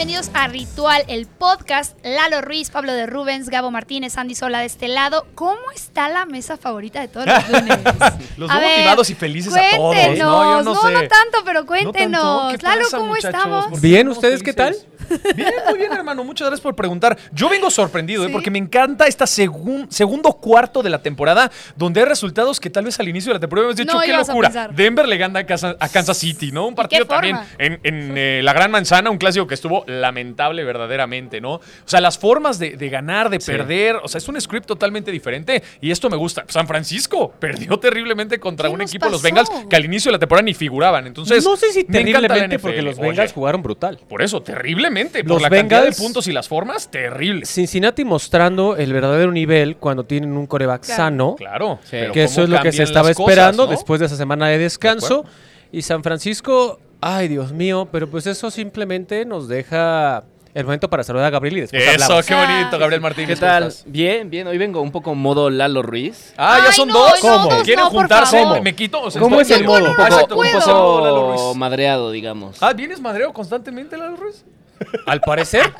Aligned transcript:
Bienvenidos 0.00 0.30
a 0.32 0.48
Ritual, 0.48 1.04
el 1.08 1.26
podcast. 1.26 1.94
Lalo 2.02 2.40
Ruiz, 2.40 2.70
Pablo 2.70 2.94
de 2.94 3.04
Rubens, 3.04 3.50
Gabo 3.50 3.70
Martínez, 3.70 4.16
Andy 4.16 4.34
Sola 4.34 4.60
de 4.60 4.64
este 4.64 4.88
lado. 4.88 5.26
¿Cómo 5.34 5.60
está 5.76 6.08
la 6.08 6.24
mesa 6.24 6.56
favorita 6.56 7.02
de 7.02 7.08
todos 7.08 7.26
los 7.26 7.48
lunes? 7.50 7.78
Los 8.38 8.50
A 8.50 8.54
veo 8.54 8.66
ver, 8.66 8.78
motivados 8.78 9.10
y 9.10 9.14
felices 9.14 9.54
a 9.54 9.60
todos. 9.76 9.94
Cuéntenos, 9.94 10.18
No, 10.26 10.58
yo 10.58 10.62
no, 10.64 10.74
sé. 10.80 11.06
tanto, 11.06 11.42
pero 11.44 11.60
No 11.60 11.66
cuéntenos. 11.66 12.22
tanto. 12.22 12.58
¿Qué 12.58 12.66
Lalo, 12.66 12.82
pasa, 12.84 12.96
¿cómo 12.96 13.08
muchachos? 13.10 13.34
estamos? 13.34 13.66
¿Por 13.66 13.80
qué 13.82 13.86
Bien, 13.86 14.08
¿ustedes 14.08 14.42
qué 14.42 14.54
felices? 14.54 14.86
Bien, 15.34 15.52
muy 15.68 15.78
bien, 15.78 15.92
hermano. 15.92 16.24
Muchas 16.24 16.46
gracias 16.48 16.60
por 16.62 16.74
preguntar. 16.74 17.16
Yo 17.32 17.48
vengo 17.48 17.70
sorprendido, 17.70 18.24
¿eh? 18.26 18.28
Porque 18.30 18.50
me 18.50 18.58
encanta 18.58 19.06
esta 19.06 19.24
segun- 19.26 19.86
segundo 19.90 20.32
cuarto 20.34 20.82
de 20.82 20.90
la 20.90 21.02
temporada, 21.02 21.50
donde 21.76 22.00
hay 22.00 22.06
resultados 22.06 22.60
que 22.60 22.70
tal 22.70 22.84
vez 22.84 22.98
al 23.00 23.08
inicio 23.08 23.30
de 23.30 23.34
la 23.34 23.40
temporada 23.40 23.66
hemos 23.68 23.76
dicho, 23.76 23.92
No 23.92 24.00
qué 24.00 24.12
locura. 24.12 24.68
Denver 24.74 25.06
le 25.08 25.16
gana 25.16 25.40
a 25.40 25.46
Kansas, 25.46 25.76
a 25.78 25.88
Kansas 25.88 26.16
City, 26.18 26.52
¿no? 26.52 26.66
Un 26.66 26.74
partido 26.74 27.06
también 27.06 27.36
en, 27.58 27.80
en, 27.82 28.14
eh, 28.16 28.40
la 28.42 28.52
Gran 28.52 28.70
Manzana, 28.70 29.10
un 29.10 29.18
clásico 29.18 29.46
que 29.46 29.54
estuvo 29.54 29.84
lamentable 29.86 30.64
verdaderamente, 30.64 31.40
¿no? 31.40 31.54
O 31.54 31.60
sea, 31.84 32.00
las 32.00 32.18
formas 32.18 32.58
de, 32.58 32.76
de 32.76 32.88
ganar, 32.88 33.30
de 33.30 33.38
perder, 33.38 33.96
o 34.02 34.08
sea, 34.08 34.18
es 34.18 34.28
un 34.28 34.40
script 34.40 34.66
totalmente 34.66 35.10
diferente 35.10 35.62
y 35.80 35.90
esto 35.90 36.08
me 36.10 36.16
gusta. 36.16 36.44
San 36.48 36.66
Francisco 36.66 37.32
perdió 37.38 37.78
terriblemente 37.78 38.38
contra 38.38 38.68
¿Qué 38.68 38.74
un 38.74 38.82
equipo, 38.82 39.06
los 39.08 39.22
pasó? 39.22 39.22
Bengals, 39.34 39.50
que 39.68 39.76
al 39.76 39.84
inicio 39.84 40.10
de 40.10 40.14
la 40.14 40.18
temporada 40.18 40.44
ni 40.44 40.54
figuraban. 40.54 41.06
Entonces, 41.06 41.44
no 41.44 41.56
sé 41.56 41.72
si 41.72 41.84
terriblemente 41.84 42.58
porque 42.58 42.82
los 42.82 42.98
Oye, 42.98 43.08
Bengals 43.08 43.32
jugaron 43.32 43.62
brutal. 43.62 43.98
por 44.08 44.22
eso, 44.22 44.42
terriblemente. 44.42 44.99
Los 45.04 45.24
por 45.24 45.42
la 45.42 45.50
cantidad 45.50 45.82
de 45.82 45.90
Bengals- 45.90 45.98
puntos 45.98 46.26
y 46.28 46.32
las 46.32 46.48
formas, 46.48 46.90
terribles. 46.90 47.48
Cincinnati 47.48 48.04
mostrando 48.04 48.76
el 48.76 48.92
verdadero 48.92 49.32
nivel 49.32 49.76
cuando 49.76 50.04
tienen 50.04 50.36
un 50.36 50.46
coreback 50.46 50.84
Claro. 50.84 50.96
sano, 51.02 51.34
Claro. 51.36 51.78
pero 51.90 52.12
que 52.12 52.24
eso 52.24 52.34
cómo 52.42 52.44
es 52.44 52.50
lo 52.50 52.62
que 52.62 52.72
se 52.72 52.82
estaba 52.82 53.08
cosas, 53.12 53.20
esperando 53.20 53.64
¿no? 53.64 53.70
después 53.70 54.00
de 54.00 54.06
esa 54.06 54.16
semana 54.16 54.48
de 54.48 54.58
descanso. 54.58 55.20
acuerdo. 55.20 55.38
Y 55.72 55.82
San 55.82 56.02
Francisco, 56.02 56.80
ay 57.00 57.28
Dios 57.28 57.52
mío, 57.52 57.88
pero 57.92 58.08
pues 58.10 58.26
eso 58.26 58.50
simplemente 58.50 59.24
nos 59.24 59.46
deja 59.48 60.24
el 60.52 60.64
momento 60.64 60.90
para 60.90 61.04
saludar 61.04 61.26
a 61.26 61.30
Gabriel 61.30 61.58
y 61.58 61.60
después 61.60 61.80
Eso, 61.80 61.92
hablamos. 62.06 62.26
qué 62.26 62.34
bonito, 62.34 62.76
Gabriel 62.76 63.00
Martínez. 63.00 63.28
¿Qué 63.28 63.34
¿cómo 63.36 63.52
tal? 63.52 63.66
estás? 63.68 63.84
Bien, 63.86 64.28
bien. 64.30 64.48
Hoy 64.48 64.58
vengo 64.58 64.80
un 64.82 64.90
poco 64.90 65.14
modo 65.14 65.48
Lalo 65.48 65.80
Ruiz. 65.80 66.34
Ah, 66.36 66.58
ya 66.58 66.70
Ay, 66.70 66.72
son 66.72 66.88
no, 66.88 66.94
dos. 66.98 67.22
no, 67.22 67.38
dos 67.44 67.62
¿Quieren 67.62 67.84
no, 67.84 67.90
juntarse? 67.90 68.44
Me 68.60 68.74
quito. 68.74 69.00
o 69.00 69.10
sea, 69.12 69.22
¿Cómo 69.22 69.40
es 69.40 69.48
el 69.52 69.62
modo? 69.64 69.94
Ah, 69.96 70.08
Un 70.08 70.18
poco-. 70.18 70.28
¿cómo 70.34 70.42
Un 70.42 70.50
poco 70.50 71.46
Ruiz? 71.46 71.56
madreado, 71.56 72.10
digamos. 72.10 72.56
Ah, 72.60 72.72
¿vienes 72.72 73.00
madreo 73.00 73.32
constantemente, 73.32 73.96
Lalo 73.96 74.16
Ruiz? 74.16 74.44
Al 75.06 75.20
parecer, 75.20 75.72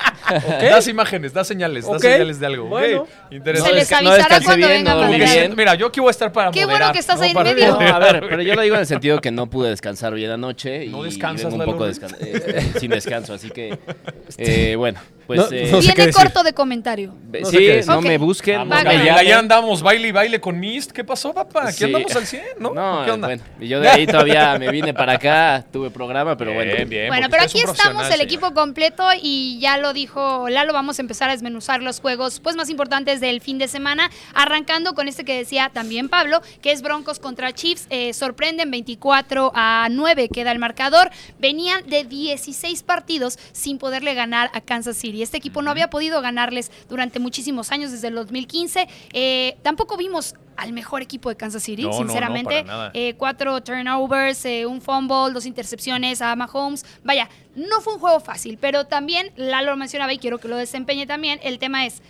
Das 0.60 0.86
imágenes, 0.88 1.32
das 1.32 1.46
señales, 1.48 1.84
das 1.86 1.96
Ok. 1.96 2.02
señales 2.02 2.38
de 2.38 2.46
algo. 2.46 2.66
Bueno. 2.66 3.02
Ok, 3.02 3.08
Interesante. 3.30 3.70
Se 3.72 3.76
les 3.80 3.92
avisará 3.92 4.16
descansé 4.18 4.44
cuando 4.44 4.66
bien, 4.66 4.84
venga 4.84 5.48
no 5.48 5.56
Mira, 5.56 5.74
yo 5.74 5.86
aquí 5.86 6.00
voy 6.00 6.08
a 6.08 6.10
estar 6.10 6.30
para 6.32 6.50
Qué 6.50 6.64
bueno 6.66 6.92
que 6.92 6.98
estás 6.98 7.16
no 7.18 7.24
ahí 7.24 7.32
en 7.34 7.42
medio. 7.42 7.78
No, 7.80 7.88
a 7.88 7.98
ver, 7.98 8.20
pero 8.28 8.42
yo 8.42 8.54
lo 8.54 8.62
digo 8.62 8.74
en 8.74 8.80
el 8.82 8.86
sentido 8.86 9.20
que 9.20 9.30
no 9.30 9.48
pude 9.48 9.70
descansar 9.70 10.14
bien 10.14 10.30
anoche 10.30 10.84
y 10.84 10.88
¿No 10.90 11.02
descansas, 11.02 11.50
vengo 11.50 11.64
un 11.64 11.72
poco 11.72 11.88
descan- 11.88 12.16
eh, 12.20 12.72
sin 12.78 12.90
descanso, 12.90 13.32
así 13.34 13.50
que 13.50 13.78
eh, 14.38 14.76
bueno, 14.76 15.00
pues 15.26 15.38
No, 15.40 15.46
eh, 15.50 15.68
no 15.70 15.82
sé 15.82 15.92
Viene 15.94 16.12
corto 16.12 16.42
de 16.42 16.52
comentario. 16.52 17.14
no 17.40 17.50
sí, 17.50 17.58
me 18.02 18.18
busquen, 18.18 18.68
Vamos, 18.68 18.84
no 18.84 18.90
me 18.90 19.04
llamen. 19.04 19.32
andamos 19.32 19.82
baile 19.82 20.08
y 20.08 20.12
baile 20.12 20.40
con 20.40 20.58
Mist. 20.58 20.90
¿Qué 20.92 21.04
pasó, 21.04 21.32
papá? 21.32 21.68
Aquí 21.68 21.78
Sí. 21.78 21.84
andamos 21.84 22.14
al 22.16 22.26
100, 22.26 22.42
¿no? 22.58 22.74
No, 22.74 23.04
¿Qué 23.04 23.10
onda? 23.10 23.28
bueno, 23.28 23.42
yo 23.60 23.80
de 23.80 23.88
ahí 23.88 24.06
todavía 24.06 24.58
me 24.58 24.70
vine 24.70 24.92
para 24.94 25.12
acá, 25.14 25.64
tuve 25.72 25.90
programa, 25.90 26.36
pero 26.36 26.52
bueno. 26.52 26.72
Bien, 26.74 26.88
bien, 26.88 27.08
Bueno, 27.08 27.28
pero 27.30 27.42
aquí 27.44 27.60
estamos, 27.60 28.10
el 28.10 28.20
equipo 28.20 28.52
completo, 28.54 29.04
y 29.20 29.58
ya 29.60 29.78
lo 29.78 29.92
dijo 29.92 30.48
Lalo, 30.48 30.72
vamos 30.72 30.98
a 30.98 31.02
empezar 31.02 31.28
a 31.28 31.32
desmenuzar 31.32 31.82
los 31.82 32.00
juegos 32.00 32.40
pues 32.40 32.56
más 32.56 32.68
importantes 32.70 33.20
del 33.20 33.40
fin 33.40 33.58
de 33.58 33.68
semana, 33.68 34.10
arrancando 34.34 34.94
con 34.94 35.08
este 35.08 35.24
que 35.24 35.36
decía 35.36 35.70
también 35.72 36.08
Pablo, 36.08 36.40
que 36.62 36.72
es 36.72 36.82
Broncos 36.82 37.18
contra 37.18 37.52
Chiefs, 37.52 37.86
eh, 37.90 38.12
sorprenden 38.12 38.70
24 38.70 39.52
a 39.54 39.88
9 39.90 40.28
queda 40.28 40.52
el 40.52 40.58
marcador, 40.58 41.10
venían 41.38 41.84
de 41.86 42.04
16 42.04 42.82
partidos 42.82 43.38
sin 43.52 43.78
poderle 43.78 44.14
ganar 44.14 44.50
a 44.54 44.60
Kansas 44.60 44.96
City, 44.96 45.19
este 45.22 45.36
equipo 45.36 45.62
no 45.62 45.70
había 45.70 45.90
podido 45.90 46.20
ganarles 46.20 46.70
durante 46.88 47.18
muchísimos 47.18 47.70
años, 47.72 47.90
desde 47.90 48.08
el 48.08 48.14
2015, 48.14 48.88
Eh, 49.12 49.56
tampoco 49.62 49.96
vimos 49.96 50.34
al 50.56 50.72
mejor 50.72 51.00
equipo 51.00 51.30
de 51.30 51.36
Kansas 51.36 51.62
City, 51.62 51.82
No, 51.82 51.88
no, 51.88 51.94
no, 51.94 52.02
sinceramente. 52.02 52.64
Eh, 52.92 53.14
cuatro 53.16 53.62
turnovers, 53.62 54.44
eh, 54.44 54.66
un 54.66 54.80
fumble, 54.82 55.32
dos 55.32 55.46
intercepciones 55.46 56.20
a 56.20 56.36
Mahomes. 56.36 56.84
Vaya, 57.02 57.28
no 57.54 57.80
fue 57.80 57.94
un 57.94 58.00
juego 58.00 58.20
fácil, 58.20 58.58
pero 58.60 58.84
también 58.86 59.32
Lalo 59.36 59.70
lo 59.70 59.76
mencionaba 59.76 60.12
y 60.12 60.18
quiero 60.18 60.38
que 60.38 60.48
lo 60.48 60.56
desempeñe 60.56 61.06
también. 61.06 61.40
El 61.42 61.58
tema 61.58 61.86
es, 61.86 62.02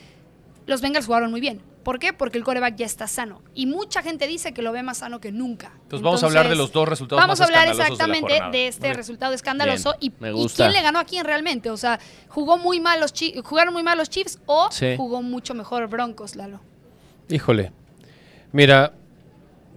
los 0.66 0.80
Bengals 0.80 1.06
jugaron 1.06 1.30
muy 1.30 1.40
bien. 1.40 1.60
¿Por 1.90 1.98
qué? 1.98 2.12
Porque 2.12 2.38
el 2.38 2.44
coreback 2.44 2.76
ya 2.76 2.86
está 2.86 3.08
sano. 3.08 3.42
Y 3.52 3.66
mucha 3.66 4.00
gente 4.00 4.28
dice 4.28 4.54
que 4.54 4.62
lo 4.62 4.70
ve 4.70 4.84
más 4.84 4.98
sano 4.98 5.18
que 5.18 5.32
nunca. 5.32 5.72
Entonces 5.82 6.04
vamos 6.04 6.22
a 6.22 6.26
hablar 6.26 6.48
de 6.48 6.54
los 6.54 6.70
dos 6.70 6.88
resultados 6.88 7.20
Vamos 7.20 7.40
más 7.40 7.40
a 7.40 7.44
hablar 7.50 7.66
escandalosos 7.66 7.98
de 7.98 8.06
la 8.06 8.14
exactamente 8.14 8.56
de, 8.56 8.68
este 8.68 8.82
bien. 8.82 8.94
resultado 8.94 9.34
escandaloso 9.34 9.96
y, 9.98 10.12
me 10.20 10.28
y 10.28 10.32
gusta. 10.34 10.68
quién 10.68 10.72
le 10.72 10.82
ganó 10.82 11.00
a 11.00 11.04
quién 11.04 11.24
realmente. 11.24 11.68
O 11.68 11.76
sea, 11.76 11.98
jugó 12.28 12.58
muy 12.58 12.78
mal 12.78 13.00
los 13.00 13.12
jugaron 13.42 13.74
muy 13.74 13.82
mal 13.82 13.98
los 13.98 14.08
Chiefs 14.08 14.38
o 14.46 14.68
Sí. 14.70 14.94
jugó 14.96 15.20
mucho 15.20 15.52
mejor 15.52 15.88
Broncos, 15.88 16.36
Lalo. 16.36 16.60
Híjole. 17.28 17.72
Mira, 18.52 18.92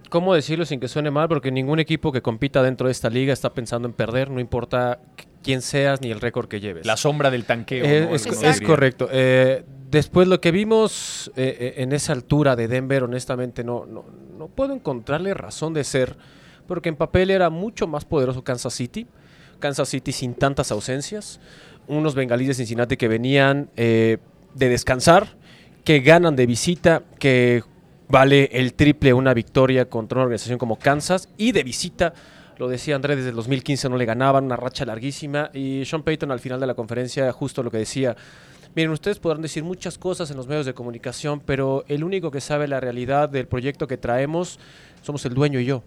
¿cómo 0.08 0.34
decirlo 0.34 0.66
sin 0.66 0.78
que 0.78 0.86
suene 0.86 1.10
mal? 1.10 1.26
Porque 1.26 1.50
ningún 1.50 1.80
equipo 1.80 2.12
que 2.12 2.22
compita 2.22 2.62
dentro 2.62 2.86
de 2.86 2.92
esta 2.92 3.10
liga 3.10 3.32
está 3.32 3.52
pensando 3.52 3.88
en 3.88 3.92
perder, 3.92 4.30
no 4.30 4.38
importa 4.38 5.00
quién 5.42 5.62
seas 5.62 6.00
ni 6.00 6.12
el 6.12 6.20
récord 6.20 6.46
que 6.46 6.60
lleves. 6.60 6.86
La 6.86 6.96
sombra 6.96 7.32
del 7.32 7.44
tanqueo. 7.44 7.84
Eh, 7.84 8.06
¿no? 8.08 8.14
es, 8.14 8.60
correcto. 8.60 9.08
Eh, 9.10 9.64
después 9.94 10.26
lo 10.28 10.40
que 10.40 10.50
vimos 10.50 11.30
eh, 11.36 11.56
eh, 11.58 11.74
en 11.78 11.92
esa 11.92 12.12
altura 12.12 12.56
de 12.56 12.68
Denver, 12.68 13.04
honestamente 13.04 13.62
no, 13.62 13.86
no, 13.86 14.04
no 14.36 14.48
puedo 14.48 14.74
encontrarle 14.74 15.32
razón 15.34 15.72
de 15.72 15.84
ser, 15.84 16.16
porque 16.66 16.88
en 16.88 16.96
papel 16.96 17.30
era 17.30 17.48
mucho 17.48 17.86
más 17.86 18.04
poderoso 18.04 18.42
Kansas 18.42 18.74
City. 18.74 19.06
Kansas 19.60 19.88
City 19.88 20.12
sin 20.12 20.34
tantas 20.34 20.72
ausencias. 20.72 21.40
Unos 21.86 22.14
bengalíes 22.14 22.48
de 22.48 22.54
Cincinnati 22.54 22.96
que 22.96 23.08
venían 23.08 23.70
eh, 23.76 24.18
de 24.54 24.68
descansar, 24.68 25.36
que 25.84 26.00
ganan 26.00 26.34
de 26.34 26.46
visita, 26.46 27.02
que 27.18 27.62
vale 28.08 28.50
el 28.52 28.74
triple 28.74 29.14
una 29.14 29.32
victoria 29.32 29.88
contra 29.88 30.18
una 30.18 30.24
organización 30.24 30.58
como 30.58 30.76
Kansas 30.76 31.28
y 31.36 31.52
de 31.52 31.62
visita. 31.62 32.14
Lo 32.58 32.68
decía 32.68 32.96
André, 32.96 33.16
desde 33.16 33.30
el 33.30 33.36
2015 33.36 33.88
no 33.88 33.96
le 33.96 34.06
ganaban, 34.06 34.44
una 34.44 34.56
racha 34.56 34.84
larguísima. 34.84 35.50
Y 35.54 35.84
Sean 35.84 36.02
Payton 36.02 36.32
al 36.32 36.40
final 36.40 36.58
de 36.58 36.66
la 36.66 36.74
conferencia, 36.74 37.30
justo 37.32 37.62
lo 37.62 37.70
que 37.70 37.78
decía. 37.78 38.16
Miren, 38.74 38.90
ustedes 38.90 39.18
podrán 39.18 39.42
decir 39.42 39.62
muchas 39.62 39.98
cosas 39.98 40.30
en 40.30 40.36
los 40.36 40.46
medios 40.48 40.66
de 40.66 40.74
comunicación, 40.74 41.40
pero 41.40 41.84
el 41.88 42.02
único 42.02 42.30
que 42.30 42.40
sabe 42.40 42.66
la 42.66 42.80
realidad 42.80 43.28
del 43.28 43.46
proyecto 43.46 43.86
que 43.86 43.96
traemos 43.96 44.58
somos 45.02 45.24
el 45.26 45.34
dueño 45.34 45.60
y 45.60 45.64
yo. 45.64 45.82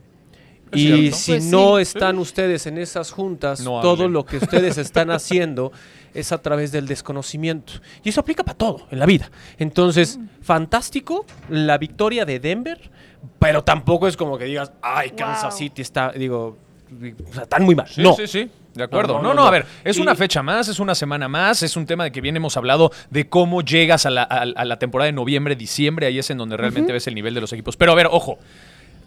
Y 0.74 1.12
cierto. 1.12 1.16
si 1.18 1.32
Pues 1.32 1.46
no 1.46 1.76
sí. 1.78 1.82
están 1.84 2.18
ustedes 2.20 2.66
en 2.68 2.78
esas 2.78 3.12
juntas, 3.12 3.62
No 3.62 3.80
todo 3.82 4.10
lo 4.10 4.26
que 4.26 4.38
ustedes 4.38 4.78
están 4.78 5.12
haciendo 5.12 5.72
es 6.14 6.32
a 6.32 6.42
través 6.42 6.72
del 6.72 6.88
desconocimiento. 6.88 7.74
Y 8.04 8.10
eso 8.10 8.20
aplica 8.22 8.44
para 8.44 8.58
todo 8.58 8.86
en 8.92 9.00
la 9.00 9.06
vida. 9.06 9.32
Entonces, 9.58 10.20
fantástico 10.42 11.26
la 11.50 11.78
victoria 11.78 12.26
de 12.26 12.40
Denver, 12.40 12.92
pero 13.40 13.64
tampoco 13.64 14.08
es 14.08 14.18
como 14.18 14.38
que 14.38 14.46
digas, 14.46 14.72
ay, 14.82 15.12
Kansas 15.12 15.54
Wow. 15.54 15.58
City 15.58 15.82
está, 15.82 16.12
digo, 16.12 16.58
o 17.30 17.34
sea, 17.34 17.44
están 17.44 17.64
muy 17.64 17.76
mal. 17.76 17.88
Sí, 17.90 18.02
no. 18.02 18.16
sí, 18.16 18.28
sí. 18.28 18.50
De 18.74 18.84
acuerdo. 18.84 19.14
No, 19.16 19.20
No, 19.24 19.30
no, 19.30 19.34
no, 19.34 19.42
no, 19.42 19.48
a 19.48 19.52
ver, 19.52 19.66
es 19.84 19.98
Y- 19.98 20.02
una 20.02 20.14
fecha 20.14 20.44
más, 20.44 20.68
es 20.68 20.80
una 20.80 20.94
semana 20.94 21.28
más, 21.28 21.64
es 21.64 21.76
un 21.76 21.88
tema 21.88 22.04
de 22.04 22.12
que 22.12 22.22
bien 22.22 22.36
hemos 22.38 22.58
hablado 22.58 22.92
de 23.10 23.28
cómo 23.28 23.62
llegas 23.64 24.06
a 24.06 24.12
la, 24.12 24.22
a- 24.22 24.42
a 24.56 24.66
la 24.66 24.78
temporada 24.78 25.08
de 25.08 25.14
noviembre, 25.14 25.56
diciembre, 25.56 26.06
ahí 26.06 26.20
es 26.20 26.30
en 26.30 26.38
donde 26.38 26.58
realmente 26.58 26.94
ves 26.94 27.08
el 27.08 27.16
nivel 27.16 27.34
de 27.34 27.42
los 27.42 27.52
equipos. 27.54 27.76
Pero 27.76 27.92
a 27.92 27.96
ver, 27.96 28.08
ojo, 28.12 28.38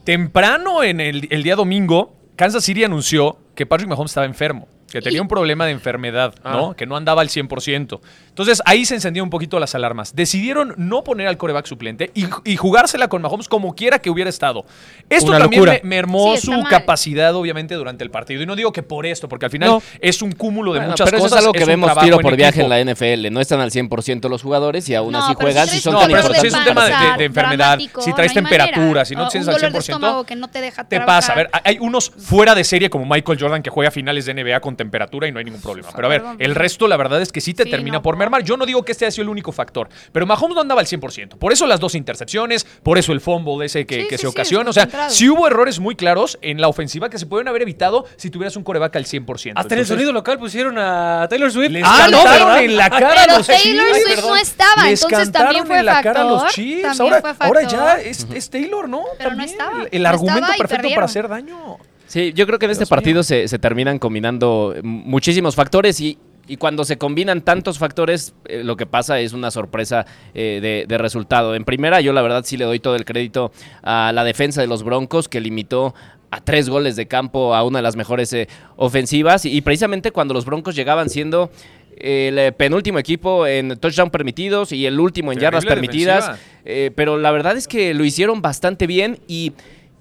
temprano 0.04 0.82
en 0.82 1.00
el, 1.00 1.28
el 1.30 1.42
día 1.42 1.56
domingo, 1.56 2.14
Kansas 2.36 2.64
City 2.64 2.84
anunció 2.84 3.36
que 3.54 3.66
Patrick 3.66 3.88
Mahomes 3.88 4.10
estaba 4.10 4.26
enfermo. 4.26 4.66
Que 4.90 5.00
tenía 5.00 5.22
un 5.22 5.28
problema 5.28 5.66
de 5.66 5.72
enfermedad, 5.72 6.34
¿no? 6.44 6.70
Ah. 6.70 6.74
Que 6.76 6.86
no 6.86 6.96
andaba 6.96 7.22
al 7.22 7.28
100%. 7.28 8.00
Entonces 8.28 8.62
ahí 8.64 8.84
se 8.84 8.94
encendieron 8.94 9.26
un 9.26 9.30
poquito 9.30 9.58
las 9.58 9.74
alarmas. 9.74 10.14
Decidieron 10.14 10.74
no 10.76 11.04
poner 11.04 11.26
al 11.28 11.36
coreback 11.36 11.66
suplente 11.66 12.10
y, 12.14 12.26
y 12.44 12.56
jugársela 12.56 13.08
con 13.08 13.22
Mahomes 13.22 13.48
como 13.48 13.74
quiera 13.74 13.98
que 13.98 14.10
hubiera 14.10 14.30
estado. 14.30 14.64
Esto 15.08 15.28
Una 15.30 15.38
también 15.40 15.60
locura. 15.62 15.80
me, 15.82 15.88
me 15.88 15.96
mermó 15.96 16.34
Sí, 16.36 16.46
su 16.46 16.52
mal. 16.52 16.68
capacidad, 16.68 17.34
obviamente, 17.34 17.74
durante 17.74 18.02
el 18.04 18.10
partido. 18.10 18.42
Y 18.42 18.46
no 18.46 18.56
digo 18.56 18.72
que 18.72 18.82
por 18.82 19.04
esto, 19.06 19.28
porque 19.28 19.46
al 19.46 19.50
final 19.50 19.68
No. 19.70 19.82
es 20.00 20.22
un 20.22 20.32
cúmulo 20.32 20.72
de 20.72 20.78
Bueno, 20.80 20.92
muchas 20.92 21.04
pero 21.10 21.18
cosas. 21.18 21.32
eso 21.32 21.36
es 21.36 21.40
algo 21.42 21.52
que 21.52 21.64
vemos 21.64 21.90
tiro 21.98 22.16
en 22.16 22.22
por 22.22 22.36
viaje 22.36 22.60
equipo. 22.62 22.74
en 22.74 22.86
la 22.86 22.92
NFL. 22.94 23.30
No 23.30 23.40
están 23.40 23.60
al 23.60 23.70
100% 23.70 24.28
los 24.28 24.42
jugadores 24.42 24.88
y 24.88 24.94
aún 24.94 25.12
No, 25.12 25.24
así 25.24 25.34
juegan 25.34 25.68
si 25.68 25.80
son 25.80 25.94
No, 25.94 26.00
tan 26.00 26.10
dolor 26.10 26.34
si 26.36 26.46
es 26.46 26.54
un 26.54 26.64
tema 26.64 26.84
de, 26.84 26.90
importantes. 26.90 27.12
de- 27.12 27.18
de 27.18 27.24
enfermedad, 27.24 27.78
si 28.00 28.12
traes 28.12 28.32
temperatura, 28.32 28.86
manera. 28.86 29.04
si 29.04 29.14
no 29.14 29.28
tienes 29.28 29.48
al 29.48 29.54
dolor 29.54 29.72
de 29.72 29.78
100%, 29.78 29.80
estómago 29.96 30.24
que 30.24 30.36
no 30.36 30.48
te 30.48 30.60
deja 30.60 30.84
te 30.84 31.00
pasa. 31.00 31.32
A 31.32 31.36
ver, 31.36 31.50
hay 31.64 31.78
unos 31.80 32.10
fuera 32.10 32.54
de 32.54 32.64
serie 32.64 32.88
como 32.90 33.04
Michael 33.06 33.38
Jordan 33.40 33.62
que 33.62 33.70
juega 33.70 33.90
finales 33.90 34.24
de 34.26 34.34
NBA 34.34 34.60
con 34.60 34.76
temperatura 34.80 35.28
y 35.28 35.32
no 35.32 35.38
hay 35.38 35.44
ningún 35.44 35.60
problema. 35.60 35.88
Pero 35.94 36.06
a 36.06 36.10
ver, 36.10 36.22
el 36.38 36.54
resto 36.54 36.88
la 36.88 36.96
verdad 36.96 37.20
es 37.20 37.30
que 37.32 37.40
sí 37.40 37.52
te 37.54 37.64
Sí, 37.64 37.70
termina 37.70 37.98
no. 37.98 38.02
por 38.02 38.16
mermar. 38.16 38.42
Yo 38.42 38.56
no 38.56 38.64
digo 38.66 38.82
que 38.84 38.92
este 38.92 39.04
haya 39.04 39.10
sido 39.12 39.24
el 39.24 39.28
único 39.28 39.52
factor, 39.52 39.88
pero 40.12 40.26
Mahomes 40.26 40.54
no 40.54 40.60
andaba 40.62 40.80
al 40.80 40.86
100%. 40.86 41.36
Por 41.38 41.52
eso 41.52 41.66
las 41.66 41.80
dos 41.80 41.94
intercepciones, 41.94 42.64
por 42.82 42.96
eso 42.98 43.12
el 43.12 43.20
fumble 43.20 43.66
ese 43.66 43.84
que, 43.86 44.02
Sí, 44.02 44.08
que 44.08 44.16
sí, 44.16 44.22
se 44.22 44.22
sí, 44.22 44.26
ocasiona. 44.26 44.70
O 44.70 44.72
sea, 44.72 44.88
sí 45.10 45.28
hubo 45.28 45.46
errores 45.46 45.78
muy 45.80 45.94
claros 45.96 46.38
en 46.42 46.60
la 46.60 46.68
ofensiva 46.68 47.10
que 47.10 47.18
se 47.18 47.26
pueden 47.26 47.46
haber 47.48 47.62
evitado 47.62 48.06
si 48.16 48.30
tuvieras 48.30 48.56
un 48.56 48.64
coreback 48.64 48.96
al 48.96 49.04
100%. 49.06 49.52
Hasta 49.56 49.74
en 49.74 49.80
el 49.80 49.86
sonido 49.86 50.12
local 50.12 50.38
pusieron 50.38 50.78
a 50.78 51.26
Taylor 51.28 51.52
Swift. 51.52 51.70
Les 51.70 51.84
Ah, 51.86 52.08
no, 52.10 52.22
pero- 52.24 52.56
en 52.56 52.76
la 52.76 52.88
cara 52.90 53.22
pero 53.26 53.36
los 53.38 53.46
Taylor 53.46 53.86
Chiefs. 53.92 54.02
Swift 54.06 54.20
no 54.26 54.36
estaba, 54.36 54.84
Les 54.84 55.02
entonces 55.02 55.18
cantaron 55.30 55.46
también 55.48 55.66
fue 55.66 55.78
en 55.80 55.86
la 55.86 56.02
cara 56.02 56.20
a 56.22 56.24
los 56.24 56.42
factor, 56.42 56.54
Chiefs. 56.54 57.00
Ahora, 57.00 57.20
factor. 57.20 57.66
ya 57.68 58.00
es, 58.00 58.26
es 58.34 58.50
Taylor, 58.50 58.88
¿no? 58.88 59.02
Pero 59.18 59.30
no 59.30 59.36
También. 59.36 59.50
estaba, 59.50 59.82
El, 59.82 59.88
el 59.92 60.02
no 60.02 60.08
argumento 60.08 60.40
estaba 60.40 60.56
perfecto 60.58 60.88
para 60.94 61.04
hacer 61.06 61.28
daño. 61.28 61.76
Sí, 62.10 62.32
yo 62.34 62.44
creo 62.44 62.58
que 62.58 62.64
en 62.64 62.72
este 62.72 62.86
mío. 62.86 62.90
partido 62.90 63.22
se, 63.22 63.46
se 63.46 63.60
terminan 63.60 64.00
combinando 64.00 64.74
muchísimos 64.82 65.54
factores 65.54 66.00
y, 66.00 66.18
y 66.48 66.56
cuando 66.56 66.84
se 66.84 66.98
combinan 66.98 67.40
tantos 67.42 67.78
factores, 67.78 68.34
eh, 68.46 68.64
lo 68.64 68.76
que 68.76 68.84
pasa 68.84 69.20
es 69.20 69.32
una 69.32 69.52
sorpresa 69.52 70.06
eh, 70.34 70.58
de, 70.60 70.86
de 70.88 70.98
resultado. 70.98 71.54
En 71.54 71.64
primera, 71.64 72.00
yo 72.00 72.12
la 72.12 72.20
verdad 72.20 72.42
sí 72.44 72.56
le 72.56 72.64
doy 72.64 72.80
todo 72.80 72.96
el 72.96 73.04
crédito 73.04 73.52
a 73.84 74.10
la 74.12 74.24
defensa 74.24 74.60
de 74.60 74.66
los 74.66 74.82
Broncos 74.82 75.28
que 75.28 75.40
limitó 75.40 75.94
a 76.32 76.40
tres 76.40 76.68
goles 76.68 76.96
de 76.96 77.06
campo 77.06 77.54
a 77.54 77.62
una 77.62 77.78
de 77.78 77.84
las 77.84 77.94
mejores 77.94 78.32
eh, 78.32 78.48
ofensivas 78.74 79.44
y, 79.44 79.56
y 79.56 79.60
precisamente 79.60 80.10
cuando 80.10 80.34
los 80.34 80.44
Broncos 80.44 80.74
llegaban 80.74 81.10
siendo 81.10 81.52
el 81.96 82.54
penúltimo 82.54 82.98
equipo 82.98 83.46
en 83.46 83.78
touchdown 83.78 84.10
permitidos 84.10 84.72
y 84.72 84.86
el 84.86 84.98
último 84.98 85.32
en 85.32 85.38
yardas 85.38 85.66
permitidas, 85.66 86.30
pero 86.96 87.18
la 87.18 87.30
verdad 87.30 87.58
es 87.58 87.68
que 87.68 87.92
lo 87.92 88.06
hicieron 88.06 88.40
bastante 88.40 88.86
bien 88.86 89.18
y, 89.28 89.52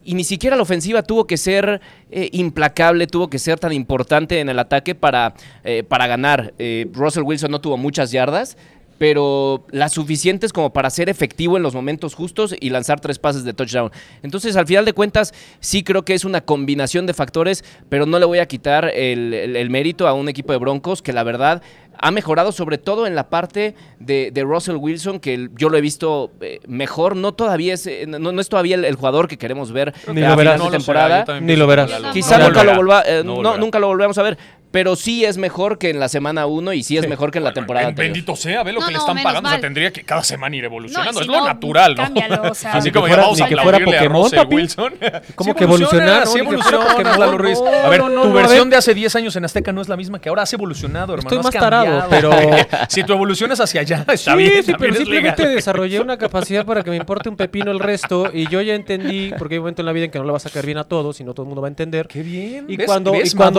y 0.03 0.13
ni 0.15 0.23
siquiera 0.23 0.55
la 0.55 0.63
ofensiva 0.63 1.03
tuvo 1.03 1.27
que 1.27 1.37
ser 1.37 1.81
eh, 2.11 2.29
implacable, 2.31 3.07
tuvo 3.07 3.29
que 3.29 3.39
ser 3.39 3.59
tan 3.59 3.73
importante 3.73 4.39
en 4.39 4.49
el 4.49 4.57
ataque 4.59 4.95
para, 4.95 5.33
eh, 5.63 5.83
para 5.87 6.07
ganar. 6.07 6.53
Eh, 6.57 6.87
Russell 6.93 7.23
Wilson 7.23 7.51
no 7.51 7.61
tuvo 7.61 7.77
muchas 7.77 8.11
yardas, 8.11 8.57
pero 8.97 9.65
las 9.71 9.93
suficientes 9.93 10.51
como 10.51 10.73
para 10.73 10.89
ser 10.89 11.07
efectivo 11.09 11.55
en 11.55 11.63
los 11.63 11.73
momentos 11.73 12.15
justos 12.15 12.53
y 12.59 12.69
lanzar 12.69 12.99
tres 12.99 13.17
pases 13.17 13.45
de 13.45 13.53
touchdown. 13.53 13.91
Entonces, 14.23 14.57
al 14.57 14.67
final 14.67 14.83
de 14.83 14.91
cuentas, 14.91 15.33
sí 15.61 15.83
creo 15.83 16.03
que 16.03 16.13
es 16.13 16.25
una 16.25 16.41
combinación 16.41 17.05
de 17.05 17.13
factores, 17.13 17.63
pero 17.87 18.05
no 18.05 18.19
le 18.19 18.25
voy 18.25 18.39
a 18.39 18.45
quitar 18.47 18.85
el, 18.93 19.33
el- 19.33 19.55
el 19.55 19.69
mérito 19.69 20.05
a 20.07 20.13
un 20.13 20.27
equipo 20.27 20.51
de 20.51 20.59
Broncos 20.59 21.01
que 21.01 21.13
la 21.13 21.23
verdad 21.23 21.61
ha 22.01 22.11
mejorado 22.11 22.51
sobre 22.51 22.77
todo 22.77 23.05
en 23.07 23.15
la 23.15 23.29
parte 23.29 23.75
de, 23.99 24.31
de 24.31 24.43
Russell 24.43 24.75
Wilson, 24.77 25.19
que 25.19 25.33
el- 25.33 25.49
yo 25.55 25.69
lo 25.69 25.77
he 25.77 25.81
visto 25.81 26.31
eh, 26.41 26.59
mejor, 26.67 27.15
no 27.15 27.33
todavía 27.33 27.73
es, 27.73 27.85
eh, 27.87 28.05
no, 28.07 28.19
no 28.31 28.39
es 28.41 28.47
todavía 28.49 28.75
el, 28.75 28.85
el 28.85 28.95
jugador 28.95 29.27
que 29.27 29.37
queremos 29.37 29.71
ver 29.71 29.93
Ni 30.13 30.21
a 30.23 30.29
lo 30.29 30.35
verás. 30.35 30.59
será, 30.59 30.71
temporada. 30.71 31.39
Ni 31.41 31.55
lo 31.55 31.67
verás. 31.67 31.91
Quizá 32.13 32.37
no 32.37 32.45
nunca, 32.47 32.63
lo 32.63 32.75
volverá. 32.75 32.77
volva- 32.77 33.03
eh, 33.05 33.57
nunca 33.59 33.79
lo 33.79 33.87
volvemos 33.87 34.17
a 34.17 34.23
ver, 34.23 34.37
pero 34.71 34.95
sí 34.95 35.25
es 35.25 35.37
mejor 35.37 35.77
que 35.77 35.89
en 35.89 35.99
la 35.99 36.09
semana 36.09 36.45
1 36.45 36.73
y 36.73 36.83
sí 36.83 36.97
es 36.97 37.03
Sí. 37.03 37.09
mejor 37.09 37.31
que 37.31 37.39
en 37.39 37.43
la 37.43 37.53
temporada 37.53 37.87
anterior. 37.87 38.13
Bendito 38.13 38.35
sea, 38.35 38.63
ve 38.63 38.71
lo 38.73 38.79
No, 38.81 38.85
que 38.87 38.91
le 38.93 38.97
están 38.99 39.15
pagando. 39.17 39.39
O 39.39 39.41
sea, 39.43 39.51
mal. 39.53 39.61
tendría 39.61 39.91
que 39.91 40.03
cada 40.03 40.23
semana 40.23 40.55
ir 40.55 40.63
evolucionando. 40.65 41.11
No, 41.13 41.21
es 41.21 41.27
lo 41.27 41.37
no, 41.39 41.45
natural, 41.45 41.95
¿no? 41.95 42.03
cámbialo, 42.03 42.51
o 42.51 42.53
sea. 42.53 42.73
Así 42.73 42.91
como 42.91 43.07
fuera- 43.07 43.23
a 43.23 43.47
que 43.47 43.55
fuera 43.57 43.77
a 43.77 43.81
Pokémon, 43.83 44.29
papi. 44.31 44.55
Wilson. 44.55 44.93
¿Cómo 45.35 45.51
Sí 45.51 45.57
que 45.57 45.63
evoluciona, 45.63 46.23
evolucionar? 46.23 46.27
Sí 46.27 46.39
evoluciona. 46.39 47.17
Lalo 47.17 47.37
Ruiz. 47.37 47.59
No, 47.59 47.67
A 47.67 47.89
ver, 47.89 47.99
no, 47.99 48.09
no, 48.09 48.21
tu 48.23 48.29
no, 48.29 48.33
a 48.37 48.41
versión 48.41 48.63
ver. 48.65 48.69
de 48.71 48.75
hace 48.77 48.93
10 48.93 49.15
años 49.15 49.35
en 49.35 49.45
Azteca 49.45 49.71
no 49.71 49.81
es 49.81 49.89
la 49.89 49.97
misma 49.97 50.19
que 50.19 50.29
ahora. 50.29 50.43
Has 50.43 50.53
evolucionado, 50.53 51.13
hermano. 51.13 51.27
Estoy 51.29 51.37
has 51.39 51.43
más 51.45 51.53
tarado, 51.53 52.05
pero- 52.09 52.31
si 52.89 53.03
tú 53.03 53.13
evolucionas 53.13 53.59
hacia 53.59 53.81
allá, 53.81 54.05
está 54.07 54.17
sí, 54.17 54.37
bien. 54.37 54.63
sí, 54.63 54.73
pero 54.77 54.91
es 54.93 54.97
simplemente 54.99 55.47
desarrollé 55.47 55.99
una 55.99 56.17
capacidad 56.19 56.65
para 56.65 56.83
que 56.83 56.89
me 56.91 56.95
importe 56.97 57.27
un 57.29 57.35
pepino 57.37 57.71
el 57.71 57.79
resto 57.79 58.29
y 58.33 58.47
yo 58.49 58.61
ya 58.61 58.75
entendí, 58.75 59.31
porque 59.37 59.55
hay 59.55 59.59
un 59.59 59.63
momento 59.63 59.81
en 59.81 59.85
la 59.87 59.91
vida 59.93 60.05
en 60.05 60.11
que 60.11 60.19
no 60.19 60.25
le 60.25 60.31
vas 60.31 60.45
a 60.45 60.49
caer 60.49 60.65
bien 60.65 60.77
a 60.77 60.83
todos 60.83 61.19
y 61.19 61.23
no 61.23 61.33
todo 61.33 61.43
el 61.43 61.47
mundo 61.47 61.61
va 61.61 61.67
a 61.67 61.69
entender. 61.69 62.07
Qué 62.07 62.21
bien. 62.21 62.65
Y 62.67 62.77
cuando, 62.77 63.13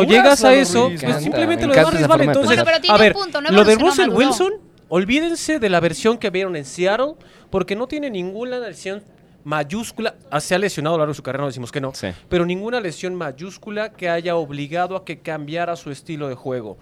llegas 0.05 0.45
a 0.45 0.55
eso, 0.55 0.91
Pues 1.07 1.17
¿no? 1.17 1.21
simplemente 1.23 1.67
Me 1.67 1.75
lo 1.75 1.91
les 1.91 1.95
esa 2.01 2.07
vale. 2.07 2.23
de 2.25 2.27
Entonces, 2.29 2.47
Bueno, 2.49 2.65
pero 2.65 2.81
tiene 2.81 2.95
a 2.97 2.99
ver, 2.99 3.17
un 3.17 3.23
punto, 3.23 3.41
no 3.41 3.51
lo 3.51 3.65
de 3.65 3.75
Russell 3.77 4.09
maduró. 4.09 4.27
Wilson, 4.29 4.53
olvídense 4.89 5.59
de 5.59 5.69
la 5.69 5.81
versión 5.81 6.19
que 6.19 6.31
vieron 6.31 6.57
en 6.57 6.65
Seattle, 6.65 7.15
porque 7.51 7.77
no 7.77 7.87
tiene 7.87 8.11
ninguna 8.11 8.59
lesión 8.59 9.03
mayúscula, 9.45 10.15
ah, 10.31 10.41
se 10.41 10.55
ha 10.55 10.59
lesionado 10.59 10.95
a 10.95 10.99
lo 10.99 11.03
largo 11.03 11.13
de 11.13 11.17
su 11.17 11.23
carrera, 11.23 11.43
no 11.43 11.49
decimos 11.49 11.73
que 11.73 11.81
no, 11.81 11.95
Sí. 11.95 12.09
pero 12.29 12.45
ninguna 12.45 12.79
lesión 12.81 13.15
mayúscula 13.15 13.91
que 13.93 14.09
haya 14.09 14.37
obligado 14.37 14.97
a 14.97 15.05
que 15.05 15.21
cambiara 15.21 15.77
su 15.77 15.91
estilo 15.91 16.29
de 16.29 16.35
juego, 16.35 16.77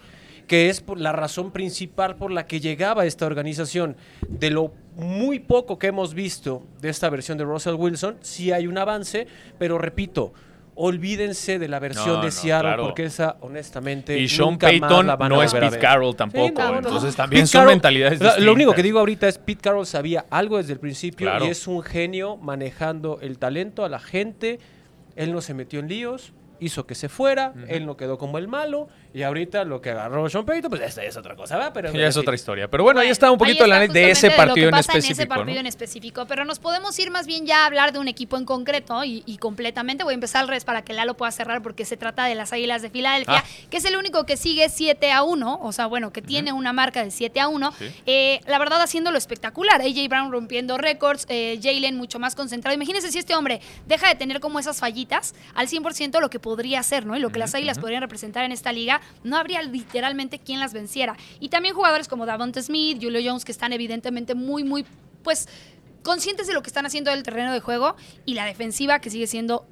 que 0.45 0.69
es 0.69 0.81
por 0.81 0.99
la 0.99 1.11
razón 1.13 1.51
principal 1.51 2.15
por 2.17 2.31
la 2.31 2.47
que 2.47 2.59
llegaba 2.59 3.03
a 3.03 3.05
esta 3.05 3.25
organización. 3.25 3.95
De 4.27 4.49
lo 4.49 4.73
muy 4.95 5.39
poco 5.39 5.77
que 5.79 5.87
hemos 5.87 6.13
visto 6.13 6.63
de 6.81 6.89
esta 6.89 7.09
versión 7.09 7.37
de 7.37 7.45
Russell 7.45 7.75
Wilson, 7.75 8.17
sí 8.21 8.51
hay 8.51 8.67
un 8.67 8.77
avance, 8.77 9.27
pero 9.57 9.77
repito, 9.77 10.33
olvídense 10.81 11.59
de 11.59 11.67
la 11.67 11.77
versión 11.79 12.07
No, 12.07 12.19
de 12.19 12.25
no, 12.27 12.31
Seattle, 12.31 12.69
claro. 12.69 12.83
porque 12.85 13.03
esa, 13.03 13.35
honestamente, 13.41 14.17
Y 14.17 14.29
Sean 14.29 14.51
nunca 14.51 14.67
más 14.71 14.79
Payton 14.79 15.07
la 15.07 15.15
van 15.17 15.31
a 15.31 15.35
no 15.35 15.43
es 15.43 15.53
Pete. 15.53 15.77
Carroll 15.77 16.15
tampoco. 16.15 16.47
Sí, 16.47 16.53
no, 16.57 16.77
entonces 16.77 17.15
también 17.17 17.41
Pete 17.41 17.47
son 17.51 17.61
Carroll- 17.61 17.69
mentalidades 17.73 18.19
lo- 18.21 18.25
Lo 18.27 18.33
único 18.35 18.53
distintas. 18.53 18.75
que 18.75 18.83
digo 18.83 18.99
ahorita 18.99 19.27
es 19.27 19.37
Pete 19.37 19.61
Carroll 19.61 19.85
sabía 19.85 20.25
algo 20.29 20.57
desde 20.57 20.73
el 20.73 20.79
principio 20.79 21.27
Claro. 21.27 21.45
y 21.45 21.49
es 21.49 21.67
un 21.67 21.81
genio 21.83 22.37
manejando 22.37 23.19
el 23.21 23.37
talento 23.37 23.83
a 23.83 23.89
la 23.89 23.99
gente. 23.99 24.59
Él 25.17 25.33
no 25.33 25.41
se 25.41 25.53
metió 25.53 25.81
en 25.81 25.89
líos, 25.89 26.31
hizo 26.61 26.87
que 26.87 26.95
se 26.95 27.09
fuera, 27.09 27.53
él 27.67 27.85
no 27.85 27.97
quedó 27.97 28.17
como 28.17 28.37
el 28.37 28.47
malo 28.47 28.87
y 29.13 29.23
ahorita 29.23 29.63
lo 29.63 29.81
que 29.81 29.89
agarró 29.89 30.29
Sean 30.29 30.45
Payton, 30.45 30.69
pues 30.69 30.81
esa 30.81 31.03
es 31.03 31.17
otra 31.17 31.35
cosa, 31.35 31.55
¿verdad? 31.57 31.71
Pero 31.73 31.91
Ya 31.93 32.07
es 32.07 32.17
otra 32.17 32.35
historia. 32.35 32.67
Pero 32.69 32.83
bueno, 32.83 32.99
ahí 32.99 33.09
está 33.09 33.31
un 33.31 33.37
poquito 33.37 33.65
la 33.65 33.79
de 33.87 34.11
ese 34.11 34.29
partido 34.31 34.69
lo 34.69 34.71
que 34.71 34.77
en 34.77 34.79
específico. 34.79 35.07
En 35.07 35.11
ese 35.11 35.25
partido 35.27 35.53
¿no? 35.55 35.59
en 35.61 35.65
específico, 35.65 36.25
pero 36.27 36.45
nos 36.45 36.59
podemos 36.59 36.97
ir 36.99 37.09
más 37.11 37.25
bien 37.25 37.45
ya 37.45 37.63
a 37.63 37.65
hablar 37.65 37.91
de 37.91 37.99
un 37.99 38.07
equipo 38.07 38.37
en 38.37 38.45
concreto 38.45 39.03
y, 39.03 39.23
y 39.25 39.37
completamente. 39.37 40.03
Voy 40.03 40.13
a 40.13 40.15
empezar 40.15 40.41
al 40.41 40.47
revés 40.47 40.63
para 40.63 40.83
que 40.83 40.93
Lalo 40.93 41.15
pueda 41.15 41.31
cerrar 41.31 41.61
porque 41.61 41.85
se 41.85 41.97
trata 41.97 42.25
de 42.25 42.35
las 42.35 42.53
Águilas 42.53 42.81
de 42.81 42.89
Filadelfia, 42.89 43.37
Ah. 43.39 43.43
que 43.69 43.77
es 43.77 43.85
el 43.85 43.97
único 43.97 44.25
que 44.25 44.37
sigue 44.37 44.69
7 44.69 45.11
a 45.11 45.23
1, 45.23 45.59
o 45.61 45.71
sea, 45.71 45.87
bueno, 45.87 46.11
que 46.11 46.21
tiene 46.21 46.53
una 46.53 46.73
marca 46.73 47.03
de 47.03 47.11
7 47.11 47.39
a 47.39 47.47
1. 47.47 47.71
Sí. 47.79 47.85
Eh, 48.05 48.39
la 48.47 48.59
verdad, 48.59 48.81
haciéndolo 48.81 49.17
espectacular. 49.17 49.81
AJ 49.81 50.07
Brown 50.07 50.31
rompiendo 50.31 50.77
récords, 50.77 51.25
eh, 51.29 51.59
Jalen 51.61 51.95
mucho 51.97 52.19
más 52.19 52.35
concentrado. 52.35 52.75
Imagínense 52.75 53.11
si 53.11 53.17
este 53.19 53.35
hombre 53.35 53.61
deja 53.87 54.07
de 54.07 54.15
tener 54.15 54.39
como 54.39 54.59
esas 54.59 54.79
fallitas 54.79 55.33
al 55.55 55.67
100% 55.67 56.19
lo 56.19 56.29
que 56.29 56.39
podría 56.39 56.79
hacer, 56.79 57.05
¿no? 57.05 57.15
Y 57.17 57.19
lo 57.19 57.31
que 57.31 57.39
las 57.39 57.55
Águilas 57.55 57.79
podrían 57.79 58.01
representar 58.01 58.43
en 58.45 58.51
esta 58.51 58.71
liga, 58.71 58.98
no 59.23 59.37
habría 59.37 59.61
literalmente 59.61 60.39
quien 60.39 60.59
las 60.59 60.73
venciera. 60.73 61.15
Y 61.39 61.49
también 61.49 61.75
jugadores 61.75 62.07
como 62.07 62.25
Davante 62.25 62.61
Smith, 62.61 62.99
Julio 63.01 63.21
Jones, 63.23 63.45
que 63.45 63.51
están 63.51 63.73
evidentemente 63.73 64.35
muy, 64.35 64.63
muy, 64.63 64.85
pues, 65.23 65.47
conscientes 66.03 66.47
de 66.47 66.53
lo 66.53 66.61
que 66.61 66.69
están 66.69 66.85
haciendo 66.85 67.11
del 67.11 67.23
terreno 67.23 67.53
de 67.53 67.59
juego 67.59 67.95
y 68.25 68.33
la 68.33 68.45
defensiva 68.45 68.99
que 68.99 69.09
sigue 69.09 69.27
siendo 69.27 69.67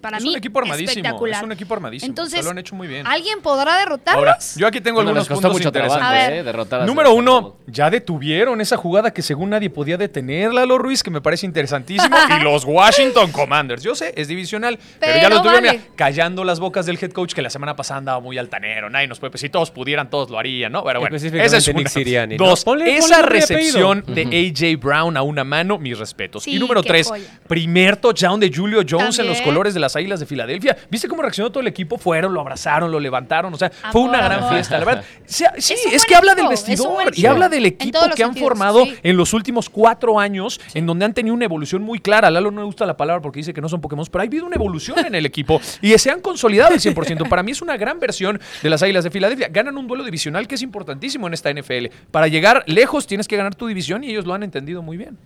para 0.00 0.18
Es 0.18 0.22
mí 0.24 0.30
un 0.30 0.36
equipo 0.36 0.58
armadísimo, 0.60 0.90
espectacular. 0.90 1.38
es 1.40 1.44
un 1.44 1.52
equipo 1.52 1.74
armadísimo, 1.74 2.08
Entonces, 2.10 2.34
o 2.40 2.42
sea, 2.42 2.44
lo 2.44 2.50
han 2.50 2.58
hecho 2.58 2.74
muy 2.74 2.86
bien. 2.88 3.06
¿alguien 3.06 3.40
podrá 3.42 3.76
derrotarlos? 3.78 4.18
Ahora, 4.18 4.38
yo 4.56 4.66
aquí 4.66 4.80
tengo 4.80 4.96
Bueno, 4.96 5.10
algunos 5.10 5.28
puntos 5.28 5.52
mucho 5.52 5.68
interesantes. 5.68 5.98
trabajo, 6.08 6.24
A 6.24 6.28
ver. 6.30 6.38
eh, 6.38 6.42
derrotar 6.42 6.80
a 6.82 6.86
Número 6.86 7.12
uno, 7.12 7.56
ya 7.66 7.90
detuvieron 7.90 8.60
esa 8.60 8.76
jugada 8.76 9.12
que 9.12 9.22
según 9.22 9.50
nadie 9.50 9.70
podía 9.70 9.96
detener, 9.96 10.52
Lalo 10.54 10.78
Ruiz, 10.78 11.02
que 11.02 11.10
me 11.10 11.20
parece 11.20 11.46
interesantísimo. 11.46 12.16
y 12.38 12.42
los 12.44 12.64
Washington 12.64 13.32
Commanders. 13.32 13.82
Yo 13.82 13.94
sé, 13.94 14.12
es 14.16 14.28
divisional, 14.28 14.78
pero, 15.00 15.20
ya 15.20 15.28
lo 15.28 15.42
tuvieron 15.42 15.64
vale. 15.66 15.80
callando 15.96 16.44
las 16.44 16.60
bocas 16.60 16.86
del 16.86 16.98
head 17.02 17.12
coach 17.12 17.34
que 17.34 17.42
la 17.42 17.50
semana 17.50 17.76
pasada 17.76 17.98
andaba 17.98 18.20
muy 18.20 18.38
altanero. 18.38 18.88
Nadie 18.90 19.06
nos 19.08 19.18
puede. 19.18 19.30
pues, 19.32 19.40
si 19.40 19.48
todos 19.48 19.70
pudieran, 19.70 20.10
todos 20.10 20.30
lo 20.30 20.38
harían, 20.38 20.72
¿no? 20.72 20.84
Pero 20.84 21.00
bueno, 21.00 21.16
esa 21.16 21.26
es 21.56 21.68
una. 21.68 21.88
Dos, 22.36 22.64
Ponle- 22.64 22.84
ponle 22.84 22.96
esa 22.96 23.22
recepción 23.22 24.04
de 24.06 24.22
AJ 24.54 24.80
Brown 24.80 25.16
a 25.16 25.22
una 25.22 25.44
mano, 25.44 25.78
mis 25.78 25.98
respetos. 25.98 26.44
Sí, 26.44 26.54
y 26.56 26.58
número 26.58 26.82
tres, 26.82 27.08
joya. 27.08 27.24
primer 27.46 27.96
touchdown 27.96 28.40
de 28.40 28.52
Julio 28.54 28.82
Jones 28.88 29.18
en 29.18 29.26
los 29.26 29.40
colores 29.40 29.74
de 29.74 29.80
las 29.88 29.96
Águilas 29.96 30.20
de 30.20 30.26
Filadelfia. 30.26 30.76
¿Viste 30.90 31.08
cómo 31.08 31.22
reaccionó 31.22 31.50
todo 31.50 31.60
el 31.60 31.66
equipo? 31.66 31.98
Fueron, 31.98 32.34
lo 32.34 32.40
abrazaron, 32.40 32.90
lo 32.90 33.00
levantaron. 33.00 33.52
O 33.54 33.56
sea, 33.56 33.70
fue 33.90 34.02
una 34.02 34.18
gran 34.18 34.38
amor. 34.38 34.52
fiesta, 34.54 34.78
la 34.78 34.84
verdad. 34.84 35.04
Sí, 35.26 35.74
Es 35.92 36.04
que 36.06 36.14
habla 36.14 36.34
del 36.34 36.48
vestidor 36.48 37.12
y 37.14 37.26
habla 37.26 37.48
del 37.48 37.66
equipo 37.66 37.98
que 38.14 38.22
han 38.22 38.30
sentidos, 38.30 38.48
formado 38.48 38.84
sí. 38.84 38.94
en 39.02 39.16
los 39.16 39.34
últimos 39.34 39.68
cuatro 39.68 40.18
años, 40.18 40.60
en 40.74 40.86
donde 40.86 41.04
han 41.04 41.12
tenido 41.14 41.34
una 41.34 41.44
evolución 41.44 41.82
muy 41.82 41.98
clara. 42.00 42.28
A 42.28 42.30
Lalo 42.30 42.50
no 42.50 42.60
le 42.60 42.66
gusta 42.66 42.86
la 42.86 42.96
palabra 42.96 43.20
porque 43.20 43.40
dice 43.40 43.52
que 43.52 43.60
no 43.60 43.68
son 43.68 43.80
Pokémon, 43.80 44.06
pero 44.10 44.22
ha 44.22 44.26
habido 44.26 44.46
una 44.46 44.56
evolución 44.56 44.98
en 45.06 45.14
el 45.14 45.26
equipo 45.26 45.60
y 45.82 45.96
se 45.98 46.10
han 46.10 46.20
consolidado 46.20 46.72
al 46.72 46.80
100%. 46.80 47.28
Para 47.28 47.42
mí 47.42 47.52
es 47.52 47.62
una 47.62 47.76
gran 47.76 48.00
versión 48.00 48.40
de 48.62 48.70
las 48.70 48.82
Águilas 48.82 49.04
de 49.04 49.10
Filadelfia. 49.10 49.48
Ganan 49.48 49.76
un 49.76 49.86
duelo 49.86 50.04
divisional 50.04 50.46
que 50.46 50.54
es 50.54 50.62
importantísimo 50.62 51.26
en 51.26 51.34
esta 51.34 51.52
NFL. 51.52 51.86
Para 52.10 52.28
llegar 52.28 52.64
lejos 52.66 53.06
tienes 53.06 53.28
que 53.28 53.36
ganar 53.36 53.54
tu 53.54 53.66
división 53.66 54.04
y 54.04 54.10
ellos 54.10 54.26
lo 54.26 54.34
han 54.34 54.42
entendido 54.42 54.82
muy 54.82 54.96
bien. 54.96 55.18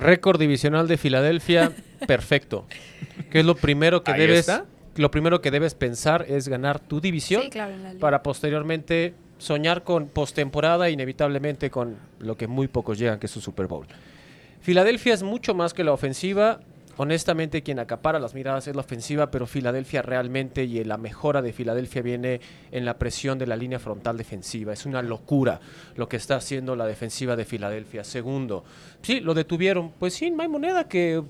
Récord 0.00 0.38
divisional 0.40 0.88
de 0.88 0.96
Filadelfia, 0.96 1.72
perfecto. 2.06 2.66
Que 3.30 3.40
es 3.40 3.44
lo 3.46 3.54
primero 3.54 4.02
que 4.02 4.12
Ahí 4.12 4.20
debes 4.20 4.40
está. 4.40 4.64
lo 4.96 5.10
primero 5.10 5.40
que 5.40 5.50
debes 5.50 5.74
pensar 5.74 6.24
es 6.28 6.48
ganar 6.48 6.80
tu 6.80 7.00
división 7.00 7.42
Sí, 7.42 7.50
claro, 7.50 7.74
para 8.00 8.22
posteriormente 8.22 9.14
soñar 9.38 9.84
con 9.84 10.08
postemporada 10.08 10.88
e 10.88 10.92
inevitablemente 10.92 11.70
con 11.70 11.96
lo 12.18 12.36
que 12.36 12.46
muy 12.46 12.68
pocos 12.68 12.98
llegan, 12.98 13.18
que 13.18 13.26
es 13.26 13.32
su 13.32 13.40
Super 13.40 13.66
Bowl. 13.66 13.86
Filadelfia 14.60 15.14
es 15.14 15.22
mucho 15.22 15.54
más 15.54 15.72
que 15.72 15.84
la 15.84 15.92
ofensiva. 15.92 16.60
Honestamente, 16.96 17.62
quien 17.62 17.78
acapara 17.78 18.18
las 18.18 18.34
miradas 18.34 18.68
es 18.68 18.74
la 18.74 18.82
ofensiva, 18.82 19.30
pero 19.30 19.46
Filadelfia 19.46 20.02
realmente 20.02 20.64
y 20.64 20.84
la 20.84 20.98
mejora 20.98 21.40
de 21.40 21.52
Filadelfia 21.52 22.02
viene 22.02 22.40
en 22.72 22.84
la 22.84 22.98
presión 22.98 23.38
de 23.38 23.46
la 23.46 23.56
línea 23.56 23.78
frontal 23.78 24.16
defensiva. 24.16 24.72
Es 24.72 24.84
una 24.84 25.00
locura 25.00 25.60
lo 25.96 26.08
que 26.08 26.16
está 26.16 26.36
haciendo 26.36 26.76
la 26.76 26.86
defensiva 26.86 27.36
de 27.36 27.44
Filadelfia. 27.44 28.04
Segundo, 28.04 28.64
sí, 29.02 29.20
lo 29.20 29.34
detuvieron. 29.34 29.92
Pues 29.98 30.14
sí, 30.14 30.30
no 30.30 30.42
hay 30.42 30.48
moneda 30.48 30.88
que 30.88 31.22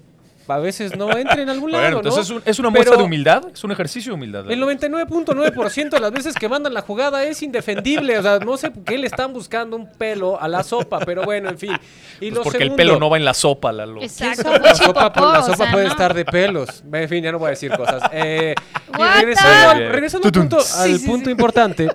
a 0.52 0.58
veces 0.58 0.96
no 0.96 1.10
entre 1.16 1.42
en 1.42 1.48
algún 1.50 1.72
lado. 1.72 1.84
Bueno, 1.84 1.96
entonces 1.98 2.30
¿no? 2.30 2.36
es, 2.38 2.42
un- 2.44 2.50
es 2.50 2.58
una 2.58 2.70
muestra 2.70 2.90
Pero 2.92 2.98
de 3.02 3.04
humildad, 3.06 3.44
es 3.52 3.62
un 3.64 3.72
ejercicio 3.72 4.10
de 4.12 4.14
humildad. 4.14 4.50
El 4.50 4.60
99.9% 4.62 5.90
de 5.90 6.00
las 6.00 6.12
veces 6.12 6.34
que 6.34 6.48
mandan 6.48 6.74
la 6.74 6.82
jugada 6.82 7.24
es 7.24 7.42
indefendible. 7.42 8.18
O 8.18 8.22
sea, 8.22 8.38
no 8.38 8.56
sé 8.56 8.70
por 8.70 8.84
qué 8.84 8.98
le 8.98 9.06
están 9.06 9.32
buscando 9.32 9.76
un 9.76 9.90
pelo 9.92 10.40
a 10.40 10.48
la 10.48 10.62
sopa, 10.62 11.00
pero 11.00 11.22
bueno, 11.24 11.48
en 11.50 11.58
fin. 11.58 11.72
Y 12.20 12.30
Pues 12.30 12.32
lo 12.34 12.42
porque 12.42 12.58
segundo, 12.58 12.74
el 12.74 12.76
pelo 12.76 12.98
no 12.98 13.10
va 13.10 13.16
en 13.16 13.24
la 13.24 13.34
sopa, 13.34 13.72
Lalo. 13.72 14.02
Exacto, 14.02 14.50
La 14.52 14.58
fue 14.60 14.74
sopa, 14.74 15.12
la 15.14 15.40
o 15.40 15.42
sopa 15.44 15.56
sea, 15.56 15.72
puede 15.72 15.86
¿no? 15.86 15.90
estar 15.92 16.14
de 16.14 16.24
pelos. 16.24 16.82
En 16.92 17.08
fin, 17.08 17.22
ya 17.24 17.32
no 17.32 17.38
voy 17.38 17.48
a 17.48 17.50
decir 17.50 17.70
cosas. 17.76 18.02
Eh, 18.12 18.54
y 18.92 18.96
What 18.98 19.14
regresando, 19.16 19.50
the- 19.78 19.84
al, 19.84 19.92
regresando 19.92 20.26
al 20.28 20.32
punto, 20.32 20.58
al 20.78 21.00
punto 21.00 21.30
importante. 21.30 21.88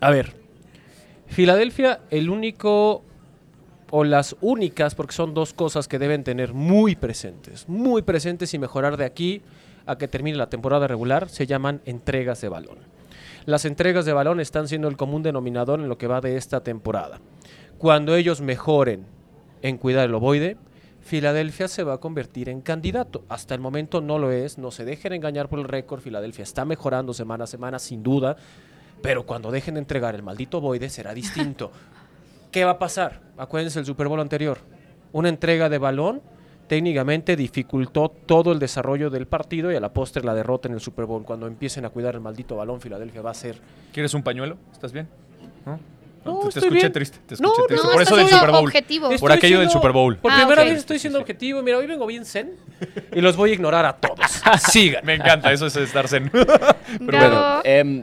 A 0.00 0.10
ver, 0.10 0.32
Filadelfia, 1.26 2.00
el 2.10 2.30
único 2.30 3.04
o 3.90 4.04
las 4.04 4.36
únicas, 4.40 4.94
porque 4.94 5.14
son 5.14 5.34
dos 5.34 5.52
cosas 5.52 5.88
que 5.88 5.98
deben 5.98 6.24
tener 6.24 6.52
muy 6.52 6.96
presentes, 6.96 7.68
muy 7.68 8.02
presentes 8.02 8.52
y 8.54 8.58
mejorar 8.58 8.96
de 8.96 9.04
aquí 9.04 9.42
a 9.86 9.96
que 9.96 10.08
termine 10.08 10.36
la 10.36 10.50
temporada 10.50 10.86
regular, 10.86 11.28
se 11.28 11.46
llaman 11.46 11.80
entregas 11.86 12.40
de 12.40 12.48
balón. 12.48 12.78
Las 13.46 13.64
entregas 13.64 14.04
de 14.04 14.12
balón 14.12 14.40
están 14.40 14.68
siendo 14.68 14.88
el 14.88 14.98
común 14.98 15.22
denominador 15.22 15.80
en 15.80 15.88
lo 15.88 15.96
que 15.96 16.06
va 16.06 16.20
de 16.20 16.36
esta 16.36 16.62
temporada. 16.62 17.18
Cuando 17.78 18.14
ellos 18.14 18.42
mejoren 18.42 19.06
en 19.62 19.78
cuidar 19.78 20.04
el 20.04 20.14
ovoide, 20.14 20.58
Filadelfia 21.00 21.68
se 21.68 21.84
va 21.84 21.94
a 21.94 21.98
convertir 21.98 22.50
en 22.50 22.60
candidato. 22.60 23.24
Hasta 23.30 23.54
el 23.54 23.60
momento 23.60 24.02
no 24.02 24.18
lo 24.18 24.30
es, 24.30 24.58
no 24.58 24.70
se 24.70 24.84
dejen 24.84 25.14
engañar 25.14 25.48
por 25.48 25.58
el 25.58 25.64
récord, 25.64 26.02
Filadelfia 26.02 26.42
está 26.42 26.66
mejorando 26.66 27.14
semana 27.14 27.44
a 27.44 27.46
semana, 27.46 27.78
sin 27.78 28.02
duda, 28.02 28.36
pero 29.00 29.24
cuando 29.24 29.50
dejen 29.50 29.74
de 29.74 29.80
entregar 29.80 30.14
el 30.14 30.22
maldito 30.22 30.58
ovoide 30.58 30.90
será 30.90 31.14
distinto. 31.14 31.70
¿Qué 32.50 32.64
va 32.64 32.72
a 32.72 32.78
pasar? 32.78 33.20
Acuérdense 33.36 33.78
el 33.78 33.86
Super 33.86 34.08
Bowl 34.08 34.20
anterior. 34.20 34.58
Una 35.12 35.28
entrega 35.28 35.68
de 35.68 35.78
balón 35.78 36.22
técnicamente 36.66 37.34
dificultó 37.36 38.10
todo 38.10 38.52
el 38.52 38.58
desarrollo 38.58 39.08
del 39.10 39.26
partido 39.26 39.72
y 39.72 39.76
a 39.76 39.80
la 39.80 39.92
postre 39.92 40.22
la 40.22 40.34
derrota 40.34 40.68
en 40.68 40.74
el 40.74 40.80
Super 40.80 41.04
Bowl. 41.06 41.24
Cuando 41.24 41.46
empiecen 41.46 41.84
a 41.84 41.90
cuidar 41.90 42.14
el 42.14 42.20
maldito 42.20 42.56
balón, 42.56 42.80
Filadelfia 42.80 43.22
va 43.22 43.30
a 43.30 43.34
ser 43.34 43.58
¿Quieres 43.92 44.12
un 44.14 44.22
pañuelo? 44.22 44.56
¿Estás 44.72 44.92
bien? 44.92 45.08
¿No? 45.64 45.78
No, 46.24 46.40
te, 46.40 46.58
escuché 46.58 46.74
bien. 46.74 46.92
triste. 46.92 47.18
Te 47.26 47.36
No, 47.40 47.52
escuché 47.52 47.60
no, 47.62 47.66
triste. 47.68 47.86
No, 47.86 47.92
Por 47.92 48.02
eso 48.02 48.16
del 48.16 48.28
Super 48.28 48.50
Bowl. 48.50 48.64
objetivo. 48.64 49.06
Por 49.06 49.14
Estoy 49.14 49.32
aquello 49.32 49.60
del 49.60 49.70
Super 49.70 49.92
Bowl. 49.92 50.16
Por 50.18 50.30
Ah, 50.30 50.36
primera 50.40 50.64
vez 50.64 50.78
estoy 50.78 50.98
siendo 50.98 51.18
objetivo. 51.20 51.62
Mira, 51.62 51.78
hoy 51.78 51.86
vengo 51.86 52.06
bien 52.06 52.26
zen 52.26 52.56
y 53.14 53.20
los 53.22 53.34
voy 53.36 53.50
a 53.50 53.54
ignorar 53.54 53.86
a 53.86 53.96
todos. 53.96 54.18
Sigan. 54.70 55.06
Me 55.06 55.14
encanta, 55.14 55.52
eso 55.52 55.66
es 55.66 55.76
estar 55.76 56.06
zen. 56.06 56.30
Gabo, 56.34 56.74
Bueno, 57.00 57.60
em, 57.64 58.02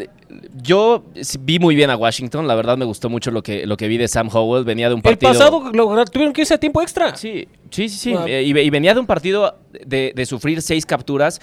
yo 0.66 1.04
vi 1.42 1.60
muy 1.60 1.76
bien 1.76 1.90
a 1.90 1.96
Washington. 1.96 2.48
La 2.48 2.56
verdad 2.56 2.78
me 2.78 2.86
gustó 2.86 3.10
mucho 3.10 3.32
lo 3.32 3.44
que, 3.44 3.66
lo 3.66 3.78
que 3.78 3.88
vi 3.88 3.98
de 3.98 4.08
Sam 4.08 4.30
Howell. 4.32 4.64
Venía 4.66 4.88
de 4.90 4.96
un 4.96 5.00
El 5.00 5.04
partido. 5.04 5.32
pasado 5.32 5.72
logra- 5.72 6.06
tuvieron 6.06 6.34
que 6.34 6.42
irse 6.42 6.54
a 6.54 6.58
tiempo 6.58 6.82
extra. 6.82 7.16
Sí, 7.16 7.48
sí, 7.70 7.88
sí. 7.90 7.98
sí. 7.98 8.16
Eh, 8.28 8.44
y, 8.44 8.54
ve- 8.54 8.64
y 8.64 8.70
venía 8.70 8.94
de 8.94 9.00
un 9.00 9.06
partido 9.06 9.58
de, 9.86 10.12
de 10.16 10.26
sufrir 10.26 10.62
seis 10.62 10.86
capturas 10.86 11.40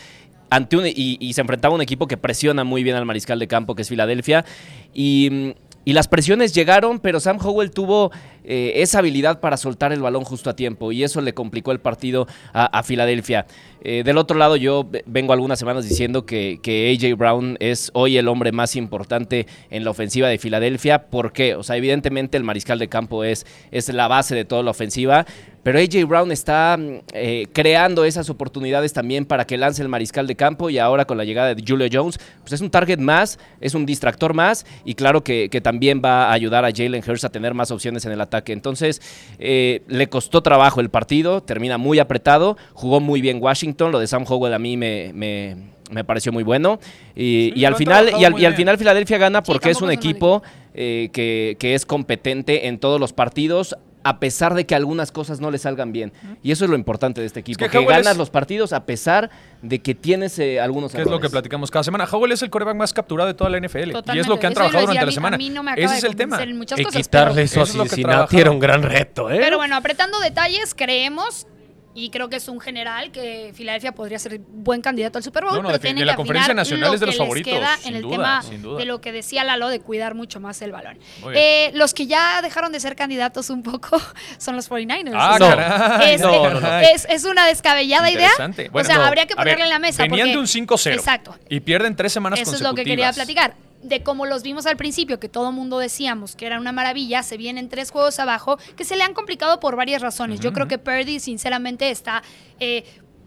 ante 0.51 0.77
un, 0.77 0.87
y, 0.87 1.17
y 1.21 1.33
se 1.33 1.41
enfrentaba 1.41 1.73
a 1.73 1.77
un 1.77 1.83
equipo 1.83 2.07
que 2.07 2.17
presiona 2.17 2.65
muy 2.65 2.83
bien 2.83 2.97
al 2.97 3.07
mariscal 3.07 3.39
de 3.39 3.49
campo, 3.49 3.75
que 3.75 3.83
es 3.83 3.89
Filadelfia. 3.89 4.45
Y, 4.93 5.55
y 5.85 5.93
las 5.95 6.09
presiones 6.09 6.53
llegaron, 6.55 6.99
pero 7.01 7.21
Sam 7.21 7.39
Howell 7.43 7.71
tuvo 7.71 8.11
eh, 8.45 8.73
esa 8.77 8.99
habilidad 8.99 9.41
para 9.41 9.57
soltar 9.57 9.93
el 9.93 10.01
balón 10.03 10.25
justo 10.25 10.51
a 10.51 10.57
tiempo 10.57 10.93
y 10.93 11.03
eso 11.05 11.21
le 11.21 11.35
complicó 11.35 11.73
el 11.73 11.81
partido 11.81 12.27
a, 12.53 12.83
Filadelfia. 12.83 13.47
Eh, 13.85 14.03
del 14.05 14.19
otro 14.19 14.39
lado, 14.39 14.57
yo 14.57 14.87
ve- 14.89 15.03
vengo 15.07 15.33
algunas 15.33 15.59
semanas 15.59 15.89
diciendo 15.89 16.25
que, 16.25 16.61
que 16.63 16.97
AJ 16.97 17.17
Brown 17.17 17.57
es 17.61 17.91
hoy 17.95 18.17
el 18.17 18.29
hombre 18.29 18.53
más 18.53 18.77
importante 18.77 19.47
en 19.71 19.85
la 19.85 19.91
ofensiva 19.91 20.29
de 20.29 20.39
Filadelfia. 20.39 21.07
¿Por 21.07 21.33
qué? 21.33 21.55
O 21.57 21.63
sea, 21.63 21.77
evidentemente 21.77 22.37
el 22.37 22.45
mariscal 22.45 22.79
de 22.79 22.89
campo 22.89 23.25
es, 23.25 23.47
es 23.71 23.89
la 23.93 24.09
base 24.09 24.35
de 24.35 24.45
toda 24.45 24.63
la 24.63 24.71
ofensiva, 24.71 25.27
pero 25.63 25.79
AJ 25.79 26.07
Brown 26.09 26.33
está 26.33 26.77
mm, 26.79 26.99
eh, 27.13 27.47
creando 27.53 28.05
esas 28.05 28.29
oportunidades 28.31 28.93
también 28.93 29.25
para 29.25 29.47
que 29.47 29.57
lance 29.57 29.83
el 29.83 29.89
mariscal 29.89 30.27
de 30.27 30.37
campo 30.37 30.71
y 30.71 30.79
ahora 30.79 31.05
con 31.05 31.17
la 31.19 31.25
llegada 31.25 31.55
de 31.55 31.63
Julio 31.67 31.87
Jones, 31.93 32.19
pues 32.41 32.53
es 32.53 32.61
un 32.61 32.71
target 32.71 32.99
más, 32.99 33.39
es 33.61 33.75
un 33.75 33.87
distractor 33.87 34.35
más 34.35 34.67
y 34.85 34.95
claro 34.95 35.23
que, 35.23 35.49
que 35.51 35.61
también 35.61 36.01
va 36.05 36.27
a 36.27 36.33
ayudar 36.33 36.65
a 36.65 36.71
Jalen 36.73 37.03
Hurts 37.07 37.25
a 37.25 37.31
tener 37.31 37.55
más 37.55 37.71
opciones 37.71 38.05
en 38.05 38.13
el 38.13 38.21
ataque. 38.21 38.32
Entonces, 38.47 39.01
eh, 39.39 39.83
le 39.89 40.09
costó 40.09 40.43
trabajo 40.43 40.81
el 40.81 40.89
partido, 40.91 41.43
termina 41.43 41.79
muy 41.79 41.99
apretado, 41.99 42.57
jugó 42.73 43.01
muy 43.01 43.21
bien 43.21 43.39
Washington, 43.41 43.93
lo 43.93 43.99
de 43.99 44.07
Sam 44.07 44.25
Howell 44.29 44.55
a 44.55 44.59
mí 44.59 44.77
me... 44.77 45.13
me 45.15 45.73
me 45.91 46.05
pareció 46.05 46.33
muy 46.33 46.43
bueno. 46.43 46.79
Y, 47.15 47.21
Sí, 47.21 47.53
y 47.55 47.61
lo 47.61 47.69
al 47.69 47.77
final 47.77 48.11
y 48.19 48.25
al, 48.25 48.33
muy 48.33 48.41
y 48.41 48.45
al 48.47 48.53
bien. 48.53 48.57
final 48.57 48.79
Filadelfia 48.79 49.19
gana 49.19 49.43
porque 49.43 49.69
es 49.71 49.83
un 49.83 49.91
es 49.91 49.99
equipo 49.99 50.43
eh, 50.73 51.11
que, 51.13 51.57
que 51.59 51.75
es 51.75 51.85
competente 51.85 52.67
en 52.67 52.79
todos 52.79 52.99
los 52.99 53.13
partidos, 53.13 53.77
a 54.05 54.19
pesar 54.21 54.55
de 54.55 54.67
que 54.67 54.75
algunas 54.75 55.13
cosas 55.13 55.41
no 55.41 55.51
le 55.51 55.59
salgan 55.59 55.93
bien. 55.93 56.13
Y 56.43 56.51
eso 56.53 56.65
es 56.65 56.71
lo 56.71 56.77
importante 56.77 57.21
de 57.21 57.27
este 57.27 57.41
equipo, 57.41 57.59
que 57.65 57.71
que, 57.71 57.85
ganas 57.85 58.13
es- 58.13 58.17
los 58.17 58.31
partidos 58.31 58.73
a 58.73 58.85
pesar 58.85 59.31
de 59.63 59.81
que 59.81 59.95
tienes 59.95 60.39
eh, 60.39 60.61
algunos 60.61 60.93
¿Qué 60.93 61.03
es 61.03 61.07
lo 61.07 61.21
que 61.21 61.31
platicamos 61.31 61.71
cada 61.71 61.85
semana? 61.85 62.05
Howell 62.11 62.33
es 62.33 62.43
el 62.43 62.51
coreback 62.51 62.77
más 62.77 62.93
capturado 62.93 63.29
de 63.29 63.35
toda 63.35 63.51
la 63.51 63.59
NFL. 63.59 63.93
Y 64.15 64.19
es 64.19 64.27
lo 64.27 64.39
que 64.39 64.47
han 64.47 64.53
Eso 64.53 64.59
trabajado 64.61 64.83
durante 64.83 65.01
a 65.03 65.07
la 65.07 65.13
semana. 65.13 65.35
a 65.37 65.39
mí 65.39 65.51
no 65.51 65.63
me 65.63 65.71
acaba 65.73 65.87
Ese 65.87 65.99
es 65.99 66.05
el 66.05 66.17
tema. 66.17 66.39
Y 66.43 66.57
cosas, 66.85 66.93
quitarle 67.03 67.35
pero- 67.35 67.45
eso 67.45 67.61
a 67.61 67.63
es 67.65 67.71
que 67.73 67.79
Cincinnati 67.89 68.39
era 68.41 68.51
un 68.51 68.59
gran 68.59 68.83
reto, 68.83 69.31
¿eh? 69.31 69.39
Pero 69.41 69.57
bueno, 69.59 69.77
apretando 69.77 70.19
detalles, 70.21 70.75
creemos, 70.75 71.47
y 71.95 72.09
creo 72.11 72.29
que 72.31 72.37
es 72.37 72.49
un 72.49 72.59
general, 72.61 73.13
que 73.13 73.53
Filadelfia 73.55 73.93
podría 73.93 74.19
ser 74.19 74.39
buen 74.41 74.81
candidato 74.81 75.19
al 75.19 75.25
Super 75.25 75.45
Bowl, 75.45 75.53
No, 75.57 75.63
no, 75.63 75.69
pero 75.69 75.79
de- 75.79 75.95
de 75.95 76.05
la 76.07 76.13
que 76.13 76.17
Conferencia 76.17 76.55
Nacional 76.55 76.95
es 76.95 77.01
de 77.01 77.07
los 77.07 77.17
favoritos, 77.19 77.53
queda 77.53 77.77
sin 77.77 77.89
en 77.89 77.97
el 77.97 78.03
duda, 78.03 78.11
tema 78.13 78.43
sin 78.43 78.63
duda. 78.63 78.79
de 78.79 78.85
lo 78.87 79.01
que 79.01 79.13
decía 79.13 79.45
Lalo 79.45 79.69
de 79.69 79.81
cuidar 79.81 80.15
mucho 80.15 80.41
más 80.41 80.63
el 80.63 80.73
balón. 80.73 80.99
Eh, 81.35 81.71
los 81.75 81.93
que 81.95 82.07
ya 82.07 82.41
dejaron 82.43 82.73
de 82.73 82.81
ser 82.81 82.97
candidatos 82.97 83.51
un 83.51 83.63
poco 83.63 84.01
son 84.39 84.57
los 84.57 84.71
49ers. 84.71 85.13
Ah, 85.15 85.35
O 85.35 85.39
sea, 85.39 85.57
caray. 85.57 86.15
es, 86.15 86.21
no, 86.23 86.51
no, 86.51 86.61
no. 86.61 86.79
es- 86.81 87.07
es 87.11 87.25
una 87.25 87.47
descabellada 87.47 88.11
idea. 88.11 88.31
Bueno, 88.39 88.55
o 88.75 88.85
sea, 88.85 88.97
no. 88.99 89.05
habría 89.05 89.27
que 89.27 89.35
A 89.35 89.45
ver, 89.45 89.55
ponerle 89.55 89.65
en 89.65 89.71
la 89.71 89.79
mesa. 89.79 90.03
Venían 90.05 90.29
porque- 90.29 90.33
de 90.33 90.39
un 90.39 90.47
5-0. 90.47 90.95
Exacto. 90.95 91.37
Y 91.49 91.61
pierden 91.61 91.95
tres 91.95 92.13
semanas 92.13 92.39
Eso 92.41 92.53
es 92.53 92.63
consecutivas. 92.63 92.73
lo 92.73 92.85
que 92.85 92.91
quería 92.91 93.13
platicar. 93.13 93.55
De 93.83 94.03
cómo 94.03 94.27
los 94.27 94.43
vimos 94.43 94.67
al 94.67 94.77
principio, 94.77 95.19
que 95.19 95.29
todo 95.29 95.51
mundo 95.53 95.79
decíamos 95.79 96.37
que 96.37 96.47
era 96.47 96.59
una 96.61 96.73
maravilla, 96.73 97.23
se 97.23 97.37
vienen 97.37 97.69
tres 97.69 97.91
juegos 97.91 98.21
abajo, 98.21 98.57
que 98.77 98.85
se 98.85 98.97
le 98.97 99.03
han 99.03 99.13
complicado 99.13 99.59
por 99.59 99.75
varias 99.77 100.03
razones. 100.03 100.39
Yo 100.41 100.53
creo 100.53 100.69
que 100.69 100.79
Purdy, 100.79 101.19
sinceramente, 101.19 101.91
está. 101.91 102.23
eh, 102.61 102.85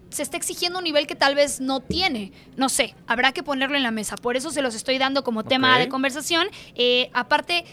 se 0.09 0.23
está 0.23 0.37
exigiendo 0.37 0.79
un 0.79 0.85
nivel 0.85 1.07
que 1.07 1.15
tal 1.15 1.35
vez 1.35 1.59
no 1.59 1.81
tiene. 1.81 2.31
No 2.55 2.69
sé, 2.69 2.95
habrá 3.05 3.33
que 3.33 3.43
ponerlo 3.43 3.75
en 3.75 3.83
la 3.83 3.91
mesa. 3.91 4.15
Por 4.15 4.37
eso 4.37 4.49
se 4.49 4.61
los 4.61 4.73
estoy 4.73 4.97
dando 4.97 5.23
como 5.23 5.43
tema 5.43 5.77
de 5.77 5.89
conversación. 5.89 6.47
Eh, 6.75 7.09
aparte, 7.13 7.65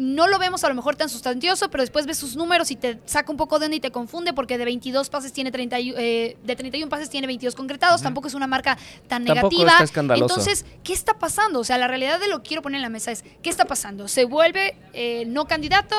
no 0.00 0.26
lo 0.26 0.38
vemos 0.38 0.64
a 0.64 0.68
lo 0.68 0.74
mejor 0.74 0.96
tan 0.96 1.08
sustancioso, 1.08 1.70
pero 1.70 1.82
después 1.82 2.06
ves 2.06 2.16
sus 2.16 2.34
números 2.34 2.70
y 2.70 2.76
te 2.76 2.98
saca 3.04 3.30
un 3.30 3.36
poco 3.36 3.58
de 3.58 3.66
onda 3.66 3.76
y 3.76 3.80
te 3.80 3.90
confunde 3.90 4.32
porque 4.32 4.56
de 4.56 4.64
22 4.64 5.10
pases 5.10 5.32
tiene 5.32 5.50
30, 5.50 5.78
y- 5.78 5.94
eh, 5.96 6.36
de 6.42 6.56
31 6.56 6.88
pases 6.88 7.10
tiene 7.10 7.26
22 7.26 7.54
concretados, 7.54 8.00
tampoco 8.02 8.28
es 8.28 8.34
una 8.34 8.46
marca 8.46 8.78
tan 9.08 9.24
Tampoco 9.24 9.58
negativa. 9.58 9.84
está. 9.84 10.14
Entonces, 10.14 10.64
¿qué 10.82 10.92
está 10.94 11.18
pasando? 11.18 11.60
O 11.60 11.64
sea, 11.64 11.76
la 11.78 11.86
realidad 11.86 12.18
de 12.18 12.28
lo 12.28 12.42
que 12.42 12.48
quiero 12.48 12.62
poner 12.62 12.78
en 12.78 12.82
la 12.82 12.88
mesa 12.88 13.12
es, 13.12 13.24
¿qué 13.42 13.50
está 13.50 13.66
pasando? 13.66 14.08
¿Se 14.08 14.24
vuelve 14.24 14.74
eh, 14.94 15.24
no 15.26 15.44
candidato? 15.46 15.94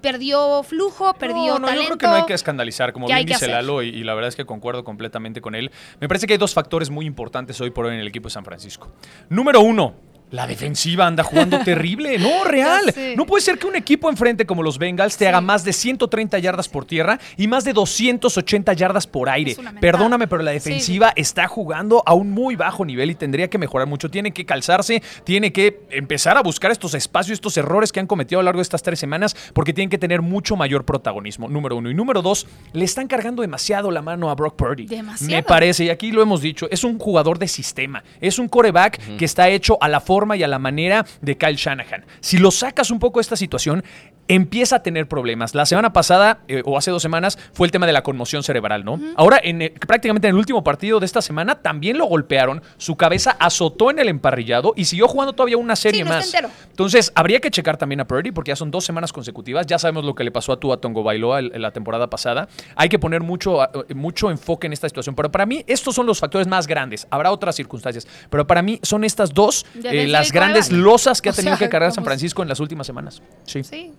¿Perdió 0.00 0.62
flujo? 0.62 1.12
¿Perdió 1.14 1.54
no, 1.54 1.58
no, 1.58 1.66
talento? 1.66 1.82
yo 1.82 1.86
creo 1.88 1.98
que 1.98 2.06
no 2.06 2.14
hay 2.22 2.26
que 2.26 2.34
escandalizar, 2.34 2.92
como 2.92 3.08
¿Qué 3.08 3.14
hay 3.14 3.24
bien 3.24 3.36
dice? 3.36 3.50
Lalo, 3.50 3.82
y, 3.82 3.88
y 3.88 4.04
la 4.04 4.14
verdad 4.14 4.28
es 4.28 4.36
que 4.36 4.44
concuerdo 4.46 4.84
completamente 4.84 5.40
con 5.40 5.56
él. 5.56 5.72
Me 6.00 6.06
parece 6.06 6.26
que 6.28 6.34
hay 6.34 6.38
dos 6.38 6.54
factores 6.54 6.88
muy 6.88 7.04
importantes 7.04 7.60
hoy 7.60 7.70
por 7.70 7.86
hoy 7.86 7.94
en 7.94 8.00
el 8.00 8.06
equipo 8.06 8.28
de 8.28 8.30
San 8.34 8.44
Francisco. 8.44 8.88
Número 9.28 9.60
uno, 9.60 9.94
la 10.30 10.46
defensiva 10.46 11.06
anda 11.06 11.22
jugando 11.22 11.58
terrible. 11.64 12.18
No, 12.18 12.44
real. 12.44 12.82
No 13.16 13.24
puede 13.26 13.42
ser 13.42 13.58
que 13.58 13.66
un 13.66 13.76
equipo 13.76 14.10
enfrente 14.10 14.44
como 14.46 14.62
los 14.62 14.78
Bengals 14.78 15.16
te 15.16 15.24
Sí. 15.24 15.28
haga 15.28 15.40
más 15.40 15.64
de 15.64 15.72
130 15.72 16.38
yardas 16.38 16.68
por 16.68 16.84
tierra 16.84 17.18
y 17.36 17.46
más 17.48 17.64
de 17.64 17.72
280 17.72 18.72
yardas 18.74 19.06
por 19.06 19.28
aire. 19.28 19.56
Perdóname, 19.80 20.26
pero 20.28 20.42
la 20.42 20.50
Sí, 20.52 20.54
defensiva 20.70 21.12
está 21.16 21.48
jugando 21.48 22.02
a 22.04 22.14
un 22.14 22.30
muy 22.30 22.56
bajo 22.56 22.84
nivel 22.84 23.10
y 23.10 23.14
tendría 23.14 23.48
que 23.48 23.58
mejorar 23.58 23.86
mucho. 23.88 24.10
Tiene 24.10 24.32
que 24.32 24.44
calzarse, 24.44 25.02
tiene 25.24 25.52
que 25.52 25.80
empezar 25.90 26.36
a 26.36 26.42
buscar 26.42 26.70
estos 26.70 26.94
espacios, 26.94 27.36
estos 27.36 27.56
errores 27.56 27.90
que 27.92 28.00
han 28.00 28.06
cometido 28.06 28.40
a 28.40 28.42
lo 28.42 28.46
largo 28.46 28.58
de 28.58 28.62
estas 28.64 28.82
tres 28.82 28.98
semanas, 28.98 29.34
porque 29.54 29.72
tienen 29.72 29.88
que 29.90 29.98
tener 29.98 30.20
mucho 30.22 30.56
mayor 30.56 30.84
protagonismo, 30.84 31.48
número 31.48 31.76
uno. 31.76 31.90
Y 31.90 31.94
número 31.94 32.20
dos, 32.22 32.46
le 32.72 32.84
están 32.84 33.06
cargando 33.08 33.42
demasiado 33.42 33.90
la 33.90 34.02
mano 34.02 34.30
a 34.30 34.34
Brock 34.34 34.56
Purdy. 34.56 34.86
Demasiado. 34.86 35.32
Me 35.34 35.42
parece, 35.42 35.84
y 35.84 35.90
aquí 35.90 36.12
lo 36.12 36.20
hemos 36.22 36.40
dicho, 36.42 36.68
es 36.70 36.84
un 36.84 36.98
jugador 36.98 37.38
de 37.38 37.48
sistema, 37.48 38.04
es 38.20 38.38
un 38.38 38.48
coreback 38.48 39.16
que 39.16 39.24
está 39.24 39.48
hecho 39.48 39.78
a 39.80 39.88
la 39.88 40.00
forma 40.00 40.17
y 40.36 40.42
a 40.42 40.48
la 40.48 40.58
manera 40.58 41.06
de 41.20 41.36
Kyle 41.36 41.56
Shanahan. 41.56 42.04
Si 42.20 42.38
lo 42.38 42.50
sacas 42.50 42.90
un 42.90 42.98
poco 42.98 43.18
de 43.18 43.22
esta 43.22 43.36
situación, 43.36 43.84
empieza 44.28 44.76
a 44.76 44.82
tener 44.82 45.08
problemas. 45.08 45.54
La 45.54 45.66
semana 45.66 45.92
pasada, 45.92 46.40
eh, 46.48 46.62
o 46.64 46.76
hace 46.78 46.90
dos 46.90 47.02
semanas, 47.02 47.38
fue 47.52 47.66
el 47.66 47.70
tema 47.70 47.86
de 47.86 47.92
la 47.92 48.02
conmoción 48.02 48.42
cerebral, 48.42 48.84
¿no? 48.84 49.00
Ahora, 49.16 49.40
en 49.42 49.62
el- 49.62 49.70
prácticamente 49.72 50.28
en 50.28 50.34
el 50.34 50.38
último 50.38 50.62
partido 50.62 51.00
de 51.00 51.06
esta 51.06 51.22
semana, 51.22 51.56
también 51.62 51.98
lo 51.98 52.04
golpearon, 52.06 52.62
su 52.76 52.96
cabeza 52.96 53.36
azotó 53.40 53.90
en 53.90 53.98
el 53.98 54.08
emparrillado 54.08 54.74
y 54.76 54.84
siguió 54.84 55.08
jugando 55.08 55.32
todavía 55.32 55.56
una 55.56 55.74
serie 55.76 56.04
no 56.04 56.10
más. 56.10 56.32
Entonces, 56.70 57.10
habría 57.14 57.40
que 57.40 57.50
checar 57.50 57.76
también 57.76 58.00
a 58.00 58.06
Purdy 58.06 58.30
porque 58.30 58.50
ya 58.50 58.56
son 58.56 58.70
dos 58.70 58.84
semanas 58.84 59.12
consecutivas. 59.12 59.66
Ya 59.66 59.78
sabemos 59.78 60.04
lo 60.04 60.14
que 60.14 60.24
le 60.24 60.30
pasó 60.30 60.52
a 60.52 60.60
Tua 60.60 60.80
Tongo 60.80 61.02
Bailoa 61.02 61.40
la 61.42 61.70
temporada 61.72 62.08
pasada. 62.10 62.48
Hay 62.76 62.88
que 62.88 62.98
poner 62.98 63.22
mucho, 63.22 63.62
a- 63.62 63.70
mucho 63.94 64.30
enfoque 64.30 64.66
en 64.66 64.72
esta 64.72 64.88
situación. 64.88 65.14
Pero 65.14 65.32
para 65.32 65.46
mí, 65.46 65.64
estos 65.66 65.94
son 65.94 66.06
los 66.06 66.18
factores 66.20 66.46
más 66.46 66.66
grandes. 66.66 67.06
Habrá 67.10 67.32
otras 67.32 67.56
circunstancias. 67.56 68.06
Pero 68.30 68.46
para 68.46 68.62
mí, 68.62 68.78
son 68.82 69.04
estas 69.04 69.32
dos 69.32 69.64
eh, 69.84 70.06
las 70.06 70.32
grandes 70.32 70.70
losas 70.70 71.22
que 71.22 71.28
ha 71.30 71.32
tenido 71.32 71.56
sea, 71.56 71.66
que 71.66 71.70
cargar 71.70 71.92
San. 71.92 72.04
Francisco 72.04 72.42
en 72.42 72.48
las 72.48 72.60
últimas 72.60 72.86
semanas. 72.86 73.22
Sí. 73.44 73.64
Sí. 73.64 73.92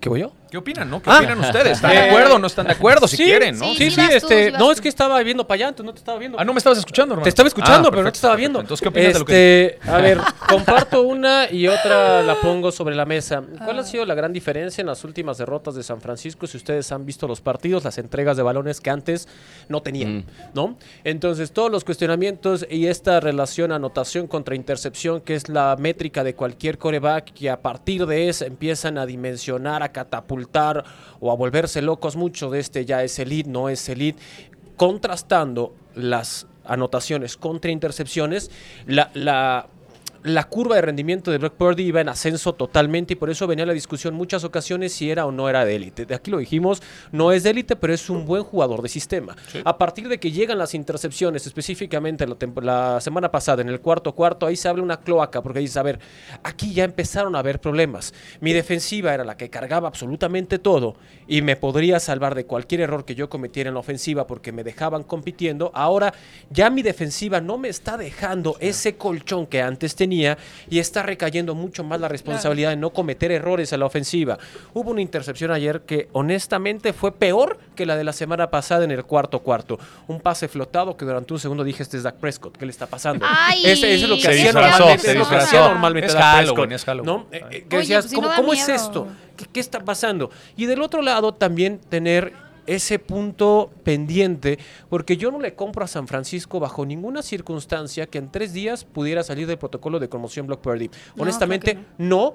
¿Qué 0.00 0.08
voy 0.08 0.20
yo? 0.20 0.32
¿Qué 0.50 0.56
opinan, 0.56 0.88
no? 0.88 1.02
¿Qué 1.02 1.10
Ah. 1.10 1.18
opinan 1.18 1.40
ustedes? 1.40 1.72
¿Están 1.72 1.90
de 1.90 1.98
acuerdo 2.08 2.36
o 2.36 2.38
no 2.38 2.46
están 2.46 2.66
de 2.66 2.72
acuerdo? 2.72 3.06
Si 3.06 3.18
sí, 3.18 3.24
quieren, 3.24 3.58
¿no? 3.58 3.66
sí, 3.74 3.90
Sí, 3.90 3.96
tú, 3.96 4.00
este, 4.14 4.50
no, 4.52 4.72
es 4.72 4.80
que 4.80 4.88
estaba 4.88 5.22
viendo 5.22 5.46
para 5.46 5.56
allá, 5.56 5.68
entonces 5.68 5.84
no 5.86 5.92
te 5.92 5.98
estaba 5.98 6.18
viendo. 6.18 6.40
Ah, 6.40 6.44
no 6.44 6.54
me 6.54 6.58
estabas 6.58 6.78
escuchando, 6.78 7.12
hermano. 7.12 7.24
Te 7.24 7.28
estaba 7.28 7.48
escuchando, 7.48 7.88
Ah, 7.88 7.90
pero 7.90 8.02
no 8.04 8.10
te 8.12 8.16
estaba 8.16 8.32
perfecto. 8.34 8.38
viendo. 8.38 8.60
Entonces, 8.60 8.82
¿qué 8.82 8.88
opinas 8.88 9.12
de 9.12 9.18
lo 9.18 9.24
que 9.26 9.66
Este, 9.76 9.90
a 9.90 9.96
ver, 9.98 10.18
comparto 10.48 11.02
una 11.02 11.50
y 11.50 11.66
otra 11.68 12.22
la 12.22 12.36
pongo 12.40 12.72
sobre 12.72 12.94
la 12.94 13.04
mesa. 13.04 13.42
¿Cuál 13.62 13.80
ha 13.80 13.82
sido 13.84 14.06
la 14.06 14.14
gran 14.14 14.32
diferencia 14.32 14.80
en 14.80 14.86
las 14.86 15.04
últimas 15.04 15.36
derrotas 15.36 15.74
de 15.74 15.82
San 15.82 16.00
Francisco? 16.00 16.46
Si 16.46 16.56
ustedes 16.56 16.90
han 16.92 17.04
visto 17.04 17.28
los 17.28 17.42
partidos, 17.42 17.84
las 17.84 17.98
entregas 17.98 18.36
de 18.38 18.42
balones 18.42 18.80
que 18.80 18.88
antes 18.88 19.28
no 19.68 19.82
tenían, 19.82 20.18
Mm. 20.18 20.24
¿no? 20.54 20.78
Entonces, 21.04 21.52
todos 21.52 21.70
los 21.70 21.84
cuestionamientos 21.84 22.64
y 22.70 22.86
esta 22.86 23.20
relación 23.20 23.70
anotación 23.70 24.26
contra 24.28 24.54
intercepción, 24.54 25.20
que 25.20 25.34
es 25.34 25.50
la 25.50 25.76
métrica 25.78 26.24
de 26.24 26.34
cualquier 26.34 26.78
coreback, 26.78 27.34
que 27.34 27.50
a 27.50 27.60
partir 27.60 28.06
de 28.06 28.30
esa 28.30 28.46
empiezan 28.46 28.96
a 28.96 29.04
dimensionar, 29.04 29.82
a 29.82 29.87
catapultar 29.92 30.84
o 31.20 31.30
a 31.30 31.36
volverse 31.36 31.82
locos 31.82 32.16
mucho 32.16 32.50
de 32.50 32.60
este 32.60 32.84
ya 32.84 33.02
es 33.02 33.18
elite, 33.18 33.48
no 33.48 33.68
es 33.68 33.88
elite, 33.88 34.20
contrastando 34.76 35.74
las 35.94 36.46
anotaciones 36.64 37.36
contra 37.36 37.70
intercepciones, 37.70 38.50
la, 38.86 39.10
la, 39.14 39.68
la 40.34 40.44
curva 40.44 40.76
de 40.76 40.82
rendimiento 40.82 41.30
de 41.30 41.38
Brock 41.38 41.54
Purdy 41.54 41.84
iba 41.84 42.00
en 42.00 42.08
ascenso 42.08 42.52
totalmente 42.54 43.14
y 43.14 43.16
por 43.16 43.30
eso 43.30 43.46
venía 43.46 43.66
la 43.66 43.72
discusión 43.72 44.14
muchas 44.14 44.44
ocasiones 44.44 44.92
si 44.92 45.10
era 45.10 45.26
o 45.26 45.32
no 45.32 45.48
era 45.48 45.64
de 45.64 45.76
élite. 45.76 46.06
De 46.06 46.14
aquí 46.14 46.30
lo 46.30 46.38
dijimos, 46.38 46.82
no 47.12 47.32
es 47.32 47.42
de 47.42 47.50
élite, 47.50 47.76
pero 47.76 47.92
es 47.94 48.10
un 48.10 48.26
buen 48.26 48.42
jugador 48.42 48.82
de 48.82 48.88
sistema. 48.88 49.36
A 49.64 49.78
partir 49.78 50.08
de 50.08 50.18
que 50.18 50.30
llegan 50.30 50.58
las 50.58 50.74
intercepciones, 50.74 51.46
específicamente 51.46 52.26
la 52.62 53.00
semana 53.00 53.30
pasada, 53.30 53.62
en 53.62 53.68
el 53.68 53.80
cuarto 53.80 54.14
cuarto, 54.14 54.46
ahí 54.46 54.56
se 54.56 54.68
abre 54.68 54.82
una 54.82 55.00
cloaca 55.00 55.42
porque 55.42 55.60
dices, 55.60 55.76
a 55.76 55.82
ver, 55.82 55.98
aquí 56.42 56.72
ya 56.72 56.84
empezaron 56.84 57.34
a 57.36 57.38
haber 57.40 57.60
problemas. 57.60 58.12
Mi 58.40 58.52
defensiva 58.52 59.14
era 59.14 59.24
la 59.24 59.36
que 59.36 59.50
cargaba 59.50 59.88
absolutamente 59.88 60.58
todo 60.58 60.96
y 61.26 61.42
me 61.42 61.56
podría 61.56 62.00
salvar 62.00 62.34
de 62.34 62.44
cualquier 62.44 62.82
error 62.82 63.04
que 63.04 63.14
yo 63.14 63.28
cometiera 63.28 63.68
en 63.68 63.74
la 63.74 63.80
ofensiva 63.80 64.26
porque 64.26 64.52
me 64.52 64.64
dejaban 64.64 65.04
compitiendo. 65.04 65.70
Ahora 65.74 66.12
ya 66.50 66.70
mi 66.70 66.82
defensiva 66.82 67.40
no 67.40 67.58
me 67.58 67.68
está 67.68 67.96
dejando 67.96 68.56
ese 68.60 68.96
colchón 68.96 69.46
que 69.46 69.62
antes 69.62 69.94
tenía 69.94 70.17
y 70.70 70.78
está 70.78 71.02
recayendo 71.02 71.54
mucho 71.54 71.84
más 71.84 72.00
la 72.00 72.08
responsabilidad 72.08 72.70
de 72.70 72.76
no 72.76 72.90
cometer 72.90 73.30
errores 73.32 73.72
a 73.72 73.76
la 73.76 73.86
ofensiva. 73.86 74.38
Hubo 74.74 74.90
una 74.90 75.00
intercepción 75.00 75.50
ayer 75.50 75.82
que 75.82 76.08
honestamente 76.12 76.92
fue 76.92 77.12
peor 77.12 77.58
que 77.76 77.86
la 77.86 77.96
de 77.96 78.04
la 78.04 78.12
semana 78.12 78.50
pasada 78.50 78.84
en 78.84 78.90
el 78.90 79.04
cuarto 79.04 79.40
cuarto. 79.40 79.78
Un 80.06 80.20
pase 80.20 80.48
flotado 80.48 80.96
que 80.96 81.04
durante 81.04 81.32
un 81.32 81.38
segundo 81.38 81.64
dije, 81.64 81.82
este 81.82 81.96
es 81.96 82.02
Dak 82.02 82.16
Prescott, 82.16 82.56
¿qué 82.56 82.64
le 82.66 82.70
está 82.72 82.86
pasando? 82.86 83.24
Ay, 83.28 83.62
Ese- 83.64 83.94
eso 83.94 84.04
es 84.04 84.08
lo 84.10 84.16
que 84.16 84.22
Se 84.22 84.28
hacía 84.30 84.52
normalmente, 84.52 84.94
es 84.94 85.02
lo 85.06 85.12
que 85.12 85.18
disfrazó. 85.18 85.46
hacía 85.46 85.60
normalmente 85.68 86.06
Es 86.08 86.14
Dak 86.14 86.22
Halloween, 86.22 86.54
Prescott, 86.68 86.72
es 86.72 86.84
Halloween. 86.84 87.06
¿no? 87.06 87.26
Eh, 87.30 87.44
eh, 87.50 87.66
que 87.68 87.76
Oye, 87.76 87.82
decías, 87.82 88.04
pues 88.06 88.14
¿cómo, 88.14 88.26
no 88.26 88.30
da 88.30 88.36
cómo 88.36 88.52
es 88.52 88.68
esto? 88.68 89.08
¿Qué, 89.36 89.46
qué 89.52 89.60
está 89.60 89.80
pasando? 89.84 90.30
Y 90.56 90.66
del 90.66 90.82
otro 90.82 91.02
lado 91.02 91.32
también 91.34 91.78
tener 91.88 92.32
ese 92.68 92.98
punto 92.98 93.70
pendiente, 93.82 94.58
porque 94.90 95.16
yo 95.16 95.30
no 95.30 95.40
le 95.40 95.54
compro 95.54 95.84
a 95.84 95.88
San 95.88 96.06
Francisco 96.06 96.60
bajo 96.60 96.84
ninguna 96.84 97.22
circunstancia 97.22 98.06
que 98.06 98.18
en 98.18 98.30
tres 98.30 98.52
días 98.52 98.84
pudiera 98.84 99.22
salir 99.22 99.46
del 99.46 99.58
protocolo 99.58 99.98
de 99.98 100.08
conmoción 100.08 100.46
Block 100.46 100.60
Purdy. 100.60 100.88
No, 101.16 101.22
Honestamente, 101.22 101.78
no, 101.96 102.34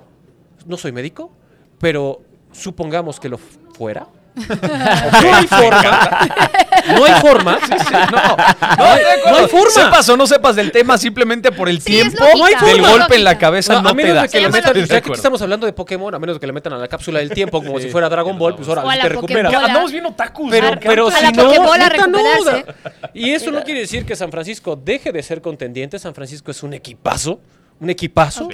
no 0.65 0.77
soy 0.77 0.91
médico, 0.91 1.31
pero 1.79 2.21
supongamos 2.51 3.19
que 3.19 3.29
lo 3.29 3.37
fuera. 3.37 4.07
No 4.35 5.35
hay 5.35 5.47
forma. 5.47 6.09
No 6.95 7.05
hay 7.05 7.13
forma. 7.21 7.59
No, 7.59 8.05
no, 8.11 8.37
No 8.37 8.83
hay- 8.85 9.01
no 9.31 9.37
hay 9.37 9.47
forma. 9.47 9.69
Sepas 9.71 10.09
o 10.09 10.17
no 10.17 10.27
sepas 10.27 10.55
del 10.55 10.71
tema, 10.71 10.97
simplemente 10.97 11.51
por 11.51 11.69
el 11.69 11.79
Sí, 11.81 11.91
tiempo 11.91 12.23
lógica, 12.37 12.65
del 12.65 12.75
es 12.77 12.81
golpe 12.81 12.97
lógica. 12.97 13.15
en 13.15 13.23
la 13.23 13.37
cabeza 13.37 13.73
No, 13.75 13.81
no, 13.83 13.89
a 13.89 13.91
te 13.91 13.95
menos 13.97 14.15
da. 14.15 14.21
de 14.23 14.29
que 14.29 14.39
le 14.41 14.49
metan, 14.49 14.85
ya 14.85 15.01
que 15.01 15.11
estamos 15.13 15.41
hablando 15.41 15.65
de 15.65 15.73
Pokémon, 15.73 16.13
a 16.15 16.19
menos 16.19 16.35
de 16.35 16.39
que 16.39 16.47
le 16.47 16.53
metan 16.53 16.73
a 16.73 16.77
la 16.77 16.87
cápsula 16.87 17.19
del 17.19 17.29
tiempo 17.29 17.63
como 17.63 17.79
si 17.79 17.89
fuera 17.89 18.09
Dragon 18.09 18.37
Ball, 18.37 18.55
pues 18.55 18.67
ahora 18.67 18.83
O 18.83 18.89
a 18.89 18.93
sí 18.93 18.97
la 18.97 19.03
te 19.03 19.09
recupera. 19.09 19.49
Andamos 19.49 19.91
bien 19.91 20.05
otakus. 20.05 20.47
Pero, 20.49 20.71
¿no? 20.71 20.79
pero 20.81 21.07
A 21.07 21.11
si 21.11 21.23
la 21.23 21.31
no, 21.31 22.13
no. 22.13 22.63
Y 23.13 23.31
eso 23.31 23.51
no 23.51 23.63
quiere 23.63 23.81
decir 23.81 24.05
que 24.05 24.15
San 24.15 24.31
Francisco 24.31 24.75
deje 24.75 25.11
de 25.11 25.21
ser 25.23 25.41
contendiente. 25.41 25.99
San 25.99 26.13
Francisco 26.13 26.51
es 26.51 26.63
un 26.63 26.73
equipazo, 26.73 27.39
un 27.79 27.89
equipazo. 27.89 28.47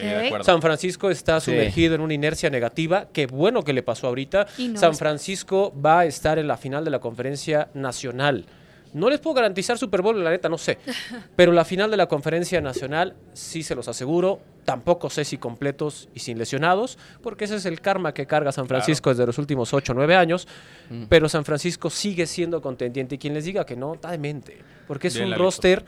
San 0.44 0.62
Francisco 0.62 1.10
está 1.10 1.40
Sí. 1.40 1.52
sumergido 1.52 1.96
en 1.96 2.02
una 2.02 2.14
inercia 2.14 2.50
negativa. 2.50 3.08
Qué 3.14 3.28
bueno 3.28 3.64
que 3.64 3.74
le 3.74 3.84
pasó 3.84 4.08
ahorita. 4.08 4.48
No 4.58 4.78
San 4.80 4.92
es- 4.92 5.00
Francisco 5.00 5.74
va 5.84 6.00
a 6.00 6.06
estar 6.06 6.40
en 6.40 6.48
la 6.48 6.58
final 6.58 6.84
de 6.84 6.92
la 6.92 7.00
conferencia 7.00 7.70
nacional. 7.74 8.46
No 8.92 9.08
les 9.12 9.20
puedo 9.20 9.36
garantizar 9.36 9.78
Super 9.78 10.02
Bowl, 10.02 10.24
la 10.24 10.32
neta, 10.32 10.50
no 10.50 10.58
sé. 10.58 10.80
Pero 11.36 11.52
la 11.52 11.64
final 11.64 11.92
de 11.92 11.98
la 11.98 12.08
conferencia 12.08 12.60
nacional, 12.60 13.14
sí 13.34 13.62
se 13.62 13.76
los 13.76 13.88
aseguro. 13.88 14.40
Tampoco 14.66 15.12
sé 15.12 15.26
si 15.26 15.38
completos 15.38 16.10
y 16.16 16.20
sin 16.22 16.40
lesionados, 16.40 16.98
porque 17.22 17.46
ese 17.46 17.56
es 17.58 17.66
el 17.66 17.82
karma 17.82 18.14
que 18.16 18.26
carga 18.26 18.52
San 18.52 18.68
Francisco 18.68 19.10
desde 19.12 19.26
los 19.28 19.38
últimos 19.38 19.74
8 19.76 19.92
o 19.94 19.96
9 19.96 20.16
años. 20.16 20.48
Mm. 20.90 21.04
Pero 21.08 21.30
San 21.30 21.46
Francisco 21.46 21.92
sigue 21.92 22.26
siendo 22.26 22.62
contendiente. 22.64 23.14
Y 23.16 23.18
quien 23.20 23.36
les 23.36 23.46
diga 23.46 23.64
que 23.64 23.76
no, 23.76 23.94
está 23.94 24.10
de 24.10 24.18
mente. 24.18 24.58
Porque 24.88 25.10
es 25.10 25.16
Bien, 25.16 25.28
un 25.28 25.36
roster, 25.36 25.86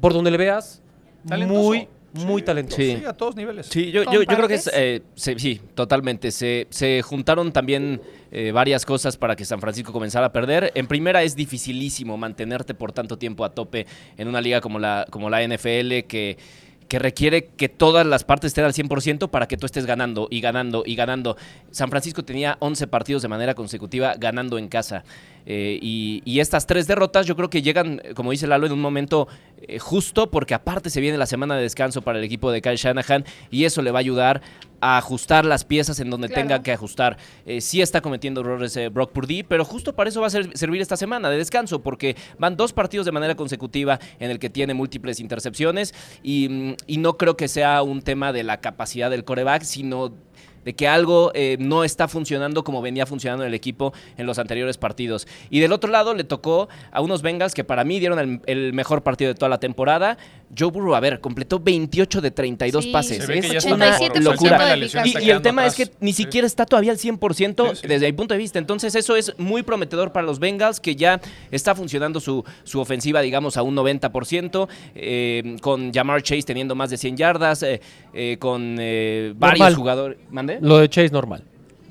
por 0.00 0.12
donde 0.12 0.30
le 0.32 0.36
veas, 0.38 0.82
Talentoso. 1.26 1.60
muy, 1.60 1.88
muy 2.16 2.40
Sí. 2.42 2.46
talentoso. 2.46 2.76
Sí. 2.82 2.96
Sí, 2.98 3.04
a 3.04 3.12
todos 3.12 3.36
niveles. 3.36 3.66
Sí, 3.66 3.90
yo, 3.90 4.02
yo, 4.04 4.22
yo 4.22 4.26
creo 4.26 4.48
que 4.48 4.54
es, 4.54 4.70
eh, 4.74 5.02
se- 5.14 5.38
sí, 5.38 5.60
totalmente. 5.74 6.30
Se, 6.30 6.66
se 6.70 7.02
juntaron 7.02 7.52
también 7.52 8.00
eh, 8.32 8.50
varias 8.52 8.84
cosas 8.84 9.16
para 9.16 9.36
que 9.36 9.44
San 9.44 9.60
Francisco 9.60 9.92
comenzara 9.92 10.26
a 10.26 10.32
perder. 10.32 10.72
En 10.74 10.86
primera 10.88 11.22
es 11.22 11.36
dificilísimo 11.36 12.16
mantenerte 12.16 12.74
por 12.74 12.92
tanto 12.92 13.16
tiempo 13.18 13.44
a 13.44 13.54
tope 13.54 13.86
en 14.18 14.28
una 14.28 14.40
liga 14.40 14.60
como 14.60 14.78
la, 14.78 15.06
como 15.10 15.30
la 15.30 15.42
NFL 15.46 16.04
que, 16.06 16.36
que 16.88 16.98
requiere 16.98 17.46
que 17.46 17.68
todas 17.68 18.06
las 18.06 18.24
partes 18.24 18.48
estén 18.48 18.64
al 18.64 18.72
100% 18.72 19.28
para 19.28 19.46
que 19.48 19.56
tú 19.56 19.66
estés 19.66 19.86
ganando 19.86 20.28
y 20.30 20.40
ganando 20.40 20.82
y 20.86 20.94
ganando. 20.94 21.36
San 21.70 21.90
Francisco 21.90 22.24
tenía 22.24 22.56
11 22.60 22.86
partidos 22.86 23.22
de 23.22 23.28
manera 23.28 23.54
consecutiva 23.54 24.14
ganando 24.16 24.58
en 24.58 24.68
casa. 24.68 25.04
Eh, 25.48 25.78
y, 25.80 26.22
y 26.24 26.40
estas 26.40 26.66
tres 26.66 26.88
derrotas 26.88 27.24
yo 27.24 27.36
creo 27.36 27.48
que 27.48 27.62
llegan, 27.62 28.00
eh, 28.02 28.14
como 28.14 28.32
dice 28.32 28.48
Lalo, 28.48 28.66
en 28.66 28.72
un 28.72 28.80
momento 28.80 29.28
eh, 29.62 29.78
justo 29.78 30.28
porque 30.28 30.54
aparte 30.54 30.90
se 30.90 31.00
viene 31.00 31.16
la 31.18 31.26
semana 31.26 31.54
de 31.54 31.62
descanso 31.62 32.02
para 32.02 32.18
el 32.18 32.24
equipo 32.24 32.50
de 32.50 32.60
Kyle 32.60 32.76
Shanahan 32.76 33.24
y 33.50 33.64
eso 33.64 33.80
le 33.80 33.92
va 33.92 33.98
a 33.98 34.00
ayudar 34.00 34.42
a 34.80 34.98
ajustar 34.98 35.44
las 35.44 35.64
piezas 35.64 35.98
en 36.00 36.10
donde 36.10 36.28
Claro. 36.28 36.42
tenga 36.42 36.62
que 36.62 36.72
ajustar. 36.72 37.16
Eh, 37.46 37.60
sí 37.60 37.80
está 37.82 38.00
cometiendo 38.00 38.40
errores 38.42 38.76
eh, 38.76 38.88
Brock 38.88 39.12
Purdy, 39.12 39.42
pero 39.42 39.64
justo 39.64 39.94
para 39.94 40.10
eso 40.10 40.20
va 40.20 40.26
a 40.26 40.30
ser- 40.30 40.56
servir 40.56 40.80
esta 40.82 40.96
semana 40.96 41.30
de 41.30 41.38
descanso 41.38 41.82
porque 41.82 42.16
van 42.38 42.56
dos 42.56 42.72
partidos 42.72 43.06
de 43.06 43.12
manera 43.12 43.34
consecutiva 43.36 43.98
en 44.18 44.30
el 44.30 44.38
que 44.38 44.50
tiene 44.50 44.74
múltiples 44.74 45.20
intercepciones 45.20 45.94
y, 46.22 46.48
mm, 46.48 46.74
y 46.86 46.98
no 46.98 47.16
creo 47.16 47.36
que 47.36 47.48
sea 47.48 47.82
un 47.82 48.02
tema 48.02 48.32
de 48.32 48.42
la 48.42 48.60
capacidad 48.60 49.10
del 49.10 49.24
coreback, 49.24 49.62
sino 49.62 50.12
de 50.64 50.74
que 50.74 50.88
algo 50.88 51.30
eh, 51.34 51.56
no 51.60 51.84
está 51.84 52.08
funcionando 52.08 52.64
como 52.64 52.82
venía 52.82 53.06
funcionando 53.06 53.44
en 53.44 53.48
el 53.50 53.54
equipo 53.54 53.92
en 54.16 54.26
los 54.26 54.40
anteriores 54.40 54.76
partidos. 54.78 55.28
Y 55.48 55.60
del 55.60 55.70
otro 55.72 55.92
lado 55.92 56.12
le 56.12 56.24
tocó 56.24 56.68
a 56.90 57.00
unos 57.00 57.22
Bengals 57.22 57.54
que 57.54 57.62
para 57.62 57.84
mí 57.84 58.00
dieron 58.00 58.18
el, 58.18 58.40
el 58.46 58.72
mejor 58.72 59.04
partido 59.04 59.28
de 59.28 59.36
toda 59.36 59.48
la 59.48 59.60
temporada. 59.60 60.18
Joe 60.56 60.70
Burrow, 60.70 60.94
a 60.94 61.00
ver, 61.00 61.20
completó 61.20 61.58
28 61.58 62.20
de 62.20 62.30
32 62.30 62.84
Sí, 62.84 62.90
pases. 62.92 63.18
Se 63.18 63.26
ve 63.26 63.40
que 63.40 63.46
Es 63.46 63.52
ya 63.52 63.58
está 63.58 63.74
una 63.74 63.98
locura. 64.20 64.76
Y- 64.76 64.84
Y, 64.84 65.24
y 65.26 65.30
el 65.30 65.42
tema 65.42 65.66
es 65.66 65.74
que 65.74 65.90
ni 66.00 66.12
Sí. 66.12 66.22
siquiera 66.24 66.46
está 66.46 66.64
todavía 66.66 66.92
al 66.92 66.98
100% 66.98 67.70
Sí, 67.74 67.80
sí. 67.82 67.88
desde 67.88 68.06
mi 68.06 68.12
punto 68.12 68.34
de 68.34 68.38
vista. 68.38 68.58
Entonces 68.58 68.94
eso 68.94 69.16
es 69.16 69.32
muy 69.38 69.62
prometedor 69.62 70.12
para 70.12 70.24
los 70.26 70.38
Bengals, 70.38 70.78
que 70.80 70.94
ya 70.96 71.20
está 71.50 71.74
funcionando 71.74 72.20
su, 72.20 72.44
su 72.64 72.80
ofensiva, 72.80 73.20
digamos, 73.22 73.56
a 73.56 73.62
un 73.62 73.74
90%, 73.74 74.68
eh, 74.94 75.56
con 75.60 75.92
Jamar 75.92 76.22
Chase 76.22 76.42
teniendo 76.42 76.74
más 76.74 76.90
de 76.90 76.96
100 76.98 77.16
yardas, 77.16 77.62
eh, 77.62 77.80
eh, 78.14 78.36
con 78.38 78.76
eh, 78.78 79.32
varios 79.36 79.58
Normal. 79.60 79.74
jugadores. 79.74 80.18
¿Mande? 80.30 80.58
Lo 80.60 80.78
de 80.78 80.88
Chase 80.88 81.10
normal. 81.10 81.42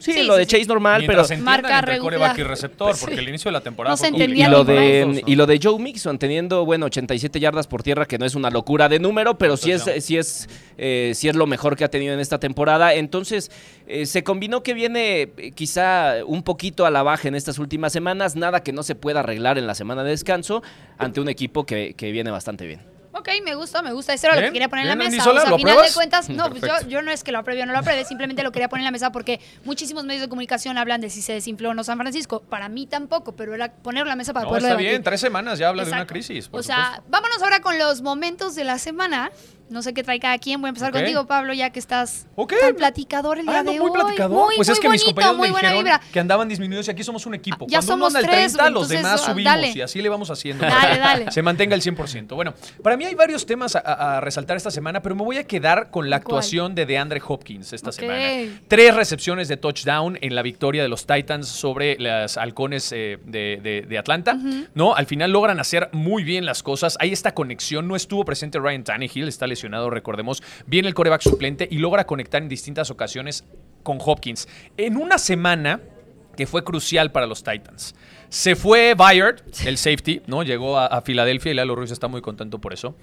Sí, 0.06 0.14
Sí, 0.14 0.24
lo 0.24 0.34
sí, 0.34 0.40
de. 0.40 0.46
Chase 0.46 0.66
normal, 0.66 1.04
pero... 1.08 1.24
Se 1.24 1.36
Marca 1.38 1.80
entre 1.80 1.94
regular. 1.94 2.20
coreback 2.20 2.38
y 2.38 2.44
receptor, 2.44 2.96
porque 3.00 3.16
el 3.16 3.28
inicio 3.30 3.50
de 3.50 3.54
la 3.54 3.62
temporada 3.62 3.94
No 3.94 3.98
fue 3.98 4.10
se 4.10 4.16
Y, 4.16 4.20
y 4.20 4.22
entendía 4.22 4.50
lo 4.50 4.64
de, 4.64 5.24
y 5.26 5.36
lo 5.36 5.48
de 5.48 5.60
Joe 5.62 5.80
Mixon 5.80 6.20
teniendo, 6.20 6.64
bueno, 6.64 6.86
87 6.86 7.40
yardas 7.40 7.66
por 7.66 7.82
tierra, 7.82 8.06
que 8.06 8.20
no 8.20 8.26
es 8.26 8.36
una 8.36 8.52
locura 8.52 8.88
de 8.88 9.00
número, 9.00 9.38
pero 9.40 9.58
sí 9.58 9.72
es, 9.72 9.84
sí 10.00 10.18
es, 10.18 10.48
eh, 10.78 11.14
sí 11.16 11.28
es 11.28 11.36
lo 11.36 11.48
mejor 11.48 11.76
que 11.76 11.84
ha 11.84 11.90
tenido 11.90 12.14
en 12.14 12.20
esta 12.20 12.40
temporada. 12.40 12.94
Entonces, 12.94 13.50
eh, 13.88 14.06
se 14.06 14.24
combinó 14.24 14.62
que 14.62 14.76
viene 14.76 15.22
eh, 15.38 15.52
quizá 15.56 16.24
un 16.26 16.44
poquito 16.44 16.86
a 16.86 16.92
la 16.92 17.02
baja 17.02 17.28
en 17.28 17.34
estas 17.36 17.58
últimas 17.58 17.92
semanas, 17.92 18.36
nada 18.36 18.62
que 18.62 18.74
no 18.74 18.84
se 18.84 18.94
pueda 18.94 19.22
arreglar 19.22 19.58
en 19.58 19.66
la 19.66 19.74
semana 19.74 20.04
de 20.04 20.12
descanso 20.12 20.62
ante 21.00 21.20
un 21.20 21.30
equipo 21.30 21.66
que, 21.66 21.96
que 21.98 22.12
viene 22.12 22.30
bastante 22.30 22.68
bien. 22.68 22.95
Ok, 23.28 23.44
me 23.44 23.56
gusta, 23.56 23.82
me 23.82 23.92
gusta. 23.92 24.14
Eso 24.14 24.28
era 24.28 24.36
lo 24.36 24.42
que 24.44 24.54
quería 24.54 24.70
poner 24.70 24.84
en 24.86 24.90
la 24.90 24.96
mesa. 24.96 25.24
Sola, 25.24 25.40
o 25.40 25.42
sea, 25.42 25.50
¿lo 25.50 25.56
a 25.56 25.60
final 25.60 25.78
de 25.82 25.94
cuentas, 25.94 26.30
no, 26.30 26.50
pues 26.52 26.62
yo, 26.62 26.88
yo 26.88 27.02
no 27.02 27.10
es 27.12 27.24
que 27.24 27.32
lo 27.32 27.40
apruebe 27.40 27.64
o 27.64 27.66
no 27.66 27.74
lo 27.74 27.80
apruebe, 27.80 28.06
simplemente 28.06 28.44
lo 28.44 28.52
quería 28.52 28.70
poner 28.70 28.82
en 28.82 28.86
la 28.86 28.92
mesa 28.92 29.12
porque 29.12 29.40
muchísimos 29.64 30.06
medios 30.06 30.22
de 30.22 30.30
comunicación 30.30 30.78
hablan 30.78 31.02
de 31.02 31.10
si 31.10 31.22
se 31.24 31.34
desinfló 31.34 31.70
o 31.70 31.74
no 31.74 31.84
San 31.84 31.98
Francisco. 31.98 32.42
Para 32.42 32.70
mí 32.70 32.86
tampoco, 32.86 33.36
pero 33.36 33.56
era 33.56 33.72
ponerlo 33.72 34.06
en 34.08 34.10
la 34.10 34.16
mesa 34.16 34.32
para 34.34 34.44
No, 34.44 34.50
poderlo 34.50 34.68
está 34.68 34.78
debatir. 34.78 34.90
bien, 34.92 35.04
tres 35.04 35.22
semanas 35.22 35.58
ya 35.58 35.70
habla 35.70 35.86
de 35.86 35.92
una 35.92 36.06
crisis. 36.06 36.48
por 36.50 36.60
O 36.60 36.64
sea, 36.64 36.86
supuesto. 36.98 37.04
vámonos 37.10 37.42
ahora 37.42 37.60
con 37.62 37.80
los 37.80 38.02
momentos 38.02 38.54
de 38.56 38.64
la 38.64 38.78
semana. 38.78 39.32
No 39.68 39.82
sé 39.82 39.94
qué 39.96 40.04
trae 40.04 40.20
cada 40.20 40.38
quien. 40.38 40.62
Voy 40.62 40.68
a 40.68 40.70
empezar 40.70 40.92
contigo, 40.92 41.26
Pablo, 41.26 41.52
ya 41.54 41.72
que 41.72 41.80
estás 41.80 42.28
Ok. 42.36 42.54
tan 42.62 42.76
platicador 42.76 43.40
el 43.40 43.46
día 43.48 43.60
Ando 43.60 43.72
de 43.72 43.80
muy 43.80 43.90
hoy. 43.90 43.94
platicador. 44.00 44.46
Muy, 44.46 44.56
pues 44.58 44.70
es 44.70 44.78
muy 44.78 44.82
que 44.84 44.90
mis 44.90 45.04
compañeros 45.04 45.38
muy 45.38 45.50
me 45.50 45.56
dijeron 45.56 45.78
vibra. 45.80 46.02
que 46.14 46.20
andaban 46.20 46.48
disminuidos 46.48 46.88
y 46.88 46.92
aquí 46.92 47.04
somos 47.04 47.26
un 47.26 47.34
equipo. 47.34 47.66
Ya 47.68 47.80
Cuando 47.80 47.96
uno 47.96 48.06
anda 48.08 48.20
al 48.20 48.26
tres, 48.26 48.54
30, 48.54 48.70
los 48.70 48.90
demás 48.90 49.22
ah, 49.24 49.32
subimos 49.32 49.52
dale. 49.54 49.72
y 49.76 49.82
así 49.82 50.02
le 50.04 50.10
vamos 50.10 50.30
haciendo. 50.30 50.66
Dale, 50.66 51.00
dale. 51.00 51.32
Se 51.32 51.42
mantenga 51.42 51.74
el 51.76 51.82
100%. 51.82 52.36
Bueno, 52.36 52.54
para 52.84 52.96
mí 52.96 53.06
hay 53.06 53.16
varios 53.16 53.46
temas 53.48 53.76
a, 53.76 54.20
resaltar 54.22 54.56
esta 54.56 54.70
semana, 54.70 55.02
pero 55.02 55.16
me 55.16 55.24
voy 55.24 55.38
a 55.38 55.44
quedar 55.46 55.90
con 55.90 56.10
la 56.12 56.18
¿Cuál? 56.22 56.36
actuación 56.38 56.76
de 56.76 56.86
DeAndre 56.86 57.22
Hopkins 57.28 57.74
esta 57.74 57.92
semana. 57.92 58.60
Tres 58.68 58.94
recepciones 58.96 59.48
de 59.48 59.58
touchdown 59.58 60.20
en 60.22 60.36
la 60.36 60.44
victoria 60.44 60.84
de 60.84 60.90
los 60.90 61.08
Titans 61.08 61.48
sobre 61.48 61.98
las 62.00 62.38
halcones 62.38 62.92
eh, 62.92 63.18
de, 63.26 63.60
de- 63.64 63.82
de 63.88 63.98
Atlanta. 63.98 64.38
¿no? 64.76 64.94
Al 64.96 65.08
final 65.08 65.32
logran 65.32 65.60
hacer 65.60 65.90
muy 65.92 66.24
bien 66.24 66.46
las 66.46 66.62
cosas. 66.62 66.98
Hay 67.00 67.12
esta 67.12 67.34
conexión. 67.34 67.88
No 67.88 67.96
estuvo 67.96 68.24
presente 68.26 68.60
Ryan 68.60 68.84
Tannehill, 68.84 69.28
está 69.28 69.48
recordemos. 69.90 70.44
Viene 70.68 70.88
el 70.88 70.94
coreback 70.94 71.22
suplente 71.22 71.68
y 71.70 71.78
logra 71.78 72.06
conectar 72.06 72.42
en 72.42 72.50
distintas 72.50 72.92
ocasiones 72.92 73.44
con 73.84 73.98
Hopkins. 74.04 74.48
En 74.78 74.98
una 74.98 75.18
semana 75.18 75.82
que 76.36 76.48
fue 76.48 76.64
crucial 76.64 77.12
para 77.12 77.28
los 77.28 77.44
Titans. 77.44 77.96
Se 78.30 78.56
fue 78.56 78.94
Bayard, 78.96 79.42
el 79.66 79.78
safety, 79.78 80.22
¿no? 80.28 80.44
Llegó 80.44 80.78
a, 80.78 80.88
a 80.88 81.02
Filadelfia 81.02 81.52
y 81.52 81.56
Lalo 81.56 81.76
Ruiz 81.76 81.92
está 81.92 82.08
muy 82.08 82.22
contento 82.22 82.60
por 82.60 82.74
eso. 82.74 82.96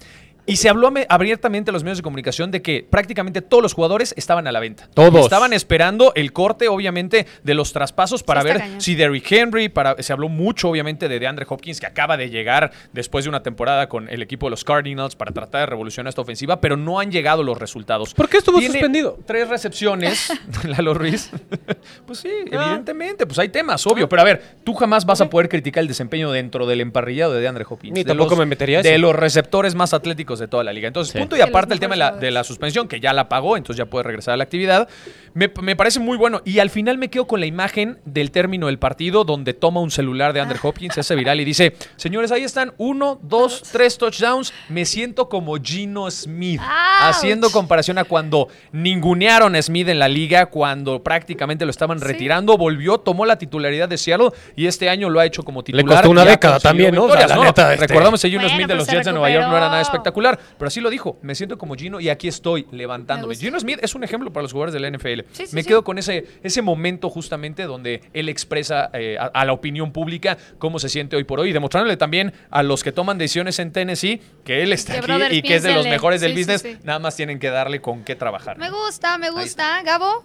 Y 0.45 0.57
se 0.57 0.67
habló 0.67 0.89
ame- 0.89 1.05
abiertamente 1.07 1.71
a 1.71 1.73
los 1.73 1.83
medios 1.85 1.99
de 1.99 2.03
comunicación 2.03 2.51
de 2.51 2.61
que 2.61 2.85
prácticamente 2.87 3.41
todos 3.41 3.63
los 3.63 3.73
jugadores 3.73 4.13
estaban 4.17 4.45
a 4.45 4.51
la 4.51 4.59
venta. 4.59 4.89
Todos. 4.93 5.21
Estaban 5.21 5.53
esperando 5.53 6.11
el 6.15 6.33
corte, 6.33 6.67
obviamente, 6.67 7.25
de 7.43 7.53
los 7.53 7.71
traspasos 7.71 8.23
para 8.23 8.41
Sí, 8.41 8.47
ver 8.47 8.57
cañón. 8.57 8.81
si 8.81 8.95
Derrick 8.95 9.31
Henry, 9.31 9.69
para, 9.69 9.95
se 10.03 10.11
habló 10.11 10.27
mucho, 10.27 10.67
obviamente, 10.67 11.07
de 11.07 11.17
DeAndre 11.19 11.45
Hopkins, 11.47 11.79
que 11.79 11.85
acaba 11.85 12.17
de 12.17 12.29
llegar 12.29 12.71
después 12.91 13.23
de 13.23 13.29
una 13.29 13.41
temporada 13.41 13.87
con 13.87 14.09
el 14.09 14.21
equipo 14.21 14.47
de 14.47 14.49
los 14.51 14.65
Cardinals 14.65 15.15
para 15.15 15.31
tratar 15.31 15.61
de 15.61 15.65
revolucionar 15.67 16.09
esta 16.09 16.19
ofensiva, 16.21 16.59
pero 16.59 16.75
no 16.75 16.99
han 16.99 17.09
llegado 17.09 17.41
los 17.41 17.57
resultados. 17.57 18.13
¿Por 18.13 18.27
qué 18.27 18.37
estuvo 18.39 18.59
Tiene 18.59 18.73
suspendido? 18.73 19.17
Tres 19.25 19.47
recepciones, 19.47 20.29
Lalo 20.65 20.93
Ruiz. 20.93 21.29
pues 22.05 22.19
sí, 22.19 22.29
Ah. 22.51 22.65
evidentemente, 22.65 23.25
pues 23.25 23.39
hay 23.39 23.47
temas, 23.47 23.87
obvio. 23.87 24.09
Pero 24.09 24.21
a 24.21 24.25
ver, 24.25 24.43
tú 24.65 24.73
jamás 24.73 25.05
vas 25.05 25.12
a 25.21 25.29
poder 25.29 25.49
criticar 25.49 25.81
el 25.81 25.87
desempeño 25.87 26.31
dentro 26.31 26.65
del 26.65 26.81
emparrillado 26.81 27.33
de 27.33 27.41
DeAndre 27.41 27.65
Hopkins. 27.69 27.93
Ni 27.93 28.01
de 28.03 28.07
tampoco 28.07 28.31
los- 28.31 28.39
me 28.39 28.45
metería 28.45 28.81
De 28.81 28.91
eso. 28.93 28.99
los 29.01 29.15
receptores 29.15 29.75
más 29.75 29.93
atléticos 29.93 30.39
de 30.39 30.47
toda 30.47 30.63
la 30.63 30.73
liga. 30.73 30.87
Entonces, 30.87 31.11
Sí. 31.13 31.19
punto 31.19 31.37
y 31.37 31.41
aparte 31.41 31.73
el 31.73 31.79
tema 31.79 31.93
de 31.95 31.99
la, 31.99 32.11
de 32.11 32.31
la 32.31 32.43
suspensión, 32.43 32.87
que 32.87 32.99
ya 32.99 33.13
la 33.13 33.29
pagó, 33.29 33.57
entonces 33.57 33.77
ya 33.77 33.85
puede 33.85 34.03
regresar 34.03 34.33
a 34.33 34.37
la 34.37 34.43
actividad. 34.43 34.87
Me, 35.33 35.51
me 35.61 35.75
parece 35.75 35.99
muy 35.99 36.17
bueno. 36.17 36.41
Y 36.45 36.59
al 36.59 36.69
final 36.69 36.97
me 36.97 37.09
quedo 37.09 37.25
con 37.27 37.39
la 37.39 37.45
imagen 37.45 37.99
del 38.05 38.31
término 38.31 38.67
del 38.67 38.79
partido, 38.79 39.23
donde 39.23 39.53
toma 39.53 39.79
un 39.81 39.91
celular 39.91 40.33
de 40.33 40.41
Andrew 40.41 40.59
Hopkins, 40.63 40.93
se 40.93 40.99
hace 40.99 41.15
viral 41.15 41.39
y 41.39 41.45
dice: 41.45 41.75
Señores, 41.95 42.31
ahí 42.31 42.43
están, 42.43 42.73
uno, 42.77 43.19
dos, 43.23 43.63
tres 43.71 43.97
touchdowns. 43.97 44.53
Me 44.69 44.85
siento 44.85 45.29
como 45.29 45.55
Gino 45.61 46.09
Smith. 46.11 46.61
Haciendo 47.01 47.49
comparación 47.49 47.97
a 47.97 48.03
cuando 48.03 48.47
ningunearon 48.71 49.55
a 49.55 49.61
Smith 49.61 49.87
en 49.87 49.99
la 49.99 50.07
liga, 50.07 50.47
cuando 50.47 51.01
prácticamente 51.03 51.65
lo 51.65 51.71
estaban 51.71 51.99
Sí. 51.99 52.05
retirando, 52.05 52.57
volvió, 52.57 52.97
tomó 52.99 53.25
la 53.25 53.37
titularidad 53.37 53.87
de 53.89 53.97
Seattle 53.97 54.29
y 54.55 54.67
este 54.67 54.89
año 54.89 55.02
lo 55.09 55.19
ha 55.19 55.25
hecho 55.25 55.43
como 55.43 55.63
titular. 55.63 55.85
costó 55.85 56.09
una 56.09 56.25
década 56.25 56.59
también, 56.59 56.93
¿no? 56.95 57.05
O 57.05 57.11
sea, 57.11 57.27
neta, 57.37 57.73
este- 57.73 57.87
Recordamos 57.87 58.23
a 58.23 58.27
Gino 58.27 58.41
Bueno, 58.41 58.55
Smith 58.55 58.67
de 58.67 58.75
los 58.75 58.87
Jets 58.87 59.05
de 59.05 59.11
Nueva 59.11 59.29
York, 59.29 59.43
no 59.47 59.51
era 59.57 59.59
nada 59.67 59.77
recuperó. 59.79 59.81
espectacular, 59.81 60.39
pero 60.57 60.67
así 60.67 60.81
lo 60.81 60.89
dijo. 60.89 61.17
Me 61.21 61.35
siento 61.35 61.57
como 61.57 61.75
Gino 61.75 61.99
y 61.99 62.09
aquí 62.09 62.27
estoy 62.27 62.67
levantándome. 62.71 63.35
Gino 63.35 63.59
Smith 63.59 63.79
es 63.81 63.95
un 63.95 64.03
ejemplo 64.03 64.31
para 64.31 64.43
los 64.43 64.51
jugadores 64.51 64.73
de 64.73 64.79
la 64.79 64.87
NFL. 64.87 65.21
Sí, 65.31 65.47
sí, 65.47 65.55
Me 65.55 65.63
sí. 65.63 65.67
quedo 65.67 65.83
con 65.83 65.97
ese, 65.97 66.25
ese 66.43 66.61
momento 66.61 67.09
justamente 67.09 67.63
donde 67.63 68.01
él 68.13 68.29
expresa 68.29 68.89
eh, 68.93 69.17
a, 69.19 69.25
a 69.25 69.45
la 69.45 69.53
opinión 69.53 69.91
pública 69.91 70.37
cómo 70.57 70.79
se 70.79 70.89
siente 70.89 71.15
hoy 71.15 71.23
por 71.23 71.39
hoy 71.39 71.49
y 71.49 71.53
demostrándole 71.53 71.97
también 71.97 72.33
a 72.49 72.63
los 72.63 72.83
que 72.83 72.91
toman 72.91 73.17
decisiones 73.17 73.59
en 73.59 73.71
Tennessee 73.71 74.21
que 74.43 74.63
él 74.63 74.73
está 74.73 74.93
Que, 74.93 74.97
aquí 74.99 75.07
brother, 75.07 75.33
y 75.33 75.41
que 75.41 75.55
es 75.55 75.63
de 75.63 75.73
los 75.73 75.85
mejores 75.87 76.21
del 76.21 76.33
business. 76.33 76.61
sí. 76.61 76.77
Nada 76.83 76.99
más 76.99 77.15
tienen 77.15 77.39
que 77.39 77.49
darle 77.49 77.81
con 77.81 78.03
qué 78.03 78.15
trabajar. 78.15 78.57
Me 78.57 78.69
gusta, 78.69 79.17
me 79.17 79.29
gusta. 79.29 79.81
Gabo, 79.83 80.21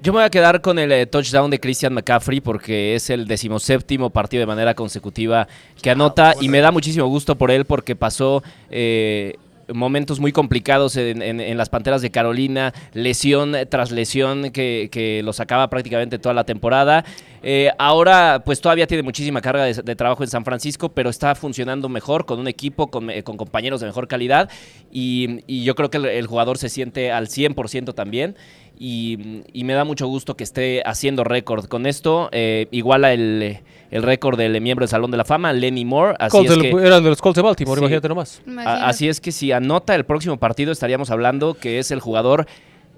Yo 0.00 0.12
me 0.12 0.18
voy 0.18 0.26
a 0.26 0.30
quedar 0.30 0.60
con 0.60 0.78
el 0.78 0.92
eh, 0.92 1.06
touchdown 1.06 1.50
de 1.50 1.58
Christian 1.58 1.92
McCaffrey 1.92 2.40
porque 2.40 2.94
es 2.94 3.10
el 3.10 3.26
decimoséptimo 3.26 4.10
partido 4.10 4.40
de 4.40 4.46
manera 4.46 4.74
consecutiva 4.74 5.48
que 5.82 5.90
anota 5.90 6.34
y 6.40 6.48
me 6.48 6.60
da 6.60 6.70
muchísimo 6.70 7.06
gusto 7.06 7.36
por 7.36 7.50
él 7.50 7.64
porque 7.64 7.96
pasó 7.96 8.44
eh, 8.70 9.34
momentos 9.74 10.20
muy 10.20 10.30
complicados 10.30 10.96
en, 10.96 11.20
en- 11.20 11.40
en 11.40 11.58
las 11.58 11.68
Panteras 11.68 12.00
de 12.00 12.10
Carolina, 12.12 12.72
lesión 12.94 13.54
tras 13.68 13.90
lesión 13.90 14.50
que, 14.50 14.88
que 14.92 15.20
lo 15.24 15.32
sacaba 15.32 15.68
prácticamente 15.68 16.18
toda 16.20 16.32
la 16.32 16.44
temporada. 16.44 17.04
Eh, 17.42 17.70
ahora 17.78 18.42
pues 18.44 18.60
todavía 18.60 18.86
tiene 18.86 19.02
muchísima 19.02 19.40
carga 19.40 19.64
de, 19.64 19.74
de 19.74 19.96
trabajo 19.96 20.22
en 20.22 20.30
San 20.30 20.44
Francisco, 20.44 20.90
pero 20.90 21.10
está 21.10 21.34
funcionando 21.34 21.88
mejor 21.88 22.24
con 22.24 22.38
un 22.38 22.46
equipo, 22.48 22.86
con, 22.86 23.08
con 23.24 23.36
compañeros 23.36 23.80
de 23.80 23.86
mejor 23.86 24.06
calidad 24.06 24.48
y, 24.92 25.40
y 25.48 25.64
yo 25.64 25.74
creo 25.74 25.90
que 25.90 25.98
el, 25.98 26.06
el 26.06 26.26
jugador 26.28 26.56
se 26.56 26.68
siente 26.68 27.10
al 27.12 27.26
100% 27.26 27.94
también 27.94 28.36
y, 28.78 29.42
y 29.52 29.64
me 29.64 29.72
da 29.74 29.84
mucho 29.84 30.06
gusto 30.06 30.36
que 30.36 30.44
esté 30.44 30.82
haciendo 30.84 31.24
récord. 31.24 31.66
Con 31.66 31.86
esto 31.86 32.28
eh, 32.32 32.66
iguala 32.70 33.12
el, 33.12 33.58
el 33.90 34.02
récord 34.02 34.38
del 34.38 34.60
miembro 34.60 34.84
del 34.84 34.88
Salón 34.90 35.10
de 35.10 35.16
la 35.16 35.24
Fama, 35.24 35.52
Lenny 35.52 35.84
Moore. 35.84 36.14
Así 36.18 36.30
Colts 36.36 36.50
es 36.52 36.58
del- 36.58 36.70
que... 36.76 36.86
Era 36.86 37.00
de 37.00 37.08
los 37.08 37.20
Colts 37.20 37.36
de 37.36 37.42
Baltimore, 37.42 37.78
Sí. 37.78 37.84
imagínate 37.84 38.08
nomás. 38.08 38.40
A- 38.46 38.50
imagínate. 38.50 38.84
Así 38.84 39.08
es 39.08 39.20
que 39.20 39.32
si 39.32 39.52
anota 39.52 39.94
el 39.94 40.04
próximo 40.04 40.36
partido 40.38 40.72
estaríamos 40.72 41.10
hablando 41.10 41.54
que 41.54 41.78
es 41.78 41.90
el 41.90 42.00
jugador 42.00 42.46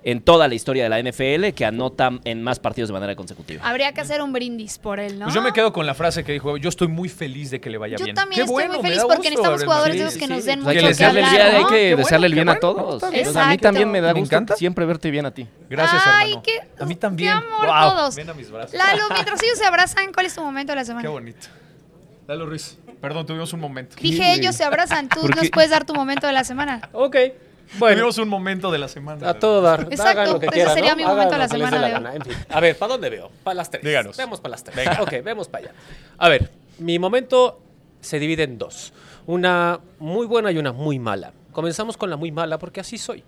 en 0.02 0.22
toda 0.22 0.48
la 0.48 0.54
historia 0.54 0.82
de 0.84 0.88
la 0.88 0.98
NFL 1.02 1.48
que 1.54 1.66
anota 1.66 2.10
en 2.24 2.42
más 2.42 2.58
partidos 2.58 2.88
de 2.88 2.94
manera 2.94 3.14
consecutiva. 3.16 3.68
Habría 3.68 3.92
que 3.92 4.00
hacer 4.00 4.22
un 4.22 4.32
brindis 4.32 4.78
por 4.78 4.98
él, 4.98 5.18
¿no? 5.18 5.26
Pues 5.26 5.34
yo 5.34 5.42
me 5.42 5.52
quedo 5.52 5.72
con 5.74 5.84
la 5.86 5.92
frase 5.94 6.24
que 6.24 6.32
dijo, 6.32 6.56
yo 6.56 6.68
estoy 6.70 6.88
muy 6.88 7.08
feliz 7.10 7.50
de 7.50 7.60
que 7.60 7.68
le 7.68 7.76
vaya 7.76 7.96
Yo 7.98 8.04
bien. 8.04 8.16
también 8.16 8.36
Qué 8.36 8.40
estoy 8.42 8.52
bueno, 8.54 8.74
muy 8.74 8.82
me 8.82 8.88
feliz 8.88 9.02
porque 9.02 9.16
gusto, 9.16 9.30
necesitamos 9.30 9.64
jugadores 9.64 9.94
de 9.96 10.00
esos 10.02 10.14
que 10.14 10.26
Sí, 10.26 10.32
nos 10.32 10.44
den 10.46 10.60
pues 10.62 10.68
hay 10.68 10.74
mucho 10.76 10.80
que 10.80 10.80
que 10.80 10.88
desearle 10.88 11.20
el 11.20 11.26
hablar, 11.26 11.42
bien, 11.50 11.54
hay 11.56 11.64
que 11.64 11.84
bueno, 11.90 11.96
desearle 11.98 12.26
el 12.28 12.34
bien 12.34 12.48
a 12.48 12.56
todos. 12.58 13.00
Pues 13.02 13.36
a 13.36 13.46
mí 13.46 13.58
también 13.58 13.90
me 13.90 14.00
da 14.00 14.12
gusto. 14.12 14.34
encanta. 14.34 14.56
Siempre 14.56 14.86
verte 14.86 15.10
bien 15.10 15.26
a 15.26 15.30
ti. 15.32 15.46
Gracias, 15.68 16.02
Ay, 16.06 16.28
hermano. 16.30 16.42
qué- 16.44 16.82
a 16.82 16.86
mí 16.86 16.94
también. 16.96 17.30
qué 17.30 17.46
amor 17.46 17.66
Wow, 17.66 17.90
todos. 17.96 18.16
Ven 18.16 18.30
a 18.30 18.34
mis 18.34 18.50
brazos. 18.50 18.72
Lalo, 18.74 19.02
mientras 19.12 19.42
ellos 19.42 19.58
se 19.58 19.66
abrazan, 19.66 20.12
¿cuál 20.14 20.24
es 20.26 20.34
tu 20.34 20.42
momento 20.42 20.72
de 20.72 20.76
la 20.76 20.84
semana? 20.84 21.02
Qué 21.02 21.08
bonito. 21.08 21.46
Lalo 22.26 22.46
Ruiz. 22.46 22.78
Perdón, 23.00 23.26
tuvimos 23.26 23.52
un 23.52 23.60
momento. 23.60 23.96
Dije 24.00 24.34
ellos 24.34 24.54
se 24.54 24.64
abrazan, 24.64 25.08
tú 25.08 25.20
¿Por 25.22 25.36
nos 25.36 25.50
puedes 25.50 25.70
dar 25.70 25.84
tu 25.84 25.94
momento 25.94 26.26
de 26.26 26.32
la 26.32 26.44
semana. 26.44 26.80
Ok. 26.92 27.16
Bueno, 27.78 27.96
Tuvimos 27.96 28.18
un 28.18 28.28
momento 28.28 28.70
de 28.70 28.78
la 28.78 28.88
semana. 28.88 29.30
a 29.30 29.34
todo 29.38 29.60
dar. 29.62 29.86
Exacto, 29.90 30.20
Hagan 30.20 30.32
lo 30.32 30.40
que 30.40 30.46
ese 30.46 30.54
quieran, 30.54 30.74
sería 30.74 30.90
¿no? 30.90 30.96
mi 30.96 31.04
momento 31.04 31.32
de 31.32 31.38
la 31.38 31.44
Hagan 31.44 31.58
lo 31.60 31.66
que 31.66 31.70
les 31.70 31.70
dé 31.70 31.76
semana 31.76 31.86
de 31.86 31.92
gana. 31.92 32.14
En 32.16 32.22
fin. 32.22 32.46
A 32.48 32.60
ver, 32.60 32.76
¿para 32.76 32.92
dónde 32.92 33.10
veo? 33.10 33.30
Para 33.44 33.54
las 33.54 33.70
tres. 33.70 33.84
Díganos. 33.84 34.16
Vemos 34.16 34.40
para 34.40 34.50
las 34.50 34.64
tres. 34.64 34.76
Venga. 34.76 35.02
Ok, 35.02 35.12
vemos 35.24 35.48
para 35.48 35.64
allá. 35.68 35.74
A 36.18 36.28
ver, 36.28 36.50
mi 36.78 36.98
momento 36.98 37.60
se 38.00 38.18
divide 38.18 38.42
en 38.42 38.58
dos. 38.58 38.92
Una 39.26 39.78
muy 39.98 40.26
buena 40.26 40.50
y 40.50 40.58
una 40.58 40.72
muy 40.72 40.98
mala. 40.98 41.32
Comenzamos 41.52 41.96
con 41.96 42.10
la 42.10 42.16
muy 42.16 42.32
mala 42.32 42.58
porque 42.58 42.80
así 42.80 42.98
soy. 42.98 43.22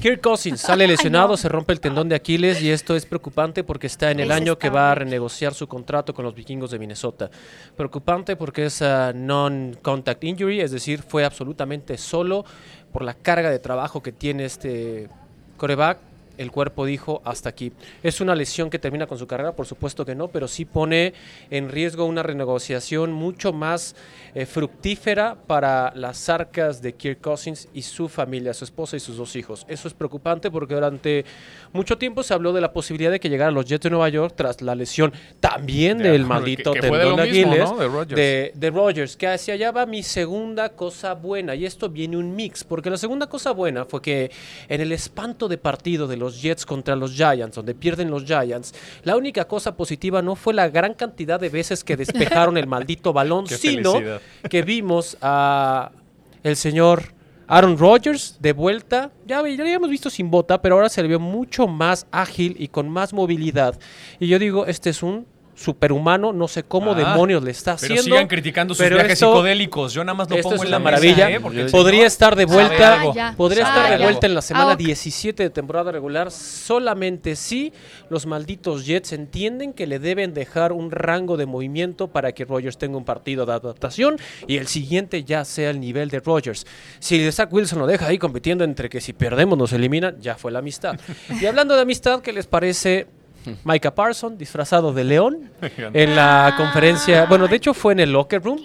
Kirk 0.00 0.20
Cousins 0.20 0.60
sale 0.60 0.86
lesionado, 0.86 1.36
se 1.36 1.48
rompe 1.48 1.72
el 1.72 1.80
tendón 1.80 2.08
de 2.08 2.14
Aquiles 2.14 2.62
y 2.62 2.70
esto 2.70 2.94
es 2.94 3.04
preocupante 3.06 3.64
porque 3.64 3.88
está 3.88 4.10
en 4.10 4.20
el 4.20 4.30
año 4.30 4.58
que 4.58 4.70
va 4.70 4.92
a 4.92 4.94
renegociar 4.94 5.54
su 5.54 5.66
contrato 5.66 6.14
con 6.14 6.24
los 6.24 6.34
vikingos 6.34 6.70
de 6.70 6.78
Minnesota. 6.78 7.30
Preocupante 7.76 8.36
porque 8.36 8.66
es 8.66 8.80
ah, 8.82 9.12
non-contact 9.14 10.22
injury, 10.24 10.60
es 10.60 10.70
decir, 10.70 11.02
fue 11.02 11.24
absolutamente 11.24 11.98
solo 11.98 12.44
por 12.92 13.02
la 13.02 13.14
carga 13.14 13.50
de 13.50 13.58
trabajo 13.58 14.02
que 14.02 14.12
tiene 14.12 14.44
este 14.44 15.08
coreback. 15.56 15.98
El 16.38 16.50
cuerpo 16.50 16.86
dijo 16.86 17.20
hasta 17.24 17.50
aquí. 17.50 17.72
¿Es 18.02 18.20
una 18.22 18.34
lesión 18.34 18.70
que 18.70 18.78
termina 18.78 19.06
con 19.06 19.18
su 19.18 19.26
carrera? 19.26 19.52
Por 19.52 19.66
supuesto 19.66 20.06
que 20.06 20.14
no, 20.14 20.28
pero 20.28 20.48
sí 20.48 20.64
pone 20.64 21.12
en 21.50 21.68
riesgo 21.68 22.04
una 22.06 22.22
renegociación 22.22 23.12
mucho 23.12 23.52
más 23.52 23.94
eh, 24.34 24.46
fructífera 24.46 25.36
para 25.46 25.92
las 25.94 26.28
arcas 26.28 26.80
de 26.80 26.94
Kirk 26.94 27.20
Cousins 27.20 27.68
y 27.74 27.82
su 27.82 28.08
familia, 28.08 28.54
su 28.54 28.64
esposa 28.64 28.96
y 28.96 29.00
sus 29.00 29.16
dos 29.16 29.34
hijos. 29.36 29.66
Eso 29.68 29.88
es 29.88 29.94
preocupante 29.94 30.50
porque 30.50 30.74
durante 30.74 31.24
mucho 31.72 31.98
tiempo 31.98 32.22
se 32.22 32.34
habló 32.34 32.52
de 32.52 32.60
la 32.60 32.72
posibilidad 32.72 33.10
de 33.10 33.18
que 33.20 33.28
llegara 33.28 33.48
a 33.48 33.52
los 33.52 33.64
Jets 33.66 33.82
de 33.82 33.90
Nueva 33.90 34.08
York 34.08 34.34
tras 34.36 34.62
la 34.62 34.74
lesión 34.74 35.12
también 35.40 35.98
De 35.98 36.10
del 36.12 36.24
maldito 36.24 36.72
que- 36.72 36.80
que 36.80 36.88
tendón 36.88 37.16
de 37.16 37.26
mismo, 37.30 37.50
Aquiles 37.52 37.70
¿no? 37.70 37.76
De 37.78 37.88
Rodgers. 37.88 38.16
de, 38.16 38.52
de 38.54 38.70
Rodgers, 38.70 39.16
que 39.16 39.26
hacia 39.26 39.54
allá 39.54 39.72
va 39.72 39.86
mi 39.86 40.02
segunda 40.02 40.68
cosa 40.70 41.14
buena. 41.14 41.54
Y 41.54 41.66
esto 41.66 41.88
viene 41.88 42.16
un 42.16 42.36
mix, 42.36 42.62
porque 42.62 42.90
la 42.90 42.96
segunda 42.96 43.26
cosa 43.26 43.50
buena 43.50 43.84
fue 43.84 44.00
que 44.00 44.30
en 44.68 44.80
el 44.80 44.92
espanto 44.92 45.48
de 45.48 45.58
partido 45.58 46.06
de 46.06 46.16
los 46.16 46.27
Jets 46.36 46.66
contra 46.66 46.94
los 46.96 47.12
Giants, 47.12 47.56
donde 47.56 47.74
pierden 47.74 48.10
los 48.10 48.24
Giants, 48.24 48.74
la 49.02 49.16
única 49.16 49.46
cosa 49.46 49.76
positiva 49.76 50.22
no 50.22 50.36
fue 50.36 50.54
la 50.54 50.68
gran 50.68 50.94
cantidad 50.94 51.40
de 51.40 51.48
veces 51.48 51.84
que 51.84 51.96
despejaron 51.96 52.56
el 52.56 52.66
maldito 52.66 53.12
balón, 53.12 53.44
Qué 53.48 53.56
sino 53.56 53.92
felicidad. 53.92 54.20
que 54.50 54.62
vimos 54.62 55.16
a 55.20 55.90
el 56.42 56.56
señor 56.56 57.14
Aaron 57.46 57.78
Rodgers 57.78 58.36
de 58.40 58.52
vuelta, 58.52 59.10
ya, 59.26 59.42
ya 59.42 59.56
lo 59.56 59.62
habíamos 59.62 59.88
visto 59.88 60.10
sin 60.10 60.30
bota, 60.30 60.60
pero 60.60 60.74
ahora 60.74 60.88
se 60.90 61.00
le 61.02 61.08
vio 61.08 61.18
mucho 61.18 61.66
más 61.66 62.06
ágil 62.10 62.54
y 62.58 62.68
con 62.68 62.88
más 62.90 63.12
movilidad. 63.14 63.78
Y 64.20 64.28
yo 64.28 64.38
digo, 64.38 64.66
este 64.66 64.90
es 64.90 65.02
un 65.02 65.26
superhumano, 65.58 66.32
no 66.32 66.46
sé 66.48 66.62
cómo 66.62 66.92
Ah, 66.92 66.94
demonios 66.94 67.42
le 67.42 67.50
está 67.50 67.74
Pero 67.76 67.94
haciendo. 67.94 68.02
sigan 68.04 68.28
criticando 68.28 68.74
sus 68.74 68.82
pero 68.84 68.96
viajes 68.96 69.14
esto- 69.14 69.32
psicodélicos. 69.32 69.92
Yo 69.92 70.04
nada 70.04 70.14
más 70.14 70.30
lo 70.30 70.36
Esto 70.36 70.50
pongo 70.50 70.62
es 70.62 70.66
en 70.66 70.70
la 70.70 70.76
una 70.78 70.90
mesa, 70.90 71.02
maravilla. 71.02 71.30
¿eh? 71.30 71.40
Porque 71.40 71.66
si 71.66 71.72
Podría 71.72 72.00
no- 72.02 72.06
estar 72.06 72.36
de 72.36 72.44
vuelta, 72.44 73.12
ya. 73.12 73.34
podría 73.36 73.64
Ah, 73.66 73.68
estar 73.68 73.98
de 73.98 74.04
vuelta 74.04 74.26
en 74.26 74.34
la 74.34 74.42
semana 74.42 74.70
Ah, 74.70 74.74
ok. 74.74 74.78
17 74.78 75.42
de 75.42 75.50
temporada 75.50 75.90
regular 75.90 76.30
solamente 76.30 77.34
si 77.36 77.72
los 78.08 78.26
malditos 78.26 78.86
Jets 78.86 79.12
entienden 79.12 79.72
que 79.72 79.86
le 79.86 79.98
deben 79.98 80.32
dejar 80.34 80.72
un 80.72 80.90
rango 80.90 81.36
de 81.36 81.46
movimiento 81.46 82.08
para 82.08 82.32
que 82.32 82.44
Rogers 82.44 82.78
tenga 82.78 82.96
un 82.96 83.04
partido 83.04 83.44
de 83.46 83.52
adaptación 83.52 84.16
y 84.46 84.56
el 84.58 84.66
siguiente 84.68 85.24
ya 85.24 85.44
sea 85.44 85.70
el 85.70 85.80
nivel 85.80 86.08
de 86.10 86.20
Rogers. 86.20 86.66
Si 87.00 87.30
Zach 87.32 87.52
Wilson 87.52 87.78
lo 87.80 87.86
deja 87.86 88.06
ahí 88.06 88.18
compitiendo 88.18 88.64
entre 88.64 88.88
que 88.88 89.00
si 89.00 89.12
perdemos 89.12 89.58
nos 89.58 89.72
eliminan, 89.72 90.16
ya 90.20 90.36
fue 90.36 90.52
la 90.52 90.60
amistad. 90.60 90.98
y 91.40 91.46
hablando 91.46 91.74
de 91.74 91.82
amistad, 91.82 92.20
¿qué 92.20 92.32
les 92.32 92.46
parece? 92.46 93.06
Micah 93.64 93.94
Parson, 93.94 94.36
disfrazado 94.38 94.92
de 94.92 95.04
león, 95.04 95.50
en 95.92 96.16
la 96.16 96.46
Ah. 96.48 96.56
conferencia, 96.56 97.24
bueno, 97.26 97.48
de 97.48 97.56
hecho 97.56 97.74
fue 97.74 97.92
en 97.92 98.00
el 98.00 98.12
locker 98.12 98.42
room, 98.42 98.60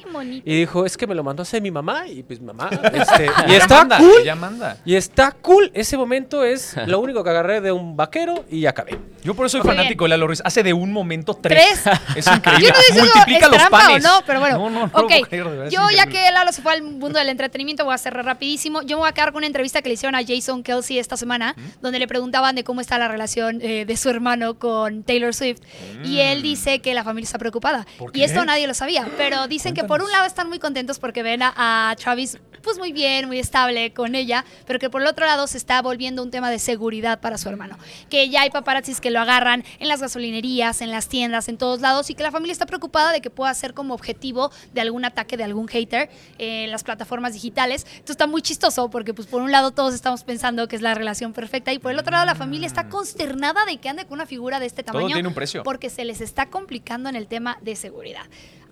y 0.45 0.59
dijo, 0.59 0.85
es 0.85 0.95
que 0.97 1.07
me 1.07 1.15
lo 1.15 1.23
mandó 1.23 1.41
a 1.41 1.43
hacer 1.43 1.61
mi 1.61 1.71
mamá, 1.71 2.07
y 2.07 2.23
pues 2.23 2.41
mamá, 2.41 2.69
este, 2.93 3.25
y 3.47 3.51
Ella 3.51 3.57
está 3.57 3.77
manda, 3.79 3.97
cool, 3.97 4.11
ella 4.21 4.35
manda. 4.35 4.77
y 4.85 4.95
está 4.95 5.31
cool, 5.31 5.71
ese 5.73 5.97
momento 5.97 6.43
es 6.43 6.75
lo 6.87 6.99
único 6.99 7.23
que 7.23 7.29
agarré 7.29 7.61
de 7.61 7.71
un 7.71 7.95
vaquero 7.97 8.45
y 8.49 8.65
acabé. 8.65 8.97
Yo 9.23 9.33
por 9.33 9.45
eso 9.45 9.57
soy 9.57 9.65
Muy 9.67 9.75
fanático 9.77 10.03
de 10.03 10.09
Lalo 10.09 10.27
Ruiz. 10.27 10.41
Hace 10.43 10.63
de 10.63 10.73
un 10.73 10.91
momento 10.91 11.33
tres. 11.33 11.81
Tres. 11.83 11.95
Es 12.15 12.27
increíble. 12.27 12.73
Yo 12.89 12.95
no 12.97 13.03
Multiplica 13.03 13.47
los 13.47 13.63
panes. 13.69 14.03
o 14.05 14.07
no, 14.09 14.21
pero 14.25 14.39
bueno. 14.41 14.57
No, 14.57 14.69
no, 14.69 14.79
no 14.87 14.91
lo 14.93 14.99
ok, 15.05 15.07
puedo 15.09 15.21
creer, 15.27 15.43
de 15.45 15.49
verdad, 15.51 15.67
es 15.67 15.73
yo 15.73 15.79
ya 15.95 16.05
que 16.07 16.29
Lalo 16.31 16.51
se 16.51 16.61
fue 16.61 16.73
al 16.73 16.83
mundo 16.83 17.19
del 17.19 17.29
entretenimiento, 17.29 17.85
voy 17.85 17.93
a 17.93 17.97
cerrar 17.97 18.25
rapidísimo. 18.25 18.81
Yo 18.81 18.97
me 18.97 19.01
voy 19.01 19.09
a 19.09 19.13
quedar 19.13 19.31
con 19.31 19.37
una 19.39 19.47
entrevista 19.47 19.81
que 19.81 19.87
le 19.89 19.93
hicieron 19.93 20.15
a 20.15 20.25
Jason 20.27 20.61
Kelsey 20.63 20.99
esta 20.99 21.15
semana, 21.15 21.55
donde 21.81 21.99
le 21.99 22.07
preguntaban 22.07 22.53
de 22.55 22.63
cómo 22.65 22.81
está 22.81 22.97
la 22.97 23.07
relación 23.07 23.59
eh, 23.61 23.85
de 23.85 23.95
su 23.97 24.09
hermano 24.09 24.55
con 24.59 24.72
Taylor 25.05 25.33
Swift. 25.33 25.61
Y 26.03 26.19
él 26.19 26.41
dice 26.41 26.79
que 26.79 26.93
la 26.93 27.03
familia 27.03 27.25
está 27.25 27.37
preocupada. 27.37 27.85
¿Por 27.97 28.15
Y 28.15 28.23
esto 28.23 28.43
nadie 28.45 28.67
lo 28.67 28.73
sabía, 28.73 29.07
pero 29.17 29.47
dicen 29.47 29.73
que 29.73 29.83
por 29.83 30.01
un 30.01 30.11
lado 30.11 30.25
están 30.25 30.49
muy 30.49 30.59
contentos 30.59 30.99
porque 30.99 31.23
ven 31.23 31.41
a, 31.41 31.53
a 31.91 31.95
Travis 31.95 32.37
pues 32.63 32.77
muy 32.79 32.91
bien, 32.91 33.27
muy 33.27 33.39
estable 33.39 33.93
con 33.93 34.15
ella, 34.15 34.45
pero 34.65 34.79
que 34.79 34.89
por 34.89 35.01
el 35.01 35.07
otro 35.07 35.25
lado 35.25 35.45
se 35.47 35.57
está 35.57 35.81
volviendo 35.81 36.23
un 36.23 36.31
tema 36.31 36.49
de 36.49 36.59
seguridad 36.59 37.19
para 37.19 37.37
su 37.37 37.49
hermano. 37.49 37.77
Que 38.09 38.29
ya 38.29 38.41
hay 38.41 38.49
paparazzis 38.49 39.01
que 39.01 39.11
lo 39.11 39.19
agarran 39.19 39.63
en 39.79 39.87
las 39.87 40.01
gasolinerías, 40.01 40.81
en 40.81 40.89
las 40.91 41.07
tiendas, 41.09 41.49
en 41.49 41.57
todos 41.57 41.81
lados, 41.81 42.09
y 42.09 42.15
que 42.15 42.23
la 42.23 42.31
familia 42.31 42.53
está 42.53 42.65
preocupada 42.65 43.11
de 43.11 43.21
que 43.21 43.29
pueda 43.29 43.53
ser 43.53 43.73
como 43.73 43.93
objetivo 43.93 44.51
de 44.73 44.81
algún 44.81 45.05
ataque 45.05 45.37
de 45.37 45.43
algún 45.43 45.67
hater 45.67 46.09
en 46.37 46.71
las 46.71 46.83
plataformas 46.83 47.33
digitales. 47.33 47.85
Esto 47.97 48.11
está 48.11 48.27
muy 48.27 48.41
chistoso 48.41 48.89
porque 48.89 49.13
pues 49.13 49.27
por 49.27 49.41
un 49.41 49.51
lado 49.51 49.71
todos 49.71 49.93
estamos 49.93 50.23
pensando 50.23 50.67
que 50.67 50.75
es 50.75 50.81
la 50.81 50.93
relación 50.93 51.33
perfecta 51.33 51.73
y 51.73 51.79
por 51.79 51.91
el 51.91 51.99
otro 51.99 52.11
lado 52.11 52.25
la 52.25 52.35
familia 52.35 52.67
está 52.67 52.87
consternada 52.89 53.65
de 53.65 53.77
que 53.77 53.89
ande 53.89 54.05
con 54.05 54.13
una 54.13 54.25
figura 54.25 54.59
de 54.59 54.65
este 54.67 54.83
Todo 54.83 54.93
tamaño 54.99 55.15
tiene 55.15 55.27
un 55.27 55.33
precio. 55.35 55.63
porque 55.63 55.89
se 55.89 56.05
les 56.05 56.21
está 56.21 56.49
complicando 56.49 57.09
en 57.09 57.15
el 57.15 57.27
tema 57.27 57.57
de 57.61 57.75
seguridad. 57.75 58.23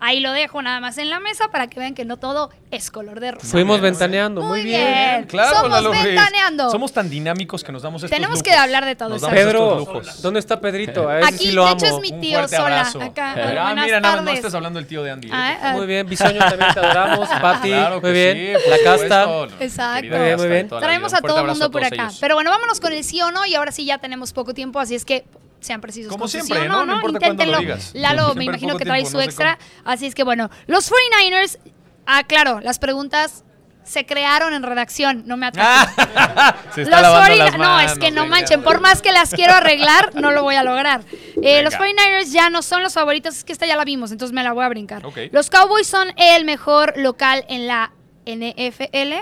Ahí 0.04 0.20
lo 0.20 0.32
dejo 0.32 0.62
nada 0.64 0.80
más 0.80 0.98
en 0.98 1.12
la 1.12 1.20
mesa 1.20 1.50
para 1.52 1.68
que 1.68 1.80
vean 1.80 1.94
que 1.94 2.06
no 2.06 2.18
todo 2.18 2.50
es 2.72 2.90
color 2.90 3.20
de 3.20 3.34
rosa. 3.34 3.48
Fuimos 3.48 3.81
ventaneando, 3.82 4.42
muy, 4.42 4.50
Muy 4.62 4.64
bien. 4.64 4.86
bien. 4.94 5.24
Claro, 5.26 5.56
Somos 5.58 5.72
Lalo 5.72 5.90
Ruiz. 5.92 6.04
ventaneando. 6.04 6.72
Somos 6.72 6.94
tan 6.94 7.10
dinámicos 7.10 7.64
que 7.64 7.72
nos 7.72 7.82
damos 7.82 8.04
estos 8.04 8.16
Tenemos 8.16 8.42
que 8.44 8.50
lujos. 8.52 8.64
hablar 8.64 8.86
de 8.86 8.96
todo 8.96 9.10
Nos 9.10 9.18
eso. 9.18 9.26
damos 9.28 9.40
estos 9.40 9.54
Pedro, 9.54 9.80
lujos. 9.80 10.22
¿dónde 10.22 10.40
está 10.40 10.60
Pedrito? 10.62 11.10
A 11.10 11.20
ese 11.20 11.28
Aquí, 11.28 11.38
sí 11.46 11.52
lo 11.52 11.64
de 11.66 11.70
amo. 11.72 11.78
hecho, 11.84 11.96
es 11.96 12.02
mi 12.02 12.12
Un 12.12 12.22
tío 12.22 12.38
fuerte 12.38 12.56
sola. 12.56 12.68
abrazo. 12.80 13.02
Acá. 13.02 13.32
Ah, 13.32 13.44
Buenas 13.46 13.86
mira, 13.86 14.00
nada, 14.00 14.16
no 14.18 14.22
tardes. 14.24 14.36
estés 14.40 14.54
hablando 14.56 14.80
del 14.80 14.88
tío 14.88 15.04
de 15.04 15.12
Andy. 15.12 15.28
¿eh? 15.28 15.32
Ah, 15.34 15.58
ah, 15.62 15.72
Muy 15.74 15.86
bien, 15.88 16.08
Bisoño 16.08 16.40
también 16.40 16.74
te 16.74 16.80
adoramos. 16.80 17.30
Pati, 17.42 17.70
Claro 17.70 18.02
que 18.02 18.08
muy 18.08 18.14
bien. 18.14 18.38
sí, 18.38 18.64
por 18.70 18.78
la 18.78 18.84
casta. 18.84 19.24
supuesto. 19.24 19.64
Exacto. 19.64 20.02
Querida 20.02 20.18
Muy 20.18 20.26
bien, 20.26 20.32
casta 20.32 20.38
muy 20.38 20.48
de 20.48 20.54
bien. 20.56 20.68
toda 20.70 20.82
la 20.82 20.88
Traemos 20.88 21.12
vida. 21.12 21.18
a 21.18 21.20
Un 21.20 21.22
fuerte 21.22 21.28
todo 21.28 21.38
el 21.38 21.42
abrazo 21.42 21.60
mundo 21.60 21.72
por 21.72 21.82
todos 21.82 21.92
acá. 21.94 22.04
ellos. 22.04 22.18
Pero 22.22 22.36
bueno, 22.36 22.50
vámonos 22.52 22.80
con 22.80 22.94
el 22.94 23.04
sí 23.04 23.22
o 23.22 23.32
no 23.32 23.46
y 23.46 23.56
ahora 23.56 23.72
sí 23.72 23.86
ya 23.86 23.98
tenemos 23.98 24.34
poco 24.34 24.54
tiempo, 24.54 24.80
así 24.80 24.96
es 24.96 25.06
que 25.06 25.26
sean 25.60 25.80
precisos. 25.80 26.10
Como 26.12 26.24
con 26.24 26.30
su 26.30 26.38
siempre, 26.40 26.60
sí 26.62 26.66
o 26.66 26.70
¿no? 26.70 26.78
no, 26.80 26.86
No 26.88 26.96
importa 26.96 27.20
cuándo 27.20 27.44
lo 27.46 27.52
Inténtenlo. 27.52 27.60
digas. 27.76 27.92
Lalo, 27.94 28.24
Siempre 28.26 28.38
me 28.40 28.44
imagino 28.46 28.68
poco 28.70 28.80
que 28.80 28.86
trae 28.86 29.02
tiempo, 29.02 29.12
su 29.12 29.18
no 29.18 29.22
sé 29.22 29.26
extra. 29.28 29.60
Así 29.86 30.08
es 30.08 30.16
que 30.16 30.24
bueno, 30.24 30.50
los 30.68 30.92
49ers, 30.92 31.60
ah, 32.08 32.24
claro, 32.24 32.60
las 32.62 32.80
preguntas 32.80 33.44
se 33.84 34.06
crearon 34.06 34.54
en 34.54 34.64
redacción, 34.64 35.24
no 35.26 35.38
me. 35.38 35.52
Se 36.74 36.84
está 36.84 37.02
Los 37.02 37.02
lavando 37.02 37.28
49 37.36 37.38
las 37.38 37.52
no, 37.54 37.58
manos, 37.60 37.92
es 37.92 38.00
que 38.00 38.12
no 38.12 38.26
manchen, 38.28 38.62
por 38.64 38.80
más 38.80 39.02
que 39.02 39.12
las 39.12 39.32
quiero 39.32 39.54
arreglar, 39.54 40.14
no 40.16 40.32
lo 40.32 40.44
voy 40.44 40.56
a 40.56 40.64
lograr. 40.64 41.02
Eh, 41.42 41.62
los 41.64 41.78
Venga. 41.78 42.02
49ers 42.04 42.32
ya 42.32 42.50
no 42.50 42.62
son 42.62 42.84
los 42.84 42.94
favoritos, 42.94 43.38
es 43.38 43.44
que 43.44 43.52
esta 43.54 43.66
ya 43.66 43.76
la 43.76 43.84
vimos, 43.84 44.12
entonces 44.12 44.34
me 44.34 44.44
la 44.44 44.54
voy 44.54 44.64
a 44.64 44.70
brincar. 44.70 45.02
Los 45.32 45.50
Cowboys 45.50 45.88
son 45.88 46.08
el 46.18 46.46
mejor 46.46 46.94
local 46.98 47.44
en 47.50 47.68
la 47.68 47.92
NFL. 48.26 49.14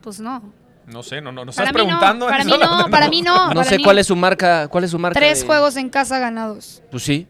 Pues 0.00 0.20
no. 0.20 0.52
No 0.86 1.02
sé, 1.02 1.20
no, 1.20 1.32
no, 1.32 1.44
no 1.44 1.52
Para 1.52 1.68
estás 1.68 1.82
mí 1.84 1.90
no, 1.90 1.98
preguntando. 1.98 2.26
para 2.28 2.44
mí 2.44 2.52
no, 2.60 2.86
para 2.90 3.08
mí 3.10 3.22
no. 3.22 3.52
No 3.52 3.64
sé 3.64 3.78
cuál 3.82 3.96
no. 3.96 4.00
es 4.00 4.06
su 4.06 4.16
marca, 4.16 4.68
cuál 4.68 4.84
es 4.84 4.90
su 4.90 4.98
marca. 4.98 5.18
Tres 5.20 5.40
de- 5.40 5.46
juegos 5.46 5.76
en 5.76 5.90
casa 5.90 6.18
ganados. 6.18 6.82
Pues 6.90 7.02
sí. 7.02 7.26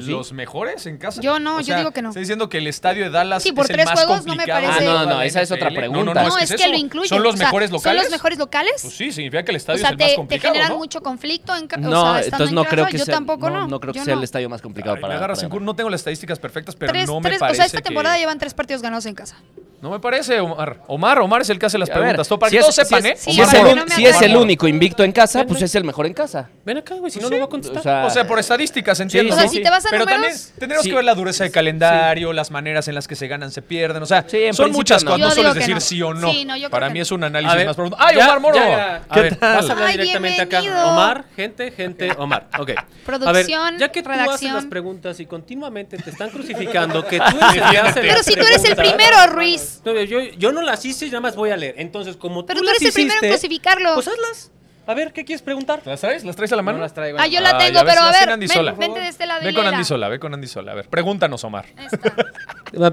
Sí. 0.00 0.10
¿Los 0.10 0.32
mejores 0.32 0.86
en 0.86 0.98
casa? 0.98 1.20
Yo 1.20 1.38
no, 1.38 1.56
O 1.56 1.60
yo 1.60 1.66
sea, 1.66 1.78
digo 1.78 1.90
que 1.92 2.02
no. 2.02 2.08
Está 2.10 2.20
diciendo 2.20 2.48
que 2.48 2.58
el 2.58 2.66
estadio 2.66 3.04
de 3.04 3.10
Dallas 3.10 3.42
Sí, 3.42 3.52
por 3.52 3.64
es 3.64 3.70
el 3.70 3.76
tres 3.76 3.86
más 3.86 4.04
juegos 4.04 4.26
no 4.26 4.34
me 4.34 4.46
parece- 4.46 4.72
Ah, 4.88 5.04
no, 5.04 5.06
no, 5.06 5.22
esa 5.22 5.42
es 5.42 5.50
otra 5.50 5.70
pregunta. 5.70 5.98
No, 6.04 6.04
no, 6.04 6.14
No, 6.14 6.28
no, 6.28 6.38
es, 6.38 6.44
es, 6.44 6.56
que 6.56 6.62
eso. 6.62 6.72
lo 6.72 6.76
incluye. 6.78 7.08
¿Son 7.08 7.22
los 7.22 7.34
o 7.34 7.36
sea, 7.36 7.46
mejores 7.46 7.70
locales? 7.70 8.02
¿Son 8.02 8.10
los 8.10 8.18
mejores 8.18 8.38
locales? 8.38 8.72
Pues 8.82 8.94
sí, 8.94 9.12
significa 9.12 9.42
que 9.44 9.50
el 9.52 9.56
o 9.56 9.58
estadio 9.58 9.78
sea, 9.80 9.88
es 9.88 9.92
el 9.92 9.98
más 9.98 10.06
te, 10.06 10.12
te 10.12 10.16
complicado, 10.16 10.54
generan 10.54 10.72
¿no? 10.72 10.78
mucho 10.78 11.02
conflicto 11.02 11.54
en 11.56 11.66
ca- 11.66 11.76
No, 11.76 11.88
o 11.88 12.12
sea, 12.14 12.22
entonces 12.24 12.48
en 12.48 12.54
no 12.54 12.62
casa, 12.64 12.74
creo 12.74 12.86
que 12.86 12.98
yo 12.98 13.04
sea, 13.04 13.14
tampoco 13.14 13.50
no. 13.50 13.80
creo 13.80 13.92
que 13.92 14.04
sea 14.04 14.14
el 14.14 14.22
estadio 14.24 14.48
más 14.48 14.62
complicado 14.62 14.98
para. 15.00 15.16
agarras. 15.16 15.42
No 15.60 15.74
tengo 15.74 15.90
las 15.90 16.00
estadísticas 16.00 16.38
perfectas, 16.38 16.76
pero 16.76 16.92
no 17.06 17.20
me 17.20 17.38
parece 17.38 17.52
o 17.52 17.54
sea, 17.56 17.66
esta 17.66 17.80
temporada 17.80 18.18
llevan 18.18 18.38
tres 18.38 18.54
partidos 18.54 18.82
ganados 18.82 19.06
en 19.06 19.14
casa. 19.14 19.36
No 19.82 19.90
me 19.90 20.00
parece, 20.00 20.40
Omar. 20.40 20.82
Omar, 20.86 21.18
Omar 21.20 21.42
es 21.42 21.50
el 21.50 21.58
que 21.58 21.66
hace 21.66 21.76
las 21.78 21.90
preguntas. 21.90 22.26
Para 22.28 22.48
si 22.50 22.56
que 22.56 22.58
es- 22.60 22.64
todos 22.64 22.74
sepan, 22.74 23.06
¿eh? 23.06 23.14
Si 23.16 23.40
es, 23.40 24.22
el, 24.22 24.36
único 24.36 24.66
invicto 24.66 25.04
en 25.04 25.12
casa, 25.12 25.44
pues 25.46 25.62
es 25.62 25.74
el 25.74 25.84
mejor 25.84 26.06
en 26.06 26.14
casa. 26.14 26.48
Ven 26.64 26.78
acá, 26.78 26.94
güey, 26.96 27.10
si 27.10 27.20
no, 27.20 27.28
no 27.30 27.38
va 27.38 27.44
a 27.44 27.48
contestar. 27.48 28.04
o 28.04 28.10
sea, 28.10 28.22
O 28.22 28.26
por 28.26 28.38
estadísticas, 28.38 28.98
entiendo. 29.00 29.34
O 29.34 29.38
sea, 29.38 29.48
si 29.48 29.62
te 29.62 29.70
vas 29.70 29.84
a 29.86 29.90
Pero 29.90 30.04
números- 30.04 30.22
también 30.22 30.58
tendremos 30.58 30.82
Sí. 30.84 30.90
que 30.90 30.96
ver 30.96 31.04
la 31.04 31.14
dureza 31.14 31.44
de 31.44 31.50
calendario, 31.50 32.32
las 32.32 32.50
maneras 32.50 32.88
en 32.88 32.94
las 32.94 33.06
que 33.08 33.14
se 33.16 33.28
ganan, 33.28 33.50
se 33.50 33.62
pierden. 33.62 34.02
O 34.02 34.06
sea, 34.06 34.24
Sí, 34.28 34.38
son 34.52 34.72
muchas 34.72 35.04
no. 35.04 35.12
cosas. 35.12 35.36
No 35.36 35.52
que 35.52 35.58
decir 35.60 35.74
no. 35.74 35.80
sí 35.80 36.02
o 36.02 36.14
no. 36.14 36.30
Sí, 36.32 36.44
no, 36.44 36.54
yo 36.56 36.60
creo 36.62 36.70
Para 36.70 36.88
mí 36.90 36.98
no. 36.98 37.02
es 37.02 37.10
un 37.12 37.24
análisis 37.24 37.56
ver, 37.56 37.66
más 37.66 37.76
profundo. 37.76 37.96
¡Ay, 38.00 38.16
Omar 38.16 38.40
Moro! 38.40 38.56
ya- 38.56 38.96
a 39.08 39.14
¿Qué 39.14 39.20
ver, 39.20 39.36
tal? 39.36 39.56
vas 39.56 39.68
a 39.68 39.72
hablar 39.72 39.88
Ay, 39.88 39.96
directamente 39.98 40.42
acá. 40.42 40.60
Omar, 40.60 41.24
gente, 41.34 41.70
gente, 41.70 42.10
Omar. 42.18 42.48
Ok. 42.58 42.72
Producción, 43.04 43.60
a 43.66 43.70
ver, 43.70 43.80
ya 43.80 43.88
que 43.92 44.02
tú 44.02 44.10
haces 44.10 44.22
redacción. 44.24 44.54
las 44.54 44.64
preguntas 44.66 45.20
y 45.20 45.26
continuamente 45.26 45.96
te 45.98 46.10
están 46.10 46.30
crucificando, 46.30 47.06
que 47.06 47.18
tú 47.18 47.24
eres 47.24 47.54
el 47.62 47.70
que 47.70 47.78
hace 47.78 48.00
Pero 48.00 48.22
si 48.22 48.34
tú 48.34 48.40
eres 48.44 48.64
el 48.64 48.76
primero, 48.76 49.16
Ruiz. 49.28 49.80
No, 49.84 49.92
yo, 50.02 50.20
yo 50.20 50.52
no 50.52 50.62
las 50.62 50.84
hice, 50.84 51.06
nada 51.06 51.20
más 51.20 51.36
voy 51.36 51.50
a 51.50 51.56
leer. 51.56 51.74
Entonces, 51.78 52.16
como 52.16 52.44
Pero 52.46 52.60
tú, 52.60 52.66
tú 52.66 52.72
las 52.72 52.80
eres 52.82 52.88
el 52.96 53.02
primero 53.02 53.20
en 53.22 53.30
crucificarlo. 53.30 53.94
Pues 53.94 54.08
hazlas. 54.08 54.50
A 54.86 54.94
ver, 54.94 55.12
¿qué 55.12 55.24
quieres 55.24 55.42
preguntar? 55.42 55.80
¿Las 55.84 56.00
traes? 56.00 56.24
¿Las 56.24 56.36
traes 56.36 56.52
a 56.52 56.56
la 56.56 56.62
mano? 56.62 56.78
No 56.78 56.84
las 56.84 56.94
traigo. 56.94 57.18
Ah, 57.20 57.26
yo 57.26 57.40
la 57.40 57.50
Ah, 57.50 57.58
tengo, 57.58 57.82
ves, 57.82 57.92
pero 57.94 58.02
a 58.06 58.10
ver, 58.10 58.18
tiene 58.18 58.32
Andy 58.34 58.48
sola. 58.48 58.70
ven, 58.72 58.80
vente 58.80 59.00
de 59.00 59.08
este 59.08 59.26
lado 59.26 59.40
Ve 59.42 59.52
con 59.52 59.64
léela. 59.64 59.76
Andy 59.76 59.84
Sola, 59.84 60.08
ve 60.08 60.18
con 60.20 60.34
Andy 60.34 60.46
Sola. 60.46 60.72
A 60.72 60.74
ver, 60.76 60.88
pregúntanos, 60.88 61.42
Omar. 61.44 61.66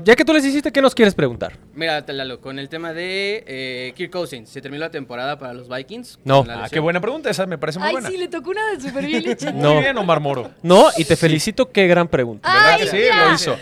Ya 0.06 0.16
que 0.16 0.24
tú 0.24 0.34
les 0.34 0.46
hiciste, 0.46 0.72
¿qué 0.72 0.82
nos 0.82 0.96
quieres 0.96 1.14
preguntar? 1.16 1.58
Mira, 1.74 2.04
Lalo, 2.08 2.40
con 2.40 2.58
el 2.60 2.70
tema 2.70 2.94
de 2.94 3.44
eh, 3.48 3.94
Kirk 3.98 4.12
Cousins, 4.12 4.48
¿se 4.50 4.62
terminó 4.62 4.82
la 4.82 4.92
temporada 4.92 5.38
para 5.38 5.54
los 5.54 5.68
Vikings? 5.68 6.20
No. 6.24 6.46
Ah, 6.48 6.68
qué 6.72 6.80
buena 6.80 7.02
pregunta. 7.02 7.30
Esa 7.30 7.46
me 7.48 7.58
parece 7.58 7.80
muy 7.80 7.88
Ay, 7.88 7.94
buena. 7.94 8.08
sí, 8.10 8.16
le 8.18 8.28
tocó 8.28 8.52
una 8.52 8.62
de 8.72 8.80
Super 8.80 9.06
Village. 9.06 9.52
No. 9.54 9.74
Muy 9.74 9.84
bien, 9.84 9.98
Omar 9.98 10.20
Moro. 10.20 10.52
No, 10.62 10.90
y 10.96 11.04
te 11.06 11.16
felicito, 11.18 11.72
qué 11.72 11.88
gran 11.88 12.08
pregunta. 12.08 12.48
¿Verdad 12.54 12.74
Ay, 12.76 12.84
que 12.86 12.92
sí? 12.92 12.98
ya. 13.08 13.26
Lo 13.26 13.34
hizo. 13.34 13.58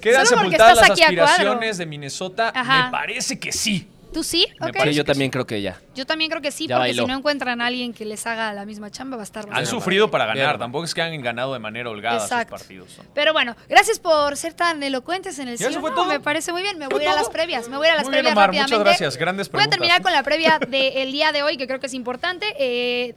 ¿Quedan 0.00 0.26
sepultadas 0.26 0.76
las 0.76 0.90
aspiraciones 0.90 1.78
de 1.78 1.86
Minnesota? 1.86 2.52
Ajá. 2.54 2.86
Me 2.86 2.90
parece 2.92 3.38
que 3.38 3.52
sí. 3.52 3.88
¿Tú 4.16 4.22
sí? 4.24 4.46
Me 4.60 4.68
Ok. 4.68 4.72
parece 4.78 4.92
Sí, 4.92 4.96
yo 4.96 5.04
también 5.04 5.30
creo 5.30 5.46
que 5.46 5.60
ya. 5.60 5.78
Yo 5.94 6.06
también 6.06 6.30
creo 6.30 6.40
que 6.40 6.50
sí, 6.50 6.66
Ya 6.66 6.76
porque 6.76 6.88
bailó. 6.92 7.02
si 7.02 7.08
no 7.12 7.18
encuentran 7.18 7.60
a 7.60 7.66
alguien 7.66 7.92
que 7.92 8.06
les 8.06 8.26
haga 8.26 8.50
la 8.54 8.64
misma 8.64 8.90
chamba, 8.90 9.18
va 9.18 9.22
a 9.22 9.24
estar 9.24 9.44
Han 9.52 9.66
sufrido 9.66 10.10
para 10.10 10.24
ganar. 10.24 10.46
Bien. 10.54 10.58
Tampoco 10.58 10.86
es 10.86 10.94
que 10.94 11.02
han 11.02 11.20
ganado 11.20 11.52
de 11.52 11.58
manera 11.58 11.90
holgada 11.90 12.22
Exacto. 12.22 12.56
sus 12.56 12.62
partidos. 12.66 12.96
¿no? 12.96 13.04
Pero 13.12 13.34
bueno, 13.34 13.54
gracias 13.68 13.98
por 13.98 14.34
ser 14.38 14.54
tan 14.54 14.82
elocuentes 14.82 15.38
en 15.38 15.48
el 15.48 15.58
¿Ya 15.58 15.66
sí 15.66 15.70
eso 15.72 15.80
o 15.80 15.82
fue 15.82 15.90
no, 15.90 15.96
todo? 15.96 16.06
Me 16.06 16.18
parece 16.20 16.50
muy 16.50 16.62
bien. 16.62 16.78
Me 16.78 16.86
¿Fue 16.86 16.94
voy 16.94 17.02
a 17.02 17.10
ir 17.10 17.10
a 17.10 17.16
las 17.16 17.28
previas. 17.28 17.68
Me 17.68 17.76
voy 17.76 17.88
a 17.88 17.90
ir 17.90 17.92
a 17.92 17.96
las 17.96 18.06
Muy 18.08 18.14
bien, 18.22 18.32
Omar, 18.32 18.52
muchas 18.54 18.80
gracias. 18.80 19.18
Grandes 19.18 19.50
Voy 19.50 19.60
a 19.60 19.68
preguntas. 19.68 19.78
terminar 19.78 20.00
con 20.00 20.12
la 20.14 20.22
previa 20.22 20.58
del 20.66 21.12
día 21.12 21.32
de 21.32 21.42
hoy, 21.42 21.58
que 21.58 21.66
creo 21.66 21.78
que 21.78 21.88
es 21.88 21.92
importante. 21.92 22.54
Eh, 22.58 23.14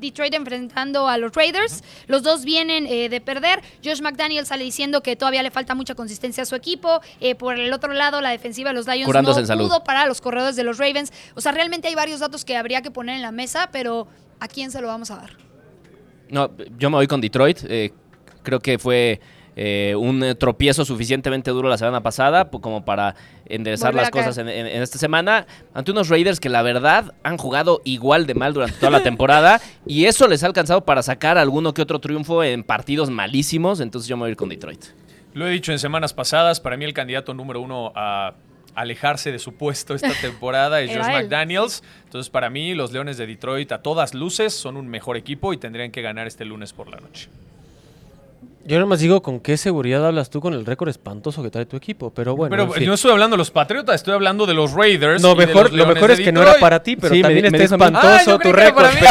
Detroit 0.00 0.34
enfrentando 0.34 1.08
a 1.08 1.18
los 1.18 1.32
Raiders. 1.32 1.82
Los 2.06 2.22
dos 2.22 2.44
vienen 2.44 2.86
eh, 2.86 3.08
de 3.08 3.20
perder. 3.20 3.60
Josh 3.84 4.00
McDaniel 4.00 4.46
sale 4.46 4.64
diciendo 4.64 5.02
que 5.02 5.16
todavía 5.16 5.42
le 5.42 5.50
falta 5.50 5.74
mucha 5.74 5.94
consistencia 5.94 6.42
a 6.42 6.46
su 6.46 6.54
equipo. 6.54 7.00
Eh, 7.20 7.34
por 7.34 7.58
el 7.58 7.72
otro 7.72 7.92
lado, 7.92 8.20
la 8.20 8.30
defensiva 8.30 8.70
de 8.70 8.74
los 8.74 8.86
Lions 8.86 9.06
Curándose 9.06 9.42
no 9.42 9.58
pudo 9.58 9.84
para 9.84 10.06
los 10.06 10.20
corredores 10.20 10.56
de 10.56 10.64
los 10.64 10.78
Ravens. 10.78 11.12
O 11.34 11.40
sea, 11.40 11.52
realmente 11.52 11.88
hay 11.88 11.94
varios 11.94 12.20
datos 12.20 12.44
que 12.44 12.56
habría 12.56 12.82
que 12.82 12.90
poner 12.90 13.16
en 13.16 13.22
la 13.22 13.32
mesa, 13.32 13.70
pero 13.72 14.06
¿a 14.40 14.48
quién 14.48 14.70
se 14.70 14.80
lo 14.80 14.88
vamos 14.88 15.10
a 15.10 15.16
dar? 15.16 15.36
No, 16.28 16.50
yo 16.78 16.90
me 16.90 16.96
voy 16.96 17.06
con 17.06 17.20
Detroit. 17.20 17.58
eh, 17.68 17.92
creo 18.42 18.60
que 18.60 18.78
fue 18.78 19.20
eh, 19.56 19.94
un 19.98 20.22
eh, 20.22 20.34
tropiezo 20.34 20.84
suficientemente 20.84 21.50
duro 21.50 21.68
la 21.68 21.78
semana 21.78 22.02
pasada 22.02 22.50
po- 22.50 22.60
como 22.60 22.84
para 22.84 23.14
enderezar 23.46 23.92
Volver 23.92 24.02
las 24.02 24.10
cosas 24.10 24.38
en, 24.38 24.48
en- 24.48 24.66
en 24.66 24.82
esta 24.82 24.98
semana 24.98 25.46
ante 25.72 25.90
unos 25.92 26.08
Raiders 26.10 26.38
que 26.40 26.48
la 26.50 26.60
verdad 26.62 27.14
han 27.22 27.38
jugado 27.38 27.80
igual 27.84 28.26
de 28.26 28.34
mal 28.34 28.52
durante 28.52 28.76
toda 28.78 28.90
la 28.92 29.02
temporada 29.02 29.60
y 29.86 30.04
eso 30.04 30.28
les 30.28 30.42
ha 30.42 30.46
alcanzado 30.46 30.84
para 30.84 31.02
sacar 31.02 31.38
alguno 31.38 31.72
que 31.74 31.80
otro 31.82 31.98
triunfo 32.00 32.44
en 32.44 32.62
partidos 32.64 33.08
malísimos. 33.10 33.80
Entonces 33.80 34.08
yo 34.08 34.16
me 34.16 34.20
voy 34.24 34.28
a 34.28 34.30
ir 34.32 34.36
con 34.36 34.48
Detroit. 34.50 34.84
Lo 35.32 35.46
he 35.46 35.50
dicho 35.50 35.72
en 35.72 35.78
semanas 35.78 36.12
pasadas, 36.14 36.60
para 36.60 36.76
mí 36.76 36.84
el 36.84 36.92
candidato 36.94 37.32
número 37.34 37.60
uno 37.60 37.92
a 37.94 38.34
alejarse 38.74 39.32
de 39.32 39.38
su 39.38 39.54
puesto 39.54 39.94
esta 39.94 40.12
temporada 40.20 40.82
es 40.82 40.90
Josh. 40.90 41.06
McDaniels. 41.06 41.82
Entonces, 42.04 42.28
para 42.28 42.50
mí, 42.50 42.74
los 42.74 42.92
Leones 42.92 43.16
de 43.16 43.26
Detroit 43.26 43.72
a 43.72 43.80
todas 43.80 44.12
luces 44.12 44.52
son 44.52 44.76
un 44.76 44.86
mejor 44.88 45.16
equipo 45.16 45.54
y 45.54 45.56
tendrían 45.56 45.90
que 45.90 46.02
ganar 46.02 46.26
este 46.26 46.44
lunes 46.44 46.74
por 46.74 46.88
la 46.88 46.98
noche. 46.98 47.28
Yo 48.66 48.80
nomás 48.80 48.98
digo 49.00 49.22
con 49.22 49.38
qué 49.40 49.56
seguridad 49.56 50.04
hablas 50.04 50.28
tú 50.28 50.40
con 50.40 50.52
el 50.52 50.66
récord 50.66 50.88
espantoso 50.88 51.42
que 51.42 51.50
trae 51.50 51.66
tu 51.66 51.76
equipo, 51.76 52.10
pero 52.12 52.34
bueno. 52.34 52.50
pero 52.50 52.62
en 52.64 52.72
fin. 52.72 52.86
no 52.86 52.94
estoy 52.94 53.12
hablando 53.12 53.34
de 53.36 53.38
los 53.38 53.50
Patriotas, 53.52 53.94
estoy 53.94 54.14
hablando 54.14 54.44
de 54.44 54.54
los 54.54 54.72
Raiders. 54.72 55.22
No, 55.22 55.32
y 55.32 55.38
de 55.38 55.46
mejor, 55.46 55.64
los 55.72 55.72
lo 55.72 55.86
mejor 55.94 56.10
es 56.10 56.20
que 56.20 56.32
no 56.32 56.42
era 56.42 56.54
para 56.58 56.82
ti, 56.82 56.96
pero 56.96 57.14
Sí, 57.14 57.18
me- 57.18 57.28
también 57.28 57.52
me 57.52 57.62
está 57.62 57.76
mí. 57.76 57.84
Ah, 57.94 58.16
espantoso 58.16 58.30
yo 58.32 58.38
tu 58.38 58.52
récord. 58.52 58.86
Pero, 58.98 59.08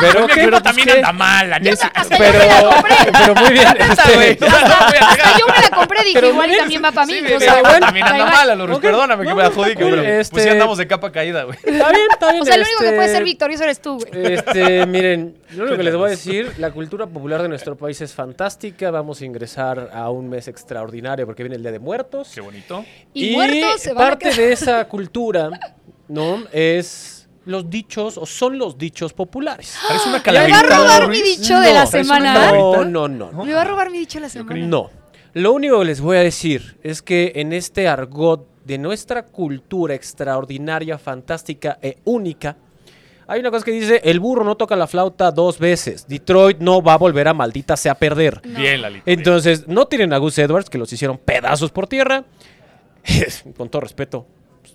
pero 0.00 0.20
Mi 0.22 0.26
¿qué? 0.26 0.40
equipo 0.40 0.50
Pues, 0.50 0.62
también 0.62 0.88
¿qué? 0.88 0.94
anda 0.94 1.12
mal, 1.12 1.50
la 1.50 1.58
neta. 1.58 1.90
Hasta 1.94 2.16
Pero, 2.18 2.38
yo 2.38 2.48
me 2.48 2.48
la 2.48 2.74
compré. 2.74 2.94
pero 3.12 3.34
muy 3.34 3.52
bien. 3.52 3.68
Este. 3.78 4.38
No, 4.40 4.48
no, 4.48 4.56
Hasta 4.56 5.38
yo 5.38 5.46
me 5.46 5.62
la 5.62 5.70
compré, 5.76 5.98
dije, 6.04 6.14
Pero 6.14 6.28
igual 6.28 6.52
y 6.52 6.56
también 6.56 6.84
va 6.84 6.92
para 6.92 7.06
mí. 7.06 7.12
Sí, 7.14 7.20
o 7.20 7.24
pero 7.26 7.40
sea, 7.40 7.58
igual 7.58 7.80
también 7.80 8.06
da 8.06 8.12
anda 8.12 8.26
mal, 8.26 8.50
Alorus. 8.50 8.76
Ok, 8.76 8.82
Perdóname 8.82 9.24
que 9.24 9.30
no, 9.30 9.36
me 9.36 9.44
jodí, 9.50 9.74
cool, 9.74 9.90
pero 9.90 10.02
pues 10.02 10.08
este- 10.20 10.42
sí 10.42 10.48
andamos 10.48 10.78
de 10.78 10.86
capa 10.86 11.12
caída, 11.12 11.44
güey. 11.44 11.58
Está 11.62 11.90
bien, 11.90 12.06
está 12.10 12.30
bien. 12.30 12.42
O 12.42 12.44
sea, 12.44 12.54
el 12.54 12.60
único 12.62 12.78
que 12.80 12.86
puede 12.86 13.00
este, 13.04 13.12
ser 13.14 13.24
victorioso 13.24 13.64
eres 13.64 13.80
tú, 13.82 13.98
güey. 13.98 14.32
Este, 14.34 14.86
miren, 14.86 15.36
lo 15.50 15.62
único 15.64 15.76
que 15.76 15.82
les 15.82 15.94
voy 15.96 16.06
a 16.06 16.10
decir, 16.10 16.52
la 16.58 16.70
cultura 16.70 17.06
popular 17.06 17.42
de 17.42 17.48
nuestro 17.48 17.76
país 17.76 18.00
es 18.00 18.12
fantástica. 18.14 18.90
Vamos 18.90 19.20
a 19.20 19.24
ingresar 19.24 19.90
a 19.92 20.10
un 20.10 20.28
mes 20.28 20.48
extraordinario 20.48 21.26
porque 21.26 21.42
viene 21.42 21.56
el 21.56 21.62
Día 21.62 21.72
de 21.72 21.78
Muertos. 21.78 22.30
Qué 22.34 22.40
bonito. 22.40 22.84
Y, 23.12 23.32
muertos 23.32 23.80
se 23.80 23.94
parte 23.94 24.32
de 24.32 24.52
esa 24.52 24.84
cultura, 24.86 25.50
¿no? 26.08 26.42
Es 26.52 27.19
los 27.46 27.68
dichos 27.70 28.18
o 28.18 28.26
son 28.26 28.58
los 28.58 28.76
dichos 28.78 29.12
populares. 29.12 29.76
Parece 29.88 30.08
una 30.08 30.18
¿Me 30.18 30.22
calaverita. 30.22 30.58
va 30.58 30.76
a 30.76 30.78
robar 30.98 31.08
mi 31.08 31.22
dicho 31.22 31.58
de 31.60 31.72
la 31.72 31.84
No, 31.84 31.90
semana? 31.90 32.52
No, 32.52 32.84
no, 32.84 33.08
no, 33.08 33.32
no. 33.32 33.44
Me 33.44 33.52
va 33.54 33.62
a 33.62 33.64
robar 33.64 33.90
mi 33.90 33.98
dicho 33.98 34.18
de 34.18 34.22
la 34.22 34.28
semana. 34.28 34.66
No. 34.66 34.90
Lo 35.32 35.52
único 35.52 35.78
que 35.78 35.84
les 35.84 36.00
voy 36.00 36.16
a 36.16 36.20
decir 36.20 36.78
es 36.82 37.02
que 37.02 37.32
en 37.36 37.52
este 37.52 37.86
argot 37.88 38.46
de 38.64 38.78
nuestra 38.78 39.24
cultura 39.24 39.94
extraordinaria, 39.94 40.98
fantástica 40.98 41.78
e 41.80 41.98
única, 42.04 42.56
hay 43.26 43.38
una 43.38 43.52
cosa 43.52 43.64
que 43.64 43.70
dice, 43.70 44.00
el 44.02 44.18
burro 44.18 44.42
no 44.42 44.56
toca 44.56 44.74
la 44.74 44.88
flauta 44.88 45.30
dos 45.30 45.60
veces. 45.60 46.08
Detroit 46.08 46.58
no 46.58 46.82
va 46.82 46.94
a 46.94 46.98
volver 46.98 47.28
a 47.28 47.32
maldita 47.32 47.76
sea 47.76 47.94
perder. 47.94 48.40
Bien, 48.44 48.82
Lalito. 48.82 49.04
Entonces, 49.06 49.68
no 49.68 49.86
tienen 49.86 50.12
a 50.12 50.18
Gus 50.18 50.36
Edwards, 50.38 50.68
que 50.68 50.78
los 50.78 50.92
hicieron 50.92 51.16
pedazos 51.16 51.70
por 51.70 51.86
tierra. 51.86 52.24
Con 53.56 53.68
todo 53.68 53.82
respeto, 53.82 54.26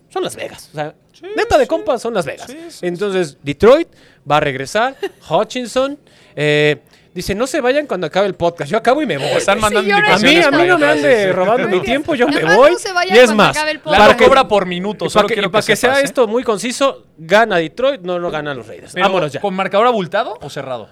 son 0.09 0.23
Las 0.23 0.35
Vegas. 0.35 0.69
O 0.71 0.75
sea, 0.75 0.93
neta 1.35 1.57
de 1.57 1.67
compas 1.67 2.01
son 2.01 2.13
Las 2.13 2.25
Vegas. 2.25 2.47
Sí, 2.49 2.57
sí, 2.69 2.85
Entonces, 2.87 3.37
Detroit 3.43 3.87
va 4.29 4.37
a 4.37 4.39
regresar. 4.39 4.95
Hutchinson 5.29 5.97
eh, 6.35 6.77
dice, 7.13 7.33
no 7.35 7.47
se 7.47 7.61
vayan 7.61 7.87
cuando 7.87 8.07
acabe 8.07 8.27
el 8.27 8.35
podcast. 8.35 8.69
Yo 8.71 8.77
acabo 8.77 9.01
y 9.01 9.05
me 9.05 9.17
voy. 9.17 9.27
Están 9.27 9.59
mandando 9.59 9.89
Señores, 9.89 10.09
A 10.09 10.17
mí, 10.19 10.29
indicaciones. 10.31 10.45
a 10.47 10.51
mí 10.51 10.57
para 10.57 10.67
no 10.67 10.77
me 10.79 10.85
ande 10.91 11.15
sí, 11.21 11.25
sí. 11.27 11.31
robando 11.31 11.67
mi 11.69 11.79
tiempo, 11.83 12.15
yo 12.15 12.27
me 12.27 12.43
voy. 12.55 12.71
no 12.71 12.77
se 12.79 12.91
vayan 12.93 13.15
y 13.15 13.19
es 13.19 13.31
más, 13.33 13.55
acabe 13.55 13.71
el 13.71 13.77
Lalo 13.85 13.97
podcast. 13.97 14.19
que- 14.19 14.25
cobra 14.25 14.47
por 14.47 14.65
minuto, 14.65 15.05
y 15.05 15.09
solo 15.09 15.21
para 15.23 15.27
que, 15.29 15.33
quiero 15.35 15.51
para 15.51 15.65
que 15.65 15.75
sea 15.75 15.99
¿eh? 15.99 16.03
esto 16.03 16.27
muy 16.27 16.43
conciso, 16.43 17.05
gana 17.17 17.57
Detroit, 17.57 18.01
no 18.01 18.19
lo 18.19 18.29
ganan 18.31 18.57
los 18.57 18.67
Raiders. 18.67 18.93
Pero, 18.93 19.05
Vámonos 19.05 19.31
ya. 19.31 19.39
¿Con 19.41 19.53
marcador 19.53 19.87
abultado 19.87 20.37
o 20.41 20.49
cerrado? 20.49 20.89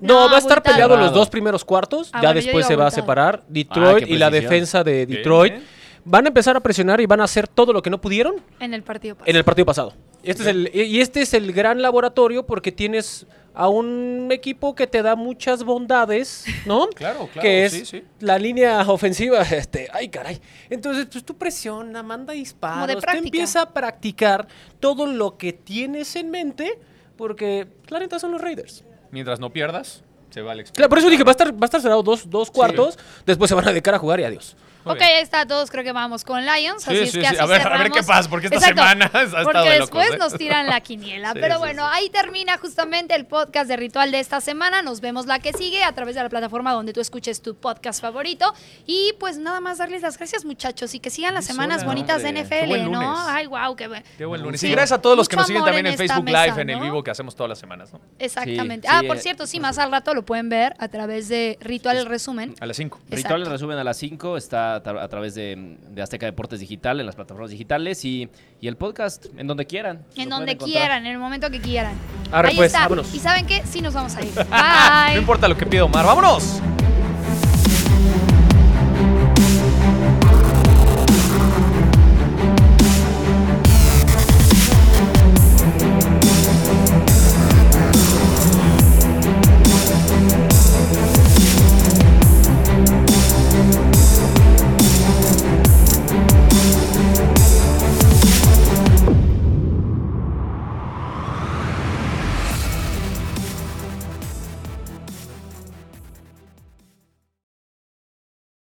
No, 0.00 0.24
No, 0.24 0.30
va 0.30 0.36
a 0.36 0.38
estar 0.38 0.58
abultado. 0.58 0.74
peleado 0.74 0.96
los 0.96 1.12
dos 1.12 1.28
primeros 1.30 1.64
cuartos. 1.64 2.10
Ah, 2.12 2.20
ya 2.20 2.28
bueno, 2.28 2.40
después 2.42 2.66
se 2.66 2.76
va 2.76 2.88
a 2.88 2.90
separar 2.90 3.42
Detroit 3.48 4.02
Ah, 4.04 4.06
qué 4.06 4.12
y 4.12 4.18
la 4.18 4.28
defensa 4.30 4.84
de 4.84 5.06
Detroit. 5.06 5.52
bien. 5.54 5.66
Van 6.04 6.24
a 6.26 6.28
empezar 6.28 6.56
a 6.56 6.60
presionar 6.60 7.00
y 7.00 7.06
van 7.06 7.20
a 7.20 7.24
hacer 7.24 7.48
todo 7.48 7.72
lo 7.72 7.82
que 7.82 7.90
no 7.90 8.00
pudieron 8.00 8.36
En 8.60 8.74
el 8.74 8.82
partido 8.82 9.14
pasado. 9.14 9.30
en 9.30 9.36
el 9.36 9.44
partido 9.44 9.66
pasado. 9.66 9.94
Este 10.22 10.42
es 10.42 10.48
el, 10.48 10.70
y 10.74 11.00
este 11.00 11.22
es 11.22 11.34
el 11.34 11.52
gran 11.52 11.82
laboratorio 11.82 12.46
porque 12.46 12.72
tienes 12.72 13.26
a 13.54 13.68
un 13.68 14.28
equipo 14.32 14.74
que 14.74 14.86
te 14.86 15.02
da 15.02 15.14
muchas 15.16 15.62
bondades, 15.64 16.44
¿no? 16.66 16.88
Claro, 16.94 17.28
claro, 17.32 17.40
Que 17.40 17.64
es 17.64 17.72
sí, 17.72 17.84
sí. 17.84 18.04
la 18.20 18.38
línea 18.38 18.80
ofensiva, 18.82 19.42
este, 19.50 19.88
ay 19.92 20.08
caray. 20.08 20.40
Entonces, 20.70 21.06
pues 21.10 21.24
tú 21.24 21.36
presiona, 21.36 22.02
manda 22.02 22.32
disparos, 22.32 22.86
Como 22.86 23.00
de 23.00 23.06
tú 23.06 23.24
empieza 23.24 23.62
a 23.62 23.70
practicar 23.72 24.48
todo 24.80 25.06
lo 25.06 25.36
que 25.36 25.52
tienes 25.52 26.16
en 26.16 26.30
mente 26.30 26.78
porque 27.16 27.68
la 27.88 28.00
neta 28.00 28.18
son 28.18 28.32
los 28.32 28.40
Raiders. 28.40 28.84
Mientras 29.10 29.38
no 29.38 29.52
pierdas, 29.52 30.02
se 30.30 30.42
va 30.42 30.52
el 30.52 30.64
Claro, 30.64 30.88
por 30.88 30.98
eso 30.98 31.08
dije, 31.08 31.22
va 31.22 31.30
a 31.30 31.32
estar, 31.32 31.52
va 31.52 31.58
a 31.62 31.64
estar 31.66 31.80
cerrado 31.80 32.02
dos, 32.02 32.28
dos 32.28 32.50
cuartos, 32.50 32.98
después 33.24 33.48
se 33.48 33.54
van 33.54 33.66
a 33.66 33.70
dedicar 33.70 33.94
a 33.94 33.98
jugar 33.98 34.18
y 34.18 34.24
adiós. 34.24 34.56
Ok, 34.84 35.00
ahí 35.00 35.22
está, 35.22 35.46
todos 35.46 35.70
creo 35.70 35.82
que 35.82 35.92
vamos 35.92 36.24
con 36.24 36.44
Lions. 36.44 36.82
Sí, 36.82 36.90
así 36.90 36.96
sí, 36.96 37.02
es 37.04 37.12
sí. 37.12 37.20
que 37.20 37.26
así 37.26 37.38
A 37.38 37.46
ver, 37.46 37.66
a 37.66 37.78
ver 37.78 37.90
qué 37.90 38.02
pasa, 38.02 38.28
porque 38.28 38.46
esta 38.46 38.58
Exacto, 38.58 38.82
semana 38.82 39.10
ha 39.12 39.22
estado 39.22 39.44
Porque 39.44 39.58
de 39.58 39.78
locos, 39.78 39.78
después 39.78 40.10
¿eh? 40.12 40.18
nos 40.18 40.34
tiran 40.36 40.66
la 40.66 40.80
quiniela. 40.80 41.32
Sí, 41.32 41.38
Pero 41.40 41.54
sí, 41.54 41.58
bueno, 41.60 41.86
sí. 41.86 41.90
ahí 41.94 42.10
termina 42.10 42.58
justamente 42.58 43.14
el 43.14 43.26
podcast 43.26 43.68
de 43.68 43.76
Ritual 43.76 44.10
de 44.10 44.20
esta 44.20 44.40
semana. 44.40 44.82
Nos 44.82 45.00
vemos 45.00 45.26
la 45.26 45.38
que 45.38 45.52
sigue 45.52 45.82
a 45.82 45.92
través 45.92 46.14
de 46.14 46.22
la 46.22 46.28
plataforma 46.28 46.72
donde 46.72 46.92
tú 46.92 47.00
escuches 47.00 47.40
tu 47.40 47.54
podcast 47.54 48.00
favorito. 48.00 48.52
Y 48.86 49.14
pues 49.18 49.38
nada 49.38 49.60
más 49.60 49.78
darles 49.78 50.02
las 50.02 50.18
gracias, 50.18 50.44
muchachos, 50.44 50.94
y 50.94 51.00
que 51.00 51.10
sigan 51.10 51.34
las 51.34 51.44
semanas 51.46 51.84
bonitas 51.84 52.22
hombre. 52.22 52.42
de 52.42 52.48
Qué 52.48 52.66
buen 52.66 52.82
NFL, 52.82 52.90
¿no? 52.92 53.00
lunes. 53.00 53.20
Ay, 53.26 53.46
wow, 53.46 53.76
qué 53.76 53.88
bueno. 53.88 54.04
Qué 54.18 54.24
buen 54.24 54.42
lunes. 54.42 54.60
Sí. 54.60 54.68
Y 54.68 54.70
gracias 54.70 54.98
a 54.98 55.02
todos 55.02 55.16
los 55.16 55.28
que 55.28 55.36
nos 55.36 55.46
siguen 55.46 55.64
también 55.64 55.86
en 55.86 55.96
Facebook 55.96 56.24
mesa, 56.24 56.46
Live, 56.46 56.62
en 56.62 56.70
el 56.70 56.80
vivo 56.80 57.02
que 57.02 57.10
hacemos 57.10 57.34
todas 57.34 57.48
las 57.48 57.58
semanas, 57.58 57.92
¿no? 57.92 58.00
Exactamente. 58.18 58.86
Sí, 58.86 58.94
ah, 58.94 59.00
sí, 59.00 59.06
por 59.06 59.18
cierto, 59.18 59.46
sí, 59.46 59.60
más 59.60 59.78
al 59.78 59.90
rato 59.90 60.14
lo 60.14 60.24
pueden 60.24 60.48
ver 60.48 60.74
a 60.78 60.88
través 60.88 61.28
de 61.28 61.58
Ritual 61.60 61.96
el 61.96 62.06
Resumen. 62.06 62.54
A 62.60 62.66
las 62.66 62.76
5. 62.76 62.98
Exacto. 62.98 63.16
Ritual 63.16 63.42
el 63.42 63.50
resumen 63.50 63.78
a 63.78 63.84
las 63.84 63.96
5 63.96 64.36
está 64.36 64.73
a, 64.74 64.82
tra- 64.82 65.02
a 65.02 65.08
través 65.08 65.34
de, 65.34 65.76
de 65.90 66.02
Azteca 66.02 66.26
Deportes 66.26 66.60
Digital, 66.60 67.00
en 67.00 67.06
las 67.06 67.14
plataformas 67.14 67.50
digitales 67.50 68.04
y, 68.04 68.28
y 68.60 68.68
el 68.68 68.76
podcast 68.76 69.26
en 69.36 69.46
donde 69.46 69.66
quieran. 69.66 70.04
En 70.16 70.28
donde 70.28 70.56
quieran, 70.56 71.06
en 71.06 71.12
el 71.12 71.18
momento 71.18 71.50
que 71.50 71.60
quieran. 71.60 71.94
Arre, 72.32 72.48
Ahí 72.50 72.56
pues, 72.56 72.66
está. 72.72 72.80
vámonos. 72.84 73.14
Y 73.14 73.18
saben 73.18 73.46
qué, 73.46 73.62
sí 73.66 73.80
nos 73.80 73.94
vamos 73.94 74.14
a 74.16 74.22
ir. 74.22 74.32
Bye. 74.34 75.14
No 75.14 75.20
importa 75.20 75.48
lo 75.48 75.56
que 75.56 75.66
pida 75.66 75.84
Omar. 75.84 76.04
¡Vámonos! 76.04 76.60